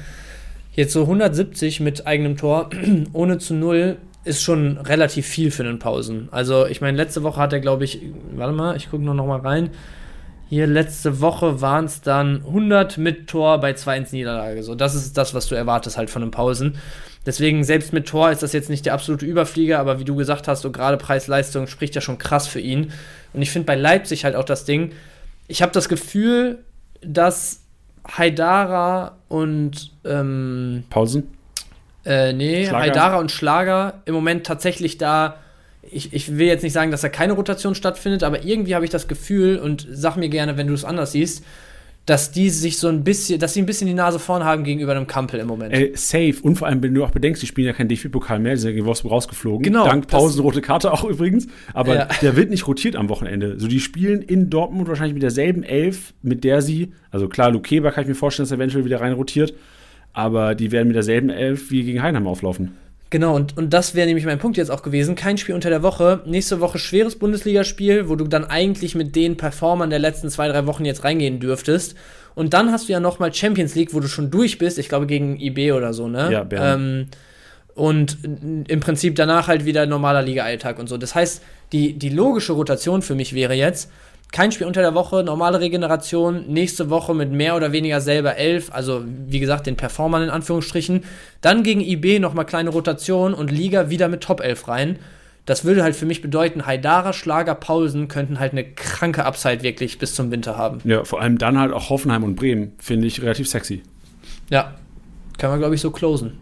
[0.76, 2.70] jetzt so 170 mit eigenem Tor,
[3.14, 6.29] ohne zu null, ist schon relativ viel für einen Pausen.
[6.31, 8.01] Also, ich meine, letzte Woche hat er, glaube ich,
[8.35, 9.69] warte mal, ich gucke nur noch mal rein.
[10.49, 14.63] Hier letzte Woche waren es dann 100 mit Tor bei 2-1 Niederlage.
[14.63, 16.75] So, das ist das, was du erwartest halt von einem Pausen.
[17.25, 20.47] Deswegen, selbst mit Tor ist das jetzt nicht der absolute Überflieger, aber wie du gesagt
[20.47, 22.91] hast, so gerade Preis-Leistung spricht ja schon krass für ihn.
[23.33, 24.91] Und ich finde bei Leipzig halt auch das Ding,
[25.47, 26.59] ich habe das Gefühl,
[27.01, 27.61] dass
[28.05, 31.31] Haidara und ähm, Pausen?
[32.05, 32.80] Äh, nee, Schlager.
[32.80, 35.38] Haidara und Schlager im Moment tatsächlich da
[35.91, 38.91] ich, ich will jetzt nicht sagen, dass da keine Rotation stattfindet, aber irgendwie habe ich
[38.91, 41.43] das Gefühl und sag mir gerne, wenn du es anders siehst,
[42.05, 44.91] dass die sich so ein bisschen, dass sie ein bisschen die Nase vorn haben gegenüber
[44.91, 45.73] einem Kampel im Moment.
[45.73, 46.35] Äh, safe.
[46.41, 48.75] Und vor allem, wenn du auch bedenkst, die spielen ja keinen DFB-Pokal mehr, die sind
[48.75, 49.63] ja Wolfsburg rausgeflogen.
[49.63, 49.85] Genau.
[49.85, 51.47] Dank Pausenrote Karte auch übrigens.
[51.73, 52.07] Aber ja.
[52.21, 53.57] der wird nicht rotiert am Wochenende.
[53.57, 57.91] So, die spielen in Dortmund wahrscheinlich mit derselben Elf, mit der sie, also klar, Lukeba
[57.91, 59.53] kann ich mir vorstellen, dass er eventuell wieder rein rotiert.
[60.14, 62.77] Aber die werden mit derselben Elf wie gegen Heinheim auflaufen.
[63.10, 65.14] Genau, und, und das wäre nämlich mein Punkt jetzt auch gewesen.
[65.14, 66.22] Kein Spiel unter der Woche.
[66.26, 70.65] Nächste Woche schweres Bundesligaspiel, wo du dann eigentlich mit den Performern der letzten zwei, drei
[70.65, 71.95] Wochen jetzt reingehen dürftest.
[72.34, 74.80] Und dann hast du ja nochmal Champions League, wo du schon durch bist.
[74.80, 76.31] Ich glaube, gegen IB oder so, ne?
[76.31, 77.07] Ja, ähm,
[77.76, 80.98] und im Prinzip danach halt wieder normaler Liga-Alltag und so.
[80.98, 83.91] Das heißt, die, die logische Rotation für mich wäre jetzt,
[84.34, 88.73] kein Spiel unter der Woche, normale Regeneration, nächste Woche mit mehr oder weniger selber elf,
[88.73, 91.03] also wie gesagt, den Performern in Anführungsstrichen.
[91.41, 94.99] Dann gegen IB nochmal kleine Rotation und Liga wieder mit Top 11 rein.
[95.45, 99.99] Das würde halt für mich bedeuten, Haidara, Schlager, Paulsen könnten halt eine kranke Upside wirklich
[99.99, 100.80] bis zum Winter haben.
[100.84, 103.84] Ja, vor allem dann halt auch Hoffenheim und Bremen, finde ich relativ sexy.
[104.49, 104.73] Ja,
[105.38, 106.39] kann man glaube ich so closen.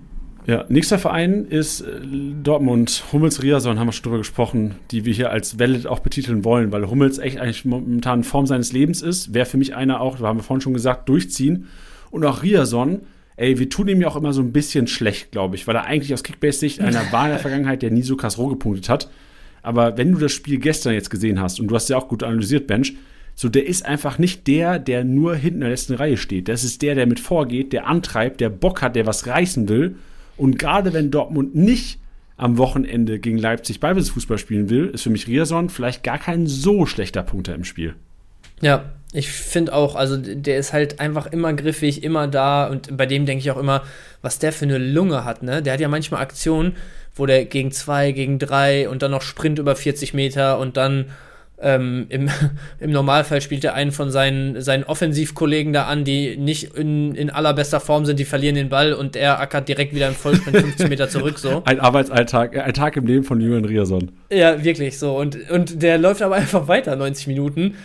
[0.47, 1.99] Ja, nächster Verein ist äh,
[2.41, 3.03] Dortmund.
[3.11, 6.71] Hummels Riason haben wir schon drüber gesprochen, die wir hier als Valid auch betiteln wollen,
[6.71, 9.33] weil Hummels echt eigentlich momentan in Form seines Lebens ist.
[9.33, 11.67] Wäre für mich einer auch, da haben wir vorhin schon gesagt, durchziehen.
[12.09, 13.01] Und auch Riason,
[13.35, 15.85] ey, wir tun ihm ja auch immer so ein bisschen schlecht, glaube ich, weil er
[15.85, 19.09] eigentlich aus Kickbase-Sicht einer war in der Vergangenheit, der nie so krass roh gepunktet hat.
[19.61, 22.23] Aber wenn du das Spiel gestern jetzt gesehen hast, und du hast ja auch gut
[22.23, 22.95] analysiert, Bench,
[23.35, 26.47] so der ist einfach nicht der, der nur hinten in der letzten Reihe steht.
[26.47, 29.97] Das ist der, der mit vorgeht, der antreibt, der Bock hat, der was reißen will
[30.41, 31.99] und gerade wenn Dortmund nicht
[32.35, 36.87] am Wochenende gegen Leipzig Ballbesitzfußball spielen will, ist für mich Riason vielleicht gar kein so
[36.87, 37.93] schlechter Punkter im Spiel.
[38.59, 43.05] Ja, ich finde auch, also der ist halt einfach immer griffig, immer da und bei
[43.05, 43.83] dem denke ich auch immer,
[44.23, 45.61] was der für eine Lunge hat, ne?
[45.61, 46.75] Der hat ja manchmal Aktionen,
[47.13, 51.05] wo der gegen zwei, gegen drei und dann noch Sprint über 40 Meter und dann
[51.61, 52.29] ähm, im,
[52.79, 57.29] Im Normalfall spielt er einen von seinen, seinen Offensivkollegen da an, die nicht in, in
[57.29, 60.89] allerbester Form sind, die verlieren den Ball und er ackert direkt wieder im Vollsprint 15
[60.89, 61.39] Meter zurück.
[61.39, 61.61] So.
[61.65, 64.11] Ein Arbeitsalltag, ein Tag im Leben von Julian Riason.
[64.31, 65.17] Ja, wirklich so.
[65.17, 67.75] Und, und der läuft aber einfach weiter, 90 Minuten.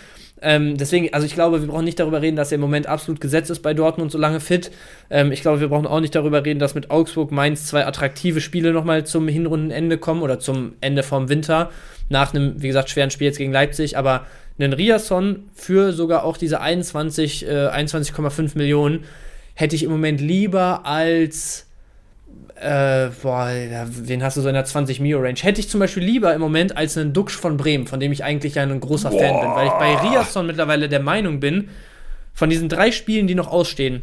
[0.43, 3.21] Ähm, deswegen, also ich glaube, wir brauchen nicht darüber reden, dass er im Moment absolut
[3.21, 4.71] gesetzt ist bei Dortmund, so lange fit.
[5.09, 8.41] Ähm, ich glaube, wir brauchen auch nicht darüber reden, dass mit Augsburg Mainz zwei attraktive
[8.41, 11.71] Spiele nochmal zum Hinrundenende kommen oder zum Ende vom Winter.
[12.09, 13.97] Nach einem, wie gesagt, schweren Spiel jetzt gegen Leipzig.
[13.97, 14.27] Aber
[14.59, 19.05] einen Riasson für sogar auch diese 21, äh, 21,5 Millionen
[19.55, 21.66] hätte ich im Moment lieber als
[22.61, 23.51] äh, boah,
[23.87, 25.39] wen hast du so in der 20 Mio Range?
[25.41, 28.25] Hätte ich zum Beispiel lieber im Moment als einen Duxch von Bremen, von dem ich
[28.25, 29.19] eigentlich ja ein großer boah.
[29.19, 31.69] Fan bin, weil ich bei Riasson mittlerweile der Meinung bin,
[32.33, 34.03] von diesen drei Spielen, die noch ausstehen,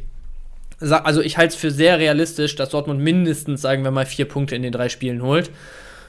[0.80, 4.55] also ich halte es für sehr realistisch, dass Dortmund mindestens, sagen wir mal, vier Punkte
[4.55, 5.49] in den drei Spielen holt.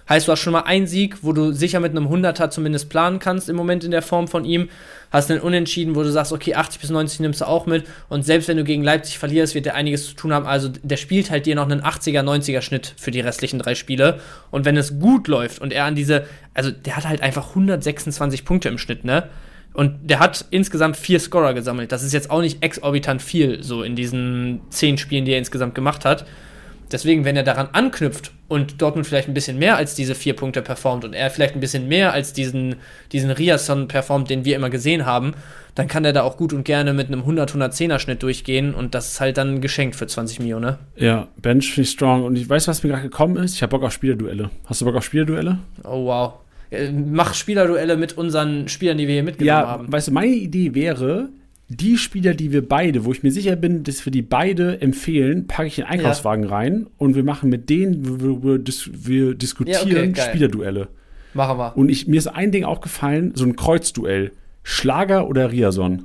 [0.09, 3.19] Heißt, du hast schon mal einen Sieg, wo du sicher mit einem 100er zumindest planen
[3.19, 4.69] kannst im Moment in der Form von ihm.
[5.11, 7.87] Hast einen Unentschieden, wo du sagst, okay, 80 bis 90 nimmst du auch mit.
[8.11, 10.47] Und selbst wenn du gegen Leipzig verlierst, wird der einiges zu tun haben.
[10.47, 14.21] Also der spielt halt dir noch einen 80er, 90er Schnitt für die restlichen drei Spiele.
[14.51, 18.45] Und wenn es gut läuft und er an diese, also der hat halt einfach 126
[18.45, 19.29] Punkte im Schnitt, ne?
[19.73, 21.91] Und der hat insgesamt vier Scorer gesammelt.
[21.91, 25.75] Das ist jetzt auch nicht exorbitant viel, so in diesen zehn Spielen, die er insgesamt
[25.75, 26.27] gemacht hat.
[26.93, 30.63] Deswegen, wenn er daran anknüpft und Dortmund vielleicht ein bisschen mehr als diese vier Punkte
[30.63, 32.77] performt und er vielleicht ein bisschen mehr als diesen,
[33.13, 35.35] diesen Riasson performt, den wir immer gesehen haben,
[35.75, 39.13] dann kann er da auch gut und gerne mit einem 100-110er Schnitt durchgehen und das
[39.13, 40.65] ist halt dann geschenkt für 20 Millionen.
[40.65, 40.79] Ne?
[40.97, 43.55] Ja, Bench finde ich strong und ich weiß, was mir gerade gekommen ist.
[43.55, 44.51] Ich habe Bock auf Spielerduelle.
[44.67, 45.59] Hast du Bock auf Spielerduelle?
[45.83, 46.35] Oh, wow.
[46.93, 49.93] Mach Spielerduelle mit unseren Spielern, die wir hier mitgenommen ja, haben.
[49.93, 51.29] Weißt du, meine Idee wäre,
[51.69, 55.47] die Spieler, die wir beide, wo ich mir sicher bin, dass wir die beide empfehlen,
[55.47, 59.35] packe ich in den Einkaufswagen rein und wir machen mit denen, wir, wir, dis wir
[59.35, 60.29] diskutieren Ja, okay.
[60.31, 60.89] Spielerduelle.
[61.33, 61.77] Machen wir.
[61.77, 64.33] Und ich, mir ist ein Ding aufgefallen, so ein Kreuzduell.
[64.63, 66.05] Schlager oder Riason?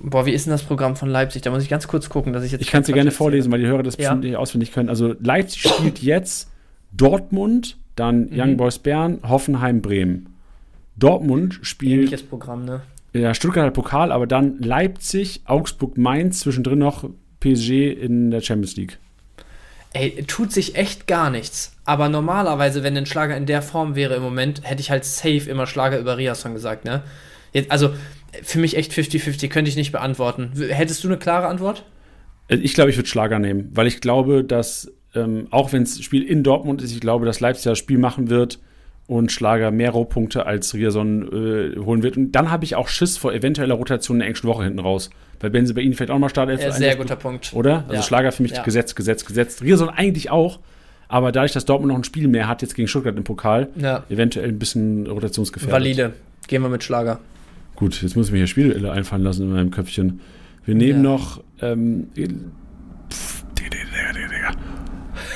[0.00, 1.42] Boah, wie ist denn das Programm von Leipzig?
[1.42, 2.62] Da muss ich ganz kurz gucken, dass ich jetzt.
[2.62, 3.98] Ich kann es dir gerne Quatsch vorlesen, weil die Hörer das Ja.
[4.10, 4.88] bestimmt nicht auswendig können.
[4.88, 6.50] Also Leipzig spielt jetzt
[6.92, 10.34] Dortmund, dann Young Boys Bern, Hoffenheim, Bremen.
[10.96, 11.64] Dortmund erzähle.
[11.64, 12.80] spielt Ähnliches Programm, ne?
[13.12, 17.08] Ja, Stuttgart hat Pokal, aber dann Leipzig, Augsburg, Mainz, zwischendrin noch
[17.40, 18.98] PSG in der Champions League.
[19.94, 21.72] Ey, tut sich echt gar nichts.
[21.84, 25.48] Aber normalerweise, wenn ein Schlager in der Form wäre im Moment, hätte ich halt safe
[25.48, 27.02] immer Schlager über Riasson gesagt, ne?
[27.52, 27.94] Jetzt, also,
[28.42, 30.52] für mich echt 50-50, könnte ich nicht beantworten.
[30.68, 31.84] Hättest du eine klare Antwort?
[32.48, 36.02] Äh, Ich glaube, ich würde Schlager nehmen, weil ich glaube, dass, ähm, auch wenn das
[36.02, 38.58] Spiel in Dortmund ist, ich glaube, dass Leipzig das Spiel machen wird
[39.08, 41.22] und Schlager mehr Rohpunkte als Riason
[41.74, 42.16] äh, holen wird.
[42.16, 45.10] Und dann habe ich auch Schiss vor eventueller Rotation in der englischen Woche hinten raus.
[45.40, 47.52] Weil sie bei Ihnen vielleicht auch mal Startelf Ja, sehr guter Punkt.
[47.54, 47.84] Oder?
[47.84, 48.02] Also Ja.
[48.02, 48.62] Schlager für mich Ja.
[48.62, 49.62] gesetzt, gesetzt, gesetzt.
[49.62, 50.60] Riason eigentlich auch,
[51.08, 54.04] aber dadurch, dass Dortmund noch ein Spiel mehr hat, jetzt gegen Stuttgart im Pokal, Ja,
[54.10, 55.72] eventuell ein bisschen rotationsgefährdet.
[55.74, 56.12] valide.
[56.46, 57.18] Gehen wir mit Schlager.
[57.76, 60.20] Gut, jetzt muss ich mir hier Spiele einfallen lassen in meinem Köpfchen.
[60.66, 61.10] Wir nehmen Ja.
[61.12, 61.42] noch.
[61.62, 62.08] Ähm,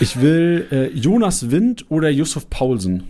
[0.01, 3.05] ich will äh, Jonas Wind oder Yusuf Paulsen.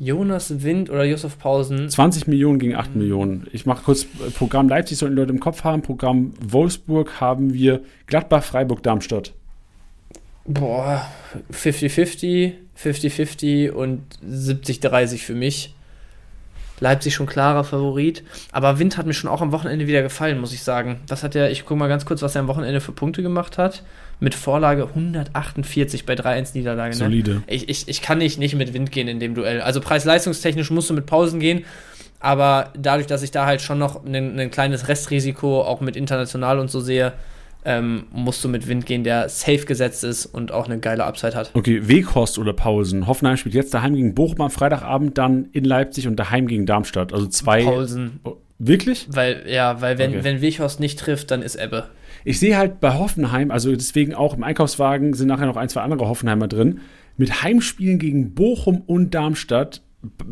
[0.00, 1.90] Jonas Wind oder Josef Pausen.
[1.90, 3.46] 20 Millionen gegen 8 Millionen.
[3.52, 4.06] Ich mache kurz
[4.36, 5.82] Programm Leipzig, sollten Leute im Kopf haben.
[5.82, 9.34] Programm Wolfsburg haben wir Gladbach, Freiburg, Darmstadt.
[10.46, 11.06] Boah,
[11.52, 15.74] 50-50, 50-50 und 70-30 für mich.
[16.80, 18.24] Leipzig schon klarer Favorit.
[18.52, 21.00] Aber Wind hat mir schon auch am Wochenende wieder gefallen, muss ich sagen.
[21.08, 23.58] Was hat er, ich gucke mal ganz kurz, was er am Wochenende für Punkte gemacht
[23.58, 23.84] hat.
[24.20, 26.90] Mit Vorlage 148 bei 3-1 Niederlage.
[26.90, 26.96] Ne?
[26.96, 27.42] Solide.
[27.46, 29.60] Ich, ich, ich kann nicht, nicht mit Wind gehen in dem Duell.
[29.62, 31.64] Also preis-leistungstechnisch musst du mit Pausen gehen.
[32.20, 36.58] Aber dadurch, dass ich da halt schon noch ein, ein kleines Restrisiko auch mit international
[36.58, 37.14] und so sehe,
[37.64, 41.34] ähm, musst du mit Wind gehen, der safe gesetzt ist und auch eine geile Upside
[41.34, 41.50] hat.
[41.54, 43.06] Okay, Weghorst oder Pausen.
[43.06, 47.12] Hoffenheim spielt jetzt daheim gegen Bochum am Freitagabend, dann in Leipzig und daheim gegen Darmstadt.
[47.12, 47.64] Also zwei.
[47.64, 48.20] Pausen.
[48.24, 49.06] Oh, wirklich?
[49.10, 50.24] Weil, ja, weil wenn, Okay.
[50.24, 51.88] wenn Wichhorst nicht trifft, dann ist Ebbe.
[52.24, 55.82] Ich sehe halt bei Hoffenheim, also deswegen auch im Einkaufswagen sind nachher noch ein, zwei
[55.82, 56.80] andere Hoffenheimer drin,
[57.16, 59.82] mit Heimspielen gegen Bochum und Darmstadt.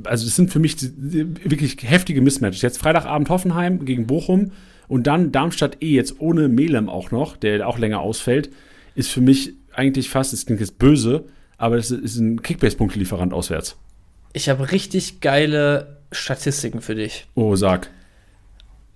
[0.04, 2.62] Also das sind für mich wirklich heftige Mismatches.
[2.62, 4.52] Jetzt Freitagabend Hoffenheim gegen Bochum
[4.88, 8.50] und dann Darmstadt eh jetzt ohne Melem auch noch, der auch länger ausfällt,
[8.94, 11.24] ist für mich eigentlich fast, das klingt jetzt böse,
[11.58, 13.76] aber das ist ein Kickbase-Punktelieferant auswärts.
[14.32, 17.26] Ich habe richtig geile Statistiken für dich.
[17.34, 17.90] Oh, sag.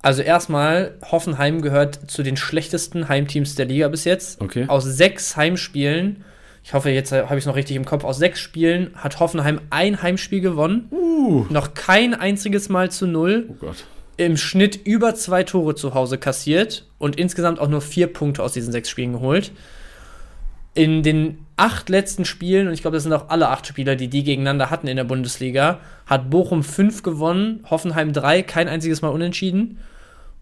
[0.02, 4.40] Also erstmal, Hoffenheim gehört zu den schlechtesten Heimteams der Liga bis jetzt.
[4.40, 4.64] Okay.
[4.66, 6.24] Aus sechs Heimspielen,
[6.64, 9.60] ich hoffe, jetzt habe ich es noch richtig im Kopf, aus sechs Spielen hat Hoffenheim
[9.70, 10.88] ein Heimspiel gewonnen.
[10.90, 11.46] Uh.
[11.50, 13.46] Noch kein einziges Mal zu null.
[13.48, 13.84] Oh Gott.
[14.16, 18.52] Im Schnitt über zwei Tore zu Hause kassiert und insgesamt auch nur vier Punkte aus
[18.52, 19.52] diesen sechs Spielen geholt.
[20.74, 24.08] In den acht letzten Spielen, und ich glaube, das sind auch alle acht Spieler, die
[24.08, 29.10] die gegeneinander hatten in der Bundesliga, hat Bochum fünf gewonnen, Hoffenheim drei, kein einziges Mal
[29.10, 29.78] unentschieden.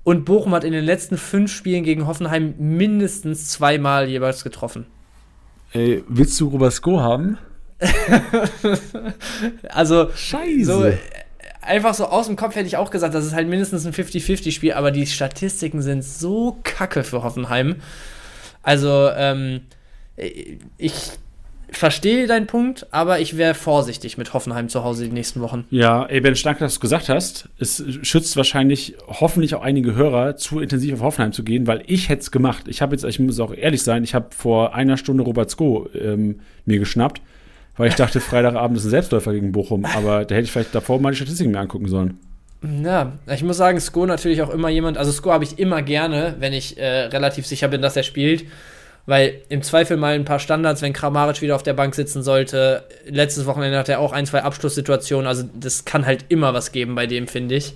[0.03, 4.87] Und Bochum hat in den letzten fünf Spielen gegen Hoffenheim mindestens zweimal jeweils getroffen.
[5.73, 7.39] Ey, willst du Rubasko haben?
[9.69, 10.65] Also, Scheiße.
[10.65, 10.99] so, äh,
[11.63, 14.73] einfach so aus dem Kopf hätte ich auch gesagt, das ist halt mindestens ein 50-50-Spiel,
[14.73, 17.77] aber die Statistiken sind so kacke für Hoffenheim.
[18.63, 19.63] Also, ähm,
[20.77, 21.13] ich
[21.73, 25.65] verstehe deinen Punkt, aber ich wäre vorsichtig mit Hoffenheim zu Hause die nächsten Wochen.
[25.71, 27.49] Ja, ey, Ben, danke, dass du es gesagt hast.
[27.59, 32.09] Es schützt wahrscheinlich hoffentlich auch einige Hörer, zu intensiv auf Hoffenheim zu gehen, weil ich
[32.09, 32.69] hätte es gemacht.
[32.69, 35.89] Ich habe jetzt, ich muss auch ehrlich sein, ich habe vor einer Stunde Robert Sko
[35.95, 37.21] ähm, mir geschnappt,
[37.77, 41.01] weil ich dachte, Freitagabend ist ein Selbstläufer gegen Bochum, aber da hätte ich vielleicht davor
[41.01, 42.19] mal die Statistiken mir angucken sollen.
[42.83, 46.35] Ja, ich muss sagen, Sko natürlich auch immer jemand, also Sko habe ich immer gerne,
[46.41, 48.45] wenn ich äh, relativ sicher bin, dass er spielt.
[49.07, 52.85] Weil im Zweifel mal ein paar Standards, wenn Kramaric wieder auf der Bank sitzen sollte.
[53.07, 55.27] Letztes Wochenende hat er auch ein, zwei Abschlusssituationen.
[55.27, 57.75] Also das kann halt immer was geben bei dem, finde ich.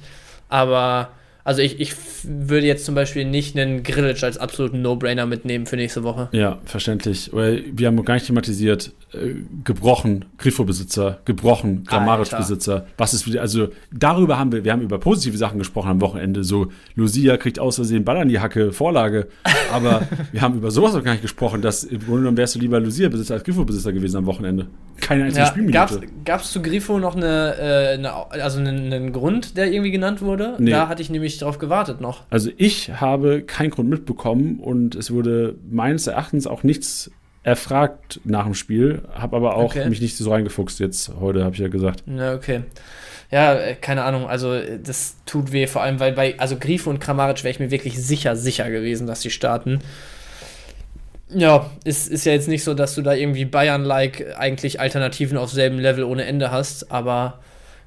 [0.49, 1.11] Aber,
[1.45, 1.95] also ich, ich
[2.25, 6.29] würde jetzt zum Beispiel nicht einen Grillitsch als absoluten No-Brainer mitnehmen für nächste Woche.
[6.33, 7.31] Ja, verständlich.
[7.33, 12.87] Weil Wir haben gar nicht thematisiert, äh, gebrochen, Grifo-Besitzer, gebrochen, Grammarisch-Besitzer.
[12.97, 16.45] Was ist wieder, also darüber haben wir, wir haben über positive Sachen gesprochen am Wochenende.
[16.45, 19.29] So, Lucia kriegt aus Versehen Ball an die Hacke, Vorlage.
[19.71, 22.59] Aber wir haben über sowas noch gar nicht gesprochen, dass im Grunde genommen wärst du
[22.59, 24.67] lieber Lucia-Besitzer als Grifo-Besitzer gewesen am Wochenende.
[25.01, 26.01] Keine einzige Ja, Spielminute.
[26.25, 30.23] Gab es zu Grifo noch eine, äh, eine also einen, einen Grund, der irgendwie genannt
[30.23, 30.57] wurde?
[30.59, 30.71] Nee.
[30.71, 32.23] Da hatte ich nämlich drauf gewartet noch.
[32.31, 37.11] Also ich habe keinen Grund mitbekommen und es wurde meines Erachtens auch nichts
[37.43, 39.89] erfragt nach dem Spiel, habe aber auch Okay.
[39.89, 42.03] mich nicht so reingefuchst jetzt heute, habe ich ja gesagt.
[42.07, 42.63] Ja, okay.
[43.31, 46.89] Ja, äh, keine Ahnung, also äh, das tut weh, vor allem, weil bei, also Grifo
[46.89, 49.81] und Kramaric wäre ich mir wirklich sicher, sicher gewesen, dass die starten.
[51.29, 55.51] Ja, ist, ist ja jetzt nicht so, dass du da irgendwie Bayern-like eigentlich Alternativen auf
[55.51, 57.41] selben Level ohne Ende hast, aber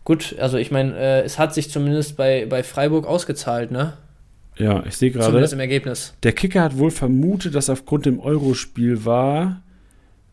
[0.07, 3.91] gut, also ich meine, äh, es hat sich zumindest bei, bei Freiburg ausgezahlt, ne?
[4.55, 5.25] Ja, ich sehe gerade.
[5.25, 6.13] Zumindest im Ergebnis.
[6.23, 9.63] Der Kicker hat wohl vermutet, dass aufgrund dem Eurospiel war,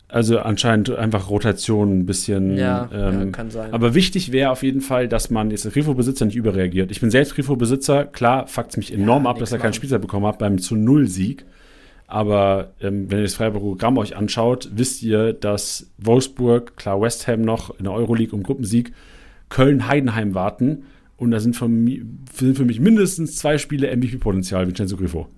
[0.07, 2.57] also anscheinend einfach Rotation ein bisschen.
[2.57, 3.75] Ja, ähm, ja kann sein.
[3.75, 6.93] Aber wichtig wäre auf jeden Fall, dass man jetzt als Grifo-Besitzer nicht überreagiert.
[6.93, 8.05] Ich bin selbst Grifo-Besitzer.
[8.05, 9.73] Klar, fuckt mich enorm Ja, ab, dass er keinen.
[9.73, 11.47] Spielzeit bekommen hat beim zu Null-Sieg.
[12.07, 17.27] Aber ähm, wenn ihr das Freiburger Programm euch anschaut, wisst ihr, dass Wolfsburg, klar West
[17.27, 18.93] Ham noch in der Euroleague um Gruppensieg,
[19.49, 20.85] Köln, Heidenheim warten.
[21.17, 21.87] Und da sind, von,
[22.33, 25.29] sind für mich mindestens zwei Spiele MVP-Potenzial, Vincenzo Grifo.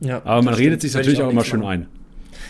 [0.00, 1.70] ja, Aber man redet sich natürlich ich auch immer schön machen.
[1.70, 1.86] ein.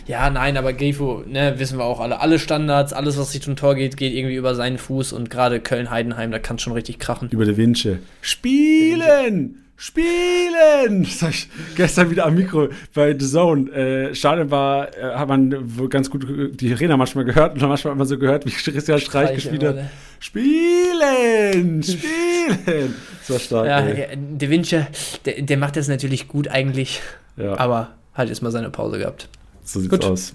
[0.06, 2.20] Ja, nein, aber Grifo, ne, wissen wir auch alle.
[2.20, 6.30] Alle Standards, alles, was Richtung Tor geht, geht irgendwie über seinen Fuß und gerade Köln-Heidenheim,
[6.30, 7.28] da kann es schon richtig krachen.
[7.30, 7.98] Über der Vince.
[8.20, 9.64] Spielen!
[9.80, 11.04] Spielen!
[11.08, 13.70] Das habe ich gestern wieder am Mikro bei The Zone.
[13.70, 16.26] Äh, Stadion war, äh, hat man wohl ganz gut
[16.60, 19.76] die Arena manchmal gehört und manchmal immer so gehört, wie Christian Streich gespielt hat.
[20.18, 21.82] Spielen!
[21.84, 22.94] Spielen!
[23.20, 23.66] Das war stark.
[23.66, 24.00] Ja, ey.
[24.00, 24.80] ja, De Vinci,
[25.24, 27.00] der, der macht das natürlich gut eigentlich,
[27.36, 27.56] ja.
[27.56, 29.28] aber hat jetzt mal seine Pause gehabt.
[29.62, 30.04] So sieht's Gut.
[30.04, 30.34] aus.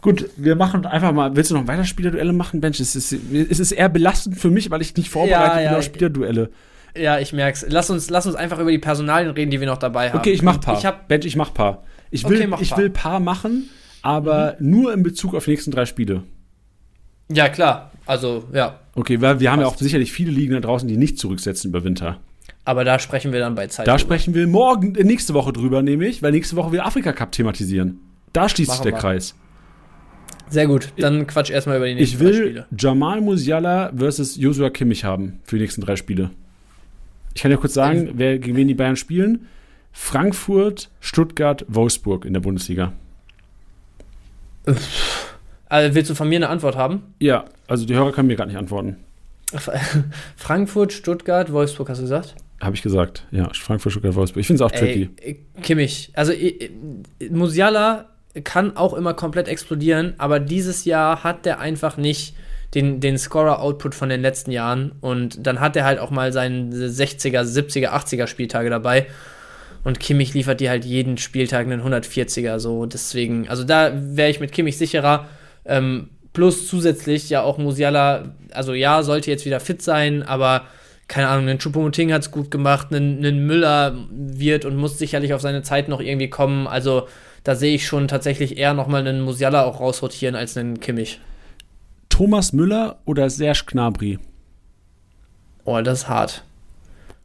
[0.00, 1.34] Gut, wir machen einfach mal.
[1.34, 2.78] Willst du noch weiter Spielerduelle machen, Bench?
[2.78, 5.68] Es ist, es ist eher belastend für mich, weil ich nicht vorbereitet Ja, ja.
[5.70, 6.50] bin auf Spielerduelle.
[6.98, 7.64] Ja, ich merk's.
[7.68, 10.18] Lass uns, lass uns einfach über die Personalien reden, die wir noch dabei haben.
[10.18, 10.78] Okay, ich mach paar.
[10.78, 11.84] Ich hab, Bench, ich mach paar.
[12.10, 12.78] Ich will, Okay, mach ich paar.
[12.78, 12.82] Mhm.
[12.82, 13.70] will paar machen,
[14.02, 16.22] aber nur in Bezug auf die nächsten drei Spiele.
[17.30, 17.90] ja, klar.
[18.06, 18.78] Also, ja.
[18.94, 21.82] Okay, weil wir haben ja auch sicherlich viele Ligen da draußen, die nicht zurücksetzen über
[21.82, 22.20] Winter.
[22.64, 23.86] Aber da sprechen wir dann bei Zeit.
[23.86, 23.98] Da drüber.
[23.98, 27.98] sprechen wir morgen, äh, nächste Woche drüber, nämlich, weil nächste Woche wir Afrika Cup thematisieren.
[28.32, 28.98] Da schließt sich der wir.
[28.98, 29.34] Kreis.
[30.48, 30.92] Sehr gut.
[30.98, 32.66] Dann quatsch erstmal über die nächsten Ich drei will Spiele.
[32.78, 36.30] Jamal Musiala versus Joshua Kimmich haben für die nächsten drei Spiele.
[37.36, 39.46] Ich kann ja kurz sagen, wer, gegen wen die Bayern spielen.
[39.92, 42.94] Frankfurt, Stuttgart, Wolfsburg in der Bundesliga.
[45.68, 47.02] Also, willst du von mir eine Antwort haben?
[47.18, 48.96] Ja, also die Hörer können mir gerade nicht antworten.
[50.36, 52.36] Frankfurt, Stuttgart, Wolfsburg, hast du gesagt?
[52.62, 53.26] Habe ich gesagt.
[53.32, 54.40] Ja, Frankfurt, Stuttgart, Wolfsburg.
[54.40, 55.10] Ich finde es auch tricky.
[55.20, 56.12] Ey, äh, Kimmich.
[56.14, 56.70] Also äh,
[57.18, 58.06] äh, Musiala
[58.44, 62.34] kann auch immer komplett explodieren, aber dieses Jahr hat der einfach nicht
[62.74, 66.72] den, den Scorer-Output von den letzten Jahren und dann hat er halt auch mal seinen
[66.72, 69.06] 60er, 70er, 80er Spieltage dabei
[69.84, 74.40] und Kimmich liefert dir halt jeden Spieltag einen 140er so, deswegen, also da wäre ich
[74.40, 75.26] mit Kimmich sicherer.
[75.64, 80.66] Ähm, plus zusätzlich ja auch Musiala, also ja, sollte jetzt wieder fit sein, aber
[81.08, 85.40] keine Ahnung, ein Choupo-Moting hat es gut gemacht, ein Müller wird und muss sicherlich auf
[85.40, 86.66] seine Zeit noch irgendwie kommen.
[86.66, 87.06] Also
[87.44, 91.20] da sehe ich schon tatsächlich eher nochmal einen Musiala auch rausrotieren als einen Kimmich.
[92.16, 94.18] Thomas Müller oder Serge Gnabry?
[95.66, 96.44] Oh, das ist hart.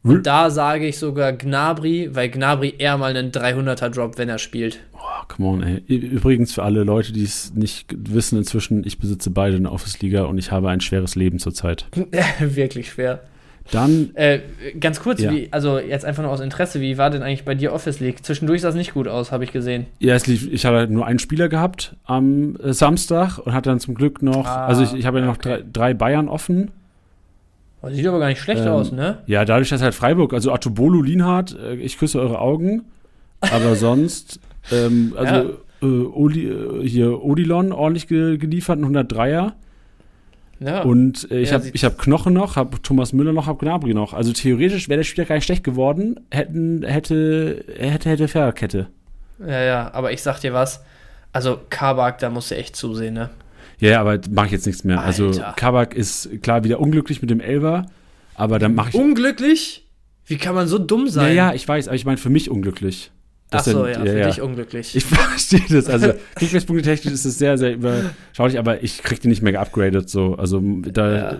[0.02, 4.36] Und da sage ich sogar Gnabry, weil Gnabry eher mal einen 300er Drop, wenn er
[4.36, 4.80] spielt.
[4.92, 5.78] Oh, come on, ey.
[5.86, 10.24] Übrigens für alle Leute, die es nicht wissen inzwischen, ich besitze beide in der Office-Liga
[10.24, 11.86] und ich habe ein schweres Leben zurzeit.
[12.40, 13.22] Wirklich schwer.
[13.70, 14.40] Dann, Äh,
[14.80, 15.30] ganz kurz, Ja.
[15.32, 18.24] wie, also jetzt einfach nur aus Interesse, wie war denn eigentlich bei dir Office League?
[18.24, 19.86] Zwischendurch sah es nicht gut aus, habe ich gesehen.
[20.00, 23.70] ja, es lief, ich hatte halt nur einen Spieler gehabt am äh, Samstag und hatte
[23.70, 25.58] dann zum Glück noch, Ah, also ich, ich habe ja noch okay.
[25.60, 26.70] drei, drei Bayern offen.
[27.82, 29.18] Oh, sieht aber gar nicht schlecht Ähm, aus, ne?
[29.26, 32.82] Ja, dadurch, dass halt Freiburg, also Atobolo, Lienhardt, äh, ich küsse eure Augen,
[33.40, 34.38] aber sonst,
[34.72, 39.52] ähm, also äh, Oli, äh, hier Odilon ordentlich ge geliefert, ein 103er.
[40.60, 40.82] Ja.
[40.82, 44.12] Und äh, ich Ja, habe hab Knochen noch, habe Thomas Müller noch, habe Gnabry noch.
[44.12, 48.86] Also theoretisch wäre der Spieler gar nicht schlecht geworden, hätten, hätte, hätte, hätte Fahrradkette.
[49.40, 50.84] Ja, ja, aber ich sag dir was.
[51.32, 53.30] Also, Kabak, da musst du echt zusehen, ne?
[53.78, 55.00] Ja, ja, aber mache ich jetzt nichts mehr.
[55.00, 55.54] Also Alter.
[55.56, 57.86] Kabak ist klar wieder unglücklich mit dem Elver,
[58.34, 58.94] aber dann mache ich.
[58.94, 59.88] Unglücklich?
[60.26, 61.34] Wie kann man so dumm ja, sein?
[61.34, 63.10] ja, ich weiß, aber ich meine für mich unglücklich.
[63.52, 64.96] Ach Das so, sind- ja, für dich unglücklich.
[64.96, 65.88] Ich verstehe das.
[65.88, 70.08] Also, Kickbase-Punkte technisch ist es sehr, sehr überschaulich, aber ich krieg die nicht mehr geupgradet.
[70.10, 70.34] So.
[70.36, 71.36] Also, da, Ja.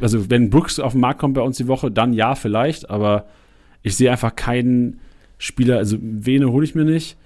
[0.00, 3.26] also, wenn Brooks auf den Markt kommt bei uns die Woche, dann ja, vielleicht, aber
[3.82, 5.00] ich sehe einfach keinen
[5.38, 7.16] Spieler, also Vene hole ich mir nicht.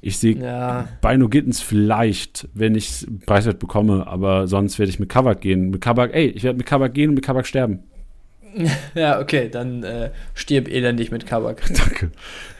[0.00, 5.08] Ich sehe ja, Bino Gittens vielleicht, wenn ich Preiswert bekomme, aber sonst werde ich mit
[5.08, 5.70] Kabak gehen.
[5.70, 7.78] Mit Kabak, ey, ich werde mit Kabak gehen und mit Kabak sterben.
[8.94, 11.62] ja, okay, dann äh, stirb elendig mit Kabak.
[11.68, 12.10] Danke.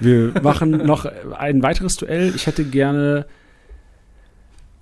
[0.01, 1.07] Wir machen noch
[1.37, 2.33] ein weiteres Duell.
[2.35, 3.27] Ich hätte gerne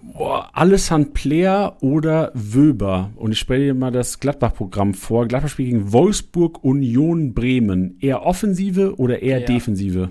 [0.02, 3.10] boah, Alessand Player oder Wöber.
[3.16, 5.26] Und ich stelle dir mal das Gladbach-Programm vor.
[5.26, 7.96] Gladbach spielt gegen Wolfsburg Union Bremen.
[8.00, 9.46] Eher Offensive oder eher Ja.
[9.46, 10.10] Defensive?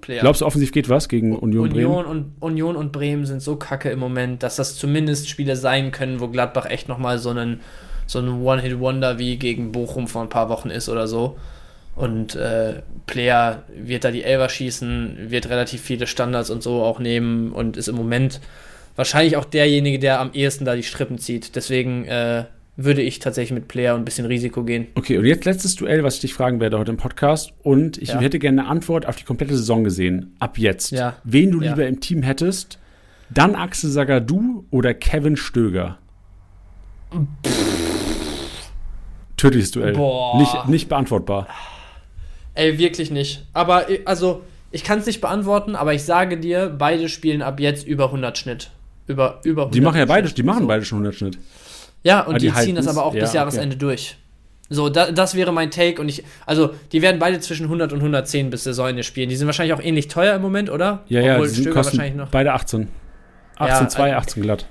[0.00, 0.20] Player.
[0.20, 2.06] Glaubst du, offensiv geht was gegen Union, Union Bremen?
[2.06, 6.20] und Union und Bremen sind so kacke im Moment, dass das zumindest Spiele sein können,
[6.20, 7.60] wo Gladbach echt nochmal so einen,
[8.06, 11.36] so ein One-Hit-Wonder wie gegen Bochum vor ein paar Wochen ist oder so.
[11.94, 16.98] Und äh, Player wird da die Elber schießen, wird relativ viele Standards und so auch
[17.00, 18.40] nehmen und ist im Moment
[18.96, 21.56] wahrscheinlich auch derjenige, der am ehesten da die Strippen zieht.
[21.56, 22.44] Deswegen äh,
[22.76, 24.88] würde ich tatsächlich mit Player ein bisschen Risiko gehen.
[24.94, 27.52] Okay, und jetzt letztes Duell, was ich dich fragen werde heute im Podcast.
[27.62, 28.20] Und ich Ja.
[28.20, 30.36] hätte gerne eine Antwort auf die komplette Saison gesehen.
[30.38, 30.90] Ab jetzt.
[30.92, 31.16] Ja.
[31.24, 31.70] Wen du Ja.
[31.70, 32.78] lieber im Team hättest.
[33.30, 35.96] Dann Axel Sagadou oder Kevin Stöger?
[39.36, 39.92] Tödliches Duell.
[39.92, 40.38] Boah.
[40.38, 41.46] Nicht, nicht beantwortbar.
[42.54, 43.44] Ey, wirklich nicht.
[43.52, 47.60] Aber, äh, also, ich kann es nicht beantworten, aber ich sage dir, beide spielen ab
[47.60, 48.70] jetzt über 100 Schnitt.
[49.06, 50.66] Über, über 100 Die machen ja beide, die machen so.
[50.66, 51.38] beide schon 100 Schnitt.
[52.02, 53.36] Ja, und die die, ziehen das aber auch Ja, bis okay.
[53.38, 54.16] Jahresende durch.
[54.68, 57.98] So, da, das wäre mein Take und ich, also, die werden beide zwischen 100 und
[58.00, 59.28] 110 bis Saisonende spielen.
[59.28, 61.04] Die sind wahrscheinlich auch ähnlich teuer im Moment, oder?
[61.08, 62.30] Ja, ja, Obwohl die sind, kosten wahrscheinlich noch.
[62.30, 62.88] beide 18.
[63.58, 64.66] 18, Ja, 2, äh, 18 glatt.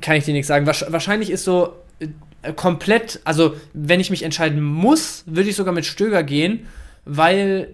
[0.00, 0.66] Kann ich dir nichts sagen.
[0.68, 5.74] Wahrsch- Wahrscheinlich ist so äh, komplett, also wenn ich mich entscheiden muss, würde ich sogar
[5.74, 6.66] mit Stöger gehen,
[7.04, 7.68] weil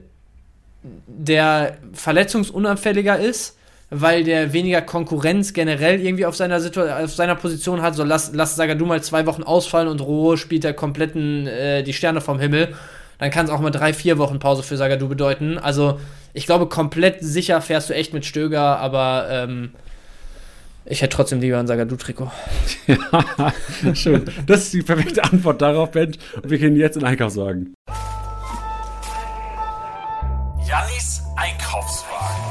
[1.06, 3.56] der verletzungsunanfälliger ist,
[3.90, 7.94] weil der weniger Konkurrenz generell irgendwie auf seiner, Situ auf seiner Position hat.
[7.94, 11.92] So lass, lass Sagadu mal zwei Wochen ausfallen und Rohe spielt der kompletten äh, die
[11.92, 12.74] Sterne vom Himmel.
[13.18, 15.58] Dann kann es auch mal drei, vier Wochen Pause für Sagadu bedeuten.
[15.58, 15.98] Also
[16.34, 19.70] ich glaube, komplett sicher fährst du echt mit Stöger, aber ähm,
[20.88, 22.30] ich hätte trotzdem lieber ein Sagadu-Trikot.
[23.82, 24.24] Ja, schön.
[24.46, 26.16] Das ist die perfekte Antwort darauf, Ben.
[26.42, 27.74] Und wir gehen jetzt in den Einkaufswagen.
[30.66, 32.44] Jannis Einkaufswagen.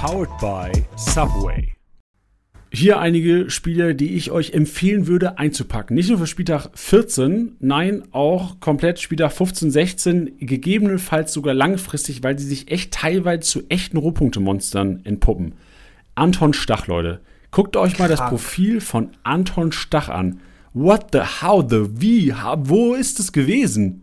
[0.00, 1.75] Powered by Subway.
[2.76, 5.94] Hier einige Spiele, die ich euch empfehlen würde einzupacken.
[5.94, 12.38] Nicht nur für Spieltag 14, nein, auch komplett Spieltag 15, 16, gegebenenfalls sogar langfristig, weil
[12.38, 15.54] sie sich echt teilweise zu echten Rohpunktemonstern entpuppen.
[16.16, 17.22] Anton Stach, Leute.
[17.50, 18.20] Guckt euch mal das.
[18.20, 20.40] Profil von Anton Stach an.
[20.74, 24.02] What the, how the, wie, wo ist es gewesen?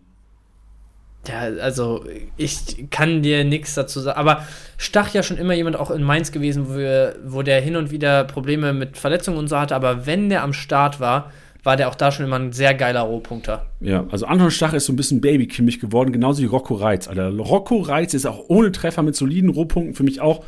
[1.28, 2.04] Ja, also
[2.36, 4.18] ich kann dir nichts dazu sagen.
[4.18, 4.46] Aber
[4.78, 7.92] Stach ja schon immer jemand auch in Mainz gewesen, wo, wir, wo der hin und
[7.92, 9.76] wieder Probleme mit Verletzungen und so hatte.
[9.76, 11.32] Aber wenn der am Start war,
[11.64, 13.66] war der auch da schon immer ein sehr geiler Rohpunkter.
[13.80, 17.08] Ja, also Anton Stach ist so ein bisschen babykimmig geworden, genauso wie Rocco Reitz.
[17.08, 20.44] Alter, Rocco Reitz ist auch ohne Treffer mit soliden Rohpunkten für mich auch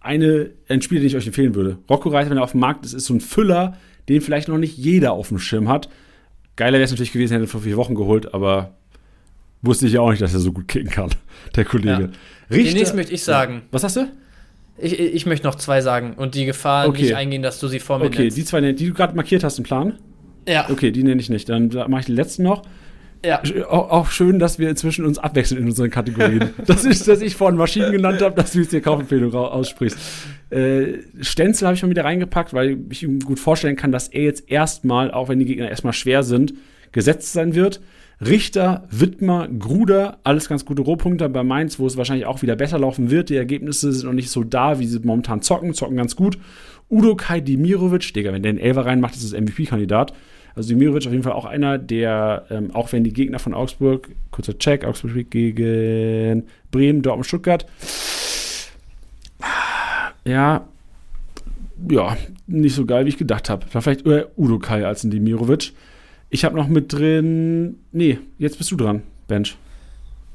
[0.00, 1.78] eine, ein Spieler, den ich euch empfehlen würde.
[1.88, 3.76] Rocco Reitz, wenn er auf dem Markt ist, ist so ein Füller,
[4.08, 5.88] den vielleicht noch nicht jeder auf dem Schirm hat.
[6.56, 8.74] Geiler wäre es natürlich gewesen, hätte er vor vier Wochen geholt, aber
[9.66, 11.10] wusste ich ja auch nicht, dass er so gut kicken kann,
[11.56, 12.10] der Kollege.
[12.50, 13.62] Richter- Demnächst möchte ich sagen.
[13.72, 14.06] Was hast du?
[14.78, 17.02] Ich, ich möchte noch zwei sagen und die Gefahr Okay.
[17.02, 18.36] nicht eingehen, dass du sie vor mir Okay, nennst.
[18.36, 19.94] die zwei, die du gerade markiert hast im Plan.
[20.46, 21.48] ja, Okay, die nenne ich nicht.
[21.48, 22.62] Dann mache ich den letzten noch.
[23.24, 23.40] ja.
[23.68, 26.50] Auch, auch schön, dass wir inzwischen uns abwechseln in unseren Kategorien.
[26.66, 29.98] das ist, dass ich vorhin Maschinen genannt habe, dass du jetzt die Kaufempfehlung aussprichst.
[30.50, 34.22] Äh, Stenzel habe ich mal wieder reingepackt, weil ich ihm gut vorstellen kann, dass er
[34.24, 36.52] jetzt erstmal, auch wenn die Gegner erstmal schwer sind,
[36.92, 37.80] gesetzt sein wird.
[38.20, 42.78] Richter, Wittmer, Gruder, alles ganz gute Rohpunkte bei Mainz, wo es wahrscheinlich auch wieder besser
[42.78, 43.28] laufen wird.
[43.28, 46.38] Die Ergebnisse sind noch nicht so da, wie sie momentan zocken, zocken ganz gut.
[46.88, 50.14] Udo Kai Dimirovic, Digga, wenn der einen Elfer reinmacht, ist es MVP-Kandidat.
[50.54, 54.08] Also Dimirovic auf jeden Fall auch einer, der, ähm, auch wenn die Gegner von Augsburg,
[54.30, 57.66] kurzer Check, Augsburg spielt gegen Bremen, Dortmund, Stuttgart.
[60.24, 60.66] Ja,
[61.90, 62.16] ja,
[62.46, 63.66] nicht so geil, wie ich gedacht habe.
[63.68, 65.72] Vielleicht eher Udo Kai als ein Dimirovic.
[66.30, 67.78] Ich habe noch mit drin.
[67.92, 69.56] Nee, jetzt bist du dran, Bench.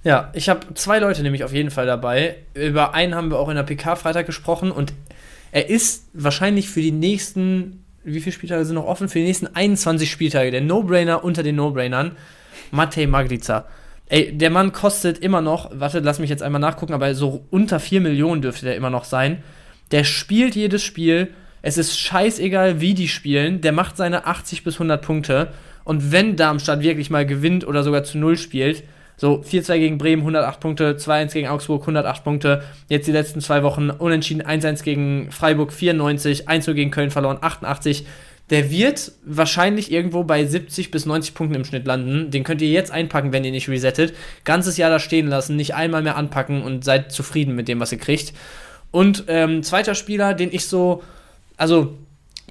[0.04, 2.38] Ja, ich habe zwei Leute nämlich auf jeden Fall dabei.
[2.54, 4.94] Über einen haben wir auch in der PK Freitag gesprochen und
[5.52, 9.10] er ist wahrscheinlich für die nächsten, wie viele Spieltage sind noch offen?
[9.10, 12.14] Für die nächsten 21 Spieltage der No-Brainer unter den No-Brainern.
[12.72, 13.66] Matej Maglica.
[14.08, 17.80] Ey, der Mann kostet immer noch, warte, lass mich jetzt einmal nachgucken, aber so unter
[17.80, 19.44] 4 Millionen dürfte der immer noch sein.
[19.92, 21.30] Der spielt jedes Spiel.
[21.62, 23.62] Es ist scheißegal, wie die spielen.
[23.62, 25.54] Der macht seine 80 bis 100 Punkte.
[25.84, 28.84] Und wenn Darmstadt wirklich mal gewinnt oder sogar zu Null spielt,
[29.18, 32.64] so 4-2 gegen Bremen, 108 Punkte, 2-1 gegen Augsburg, 108 Punkte.
[32.90, 38.08] Jetzt die letzten zwei Wochen unentschieden, 1-1 gegen Freiburg, 94, 1-0 gegen Köln verloren, 88.
[38.50, 42.32] Der wird wahrscheinlich irgendwo bei 70 bis 90 Punkten im Schnitt landen.
[42.32, 44.14] Den könnt ihr jetzt einpacken, wenn ihr nicht resettet.
[44.44, 47.92] Ganzes Jahr da stehen lassen, nicht einmal mehr anpacken und seid zufrieden mit dem, was
[47.92, 48.34] ihr kriegt.
[48.90, 51.04] Und ähm, zweiter Spieler, den ich so,
[51.58, 51.96] also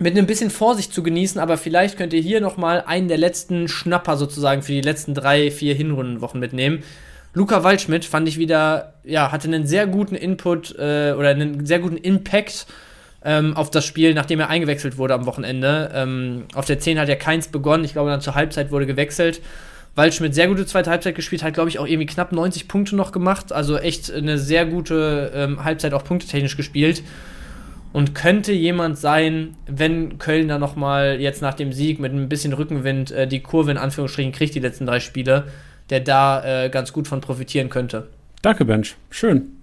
[0.01, 3.69] mit ein bisschen Vorsicht zu genießen, aber vielleicht könnt ihr hier nochmal einen der letzten
[3.69, 6.83] Schnapper sozusagen für die letzten drei, vier Hinrundenwochen mitnehmen.
[7.33, 11.79] Luca Waldschmidt fand ich wieder, ja, hatte einen sehr guten Input äh, oder einen sehr
[11.79, 12.67] guten Impact
[13.25, 15.93] ähm, auf das Spiel, nachdem er eingewechselt wurde am Wochenende.
[15.95, 19.41] Ähm, auf der 10 hat ja keins begonnen, ich glaube dann zur Halbzeit wurde gewechselt
[19.95, 23.13] Waldschmidt sehr gute zweite Halbzeit gespielt, hat, glaube ich, auch irgendwie knapp 90 Punkte noch
[23.13, 23.53] gemacht.
[23.53, 27.03] Also echt eine sehr gute ähm, Halbzeit auch punktetechnisch gespielt.
[27.93, 32.53] Und könnte jemand sein, wenn Köln da nochmal jetzt nach dem Sieg mit ein bisschen
[32.53, 35.47] Rückenwind äh, die Kurve in Anführungsstrichen kriegt, die letzten drei Spiele,
[35.91, 38.07] der da äh, ganz gut von profitieren könnte.
[38.43, 38.97] Danke, Bench.
[39.11, 39.57] Schön.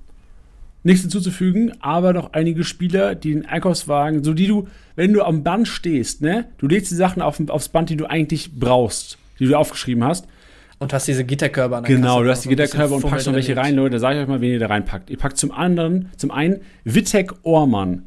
[0.83, 5.43] Nichts hinzuzufügen, aber noch einige Spieler, die den Einkaufswagen, so die du, wenn du am
[5.43, 9.47] Band stehst, ne, du legst die Sachen auf, aufs Band, die du eigentlich brauchst, die
[9.47, 10.27] du aufgeschrieben hast.
[10.79, 13.33] Und hast diese Gitterkörbe an der Genau, Kasse du hast die Gitterkörbe und packst noch
[13.33, 13.93] welche rein, Leute.
[13.93, 15.09] Da sage ich euch mal, wen ihr da reinpackt.
[15.09, 18.03] Ihr packt zum anderen, zum einen Wittek Ohrmann.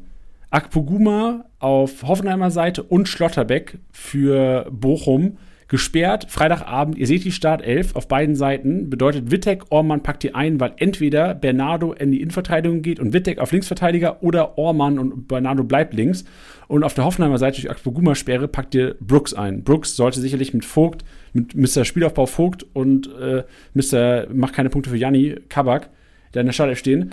[0.51, 5.37] Akpoguma auf Hoffenheimer Seite und Schlotterbeck für Bochum
[5.69, 6.25] gesperrt.
[6.29, 8.89] Freitagabend, ihr seht die Startelf auf beiden Seiten.
[8.89, 13.39] Bedeutet, Wittek, Ormann packt die ein, weil entweder Bernardo in die Innenverteidigung geht und Wittek
[13.39, 16.25] auf Linksverteidiger oder Ormann und Bernardo bleibt links.
[16.67, 19.63] Und auf der Hoffenheimer Seite durch Akpoguma-Sperre packt ihr Brooks ein.
[19.63, 21.85] Brooks sollte sicherlich mit Vogt, mit Mr.
[21.85, 24.27] Spielaufbau Vogt und äh, Mr.
[24.33, 25.89] macht keine Punkte für Janni Kabak,
[26.33, 27.11] der in der Startelf stehen.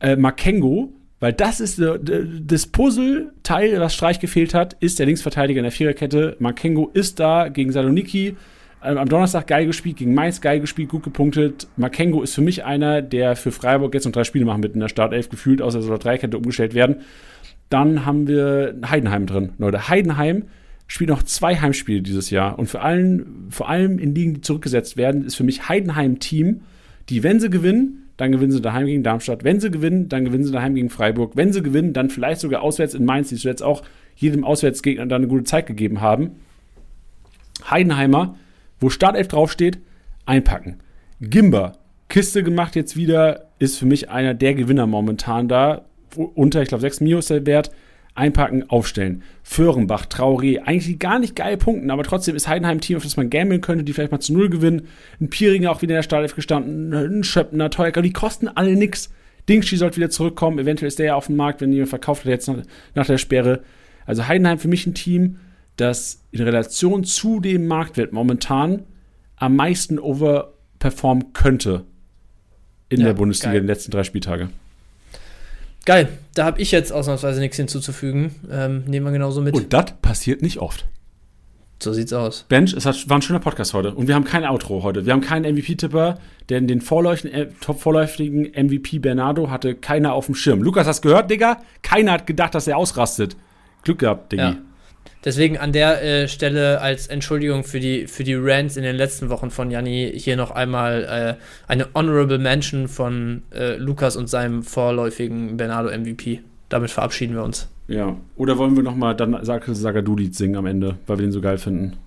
[0.00, 5.62] Äh, Makengo weil das ist das Puzzleteil, was Streich gefehlt hat, ist der Linksverteidiger in
[5.62, 6.34] der Viererkette.
[6.40, 8.36] Makengo ist da gegen Saloniki.
[8.82, 11.68] Ähm, am Donnerstag geil gespielt, gegen Mainz geil gespielt, gut gepunktet.
[11.76, 14.80] Makengo ist für mich einer, der für Freiburg jetzt noch drei Spiele machen wird in
[14.80, 16.96] der Startelf gefühlt, außer soll Dreikette umgestellt werden.
[17.68, 19.88] Dann haben wir Heidenheim drin, Leute.
[19.88, 20.46] Heidenheim
[20.88, 22.58] spielt noch zwei Heimspiele dieses Jahr.
[22.58, 26.62] Und vor allem, vor allem in Ligen, die zurückgesetzt werden, ist für mich Heidenheim Team,
[27.10, 29.44] die, wenn sie gewinnen, dann gewinnen sie daheim gegen Darmstadt.
[29.44, 31.36] Wenn sie gewinnen, dann gewinnen sie daheim gegen Freiburg.
[31.36, 33.82] Wenn sie gewinnen, dann vielleicht sogar auswärts in Mainz, die zuletzt auch
[34.16, 36.32] jedem Auswärtsgegner dann eine gute Zeit gegeben haben.
[37.68, 38.36] Heidenheimer,
[38.80, 39.78] wo Startelf draufsteht,
[40.26, 40.78] einpacken.
[41.20, 41.72] Gimber,
[42.08, 45.86] Kiste gemacht jetzt wieder, ist für mich einer der Gewinner momentan da.
[46.14, 47.70] Unter, ich glaube, 6 Mio ist der Wert
[48.14, 49.22] einpacken, aufstellen.
[49.42, 53.16] Föhrenbach, Traoré, eigentlich gar nicht geil punkten, aber trotzdem ist Heidenheim ein Team, auf das
[53.16, 54.88] man gambeln könnte, die vielleicht mal zu Null gewinnen.
[55.20, 59.10] Ein Pieringer auch wieder in der Startelf gestanden, ein Schöppner, Teuker, die kosten alle nix.
[59.48, 62.30] Dingschi sollte wieder zurückkommen, eventuell ist der ja auf dem Markt, wenn jemand verkauft hat
[62.30, 62.62] jetzt nach,
[62.94, 63.62] nach der Sperre.
[64.06, 65.38] Also Heidenheim für mich ein Team,
[65.76, 68.84] das in Relation zu dem Marktwert momentan
[69.36, 71.84] am meisten overperformen könnte
[72.88, 73.60] in ja, der Bundesliga geil.
[73.60, 74.50] in den letzten drei Spieltage.
[75.84, 78.34] Geil, da habe ich jetzt ausnahmsweise nichts hinzuzufügen.
[78.50, 79.54] Ähm, nehmen wir genauso mit.
[79.54, 80.86] Und das passiert nicht oft.
[81.82, 82.44] So sieht's aus.
[82.48, 83.92] Bench, es war ein schöner Podcast heute.
[83.92, 85.04] Und wir haben kein Outro heute.
[85.04, 86.18] Wir haben keinen MVP-Tipper,
[86.48, 90.62] denn den vorläufigen, äh, vorläufigen MVP Bernardo hatte keiner auf dem Schirm.
[90.62, 91.60] Lukas, hast du gehört, Digga?
[91.82, 93.36] Keiner hat gedacht, dass er ausrastet.
[93.82, 94.42] Glück gehabt, Diggi.
[94.42, 94.56] Ja.
[95.24, 99.28] Deswegen an der äh, Stelle als Entschuldigung für die, für die Rants in den letzten
[99.30, 104.64] Wochen von Janni hier noch einmal äh, eine Honorable Mention von äh, Lukas und seinem
[104.64, 106.40] vorläufigen Bernardo MVP.
[106.68, 107.68] Damit verabschieden wir uns.
[107.86, 111.58] Ja, oder wollen wir nochmal dann Sagadu-Lied singen am Ende, weil wir den so geil
[111.58, 111.98] finden?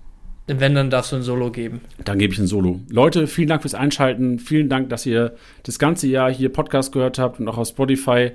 [0.48, 1.80] Wenn, dann darfst du ein Solo geben.
[2.04, 2.80] Dann gebe ich ein Solo.
[2.88, 4.38] Leute, vielen Dank fürs Einschalten.
[4.38, 5.34] Vielen Dank, dass ihr
[5.64, 8.30] das ganze Jahr hier Podcast gehört habt und auch auf Spotify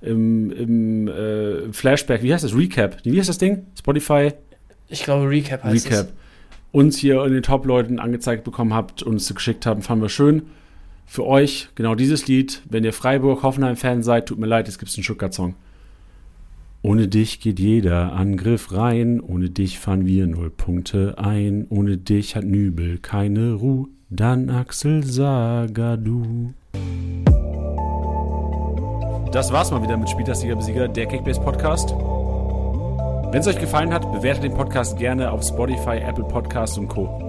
[0.00, 2.54] im, im äh, Flashback, wie heißt das?
[2.54, 2.98] Recap.
[3.04, 3.66] Wie heißt das Ding?
[3.78, 4.32] Spotify?
[4.88, 6.06] Ich glaube, Recap heißt Recap.
[6.06, 6.14] Es.
[6.72, 10.42] Uns hier in den Top-Leuten angezeigt bekommen habt und uns geschickt haben, fanden wir schön.
[11.06, 12.62] Für euch genau dieses Lied.
[12.68, 15.54] Wenn ihr Freiburg-Hoffenheim-Fan seid, tut mir leid, jetzt gibt es einen Stuttgart-Song.
[16.82, 22.36] Ohne dich geht jeder Angriff rein, ohne dich fahren wir null Punkte ein, ohne dich
[22.36, 26.52] hat Nübel keine Ruhe, dann Axel Sagadu.
[29.36, 31.90] Das war's mal wieder mit Spieltastiger Besieger, der Kickbase Podcast.
[31.90, 37.25] Wenn es euch gefallen hat, bewertet den Podcast gerne auf Spotify, Apple Podcasts und Co.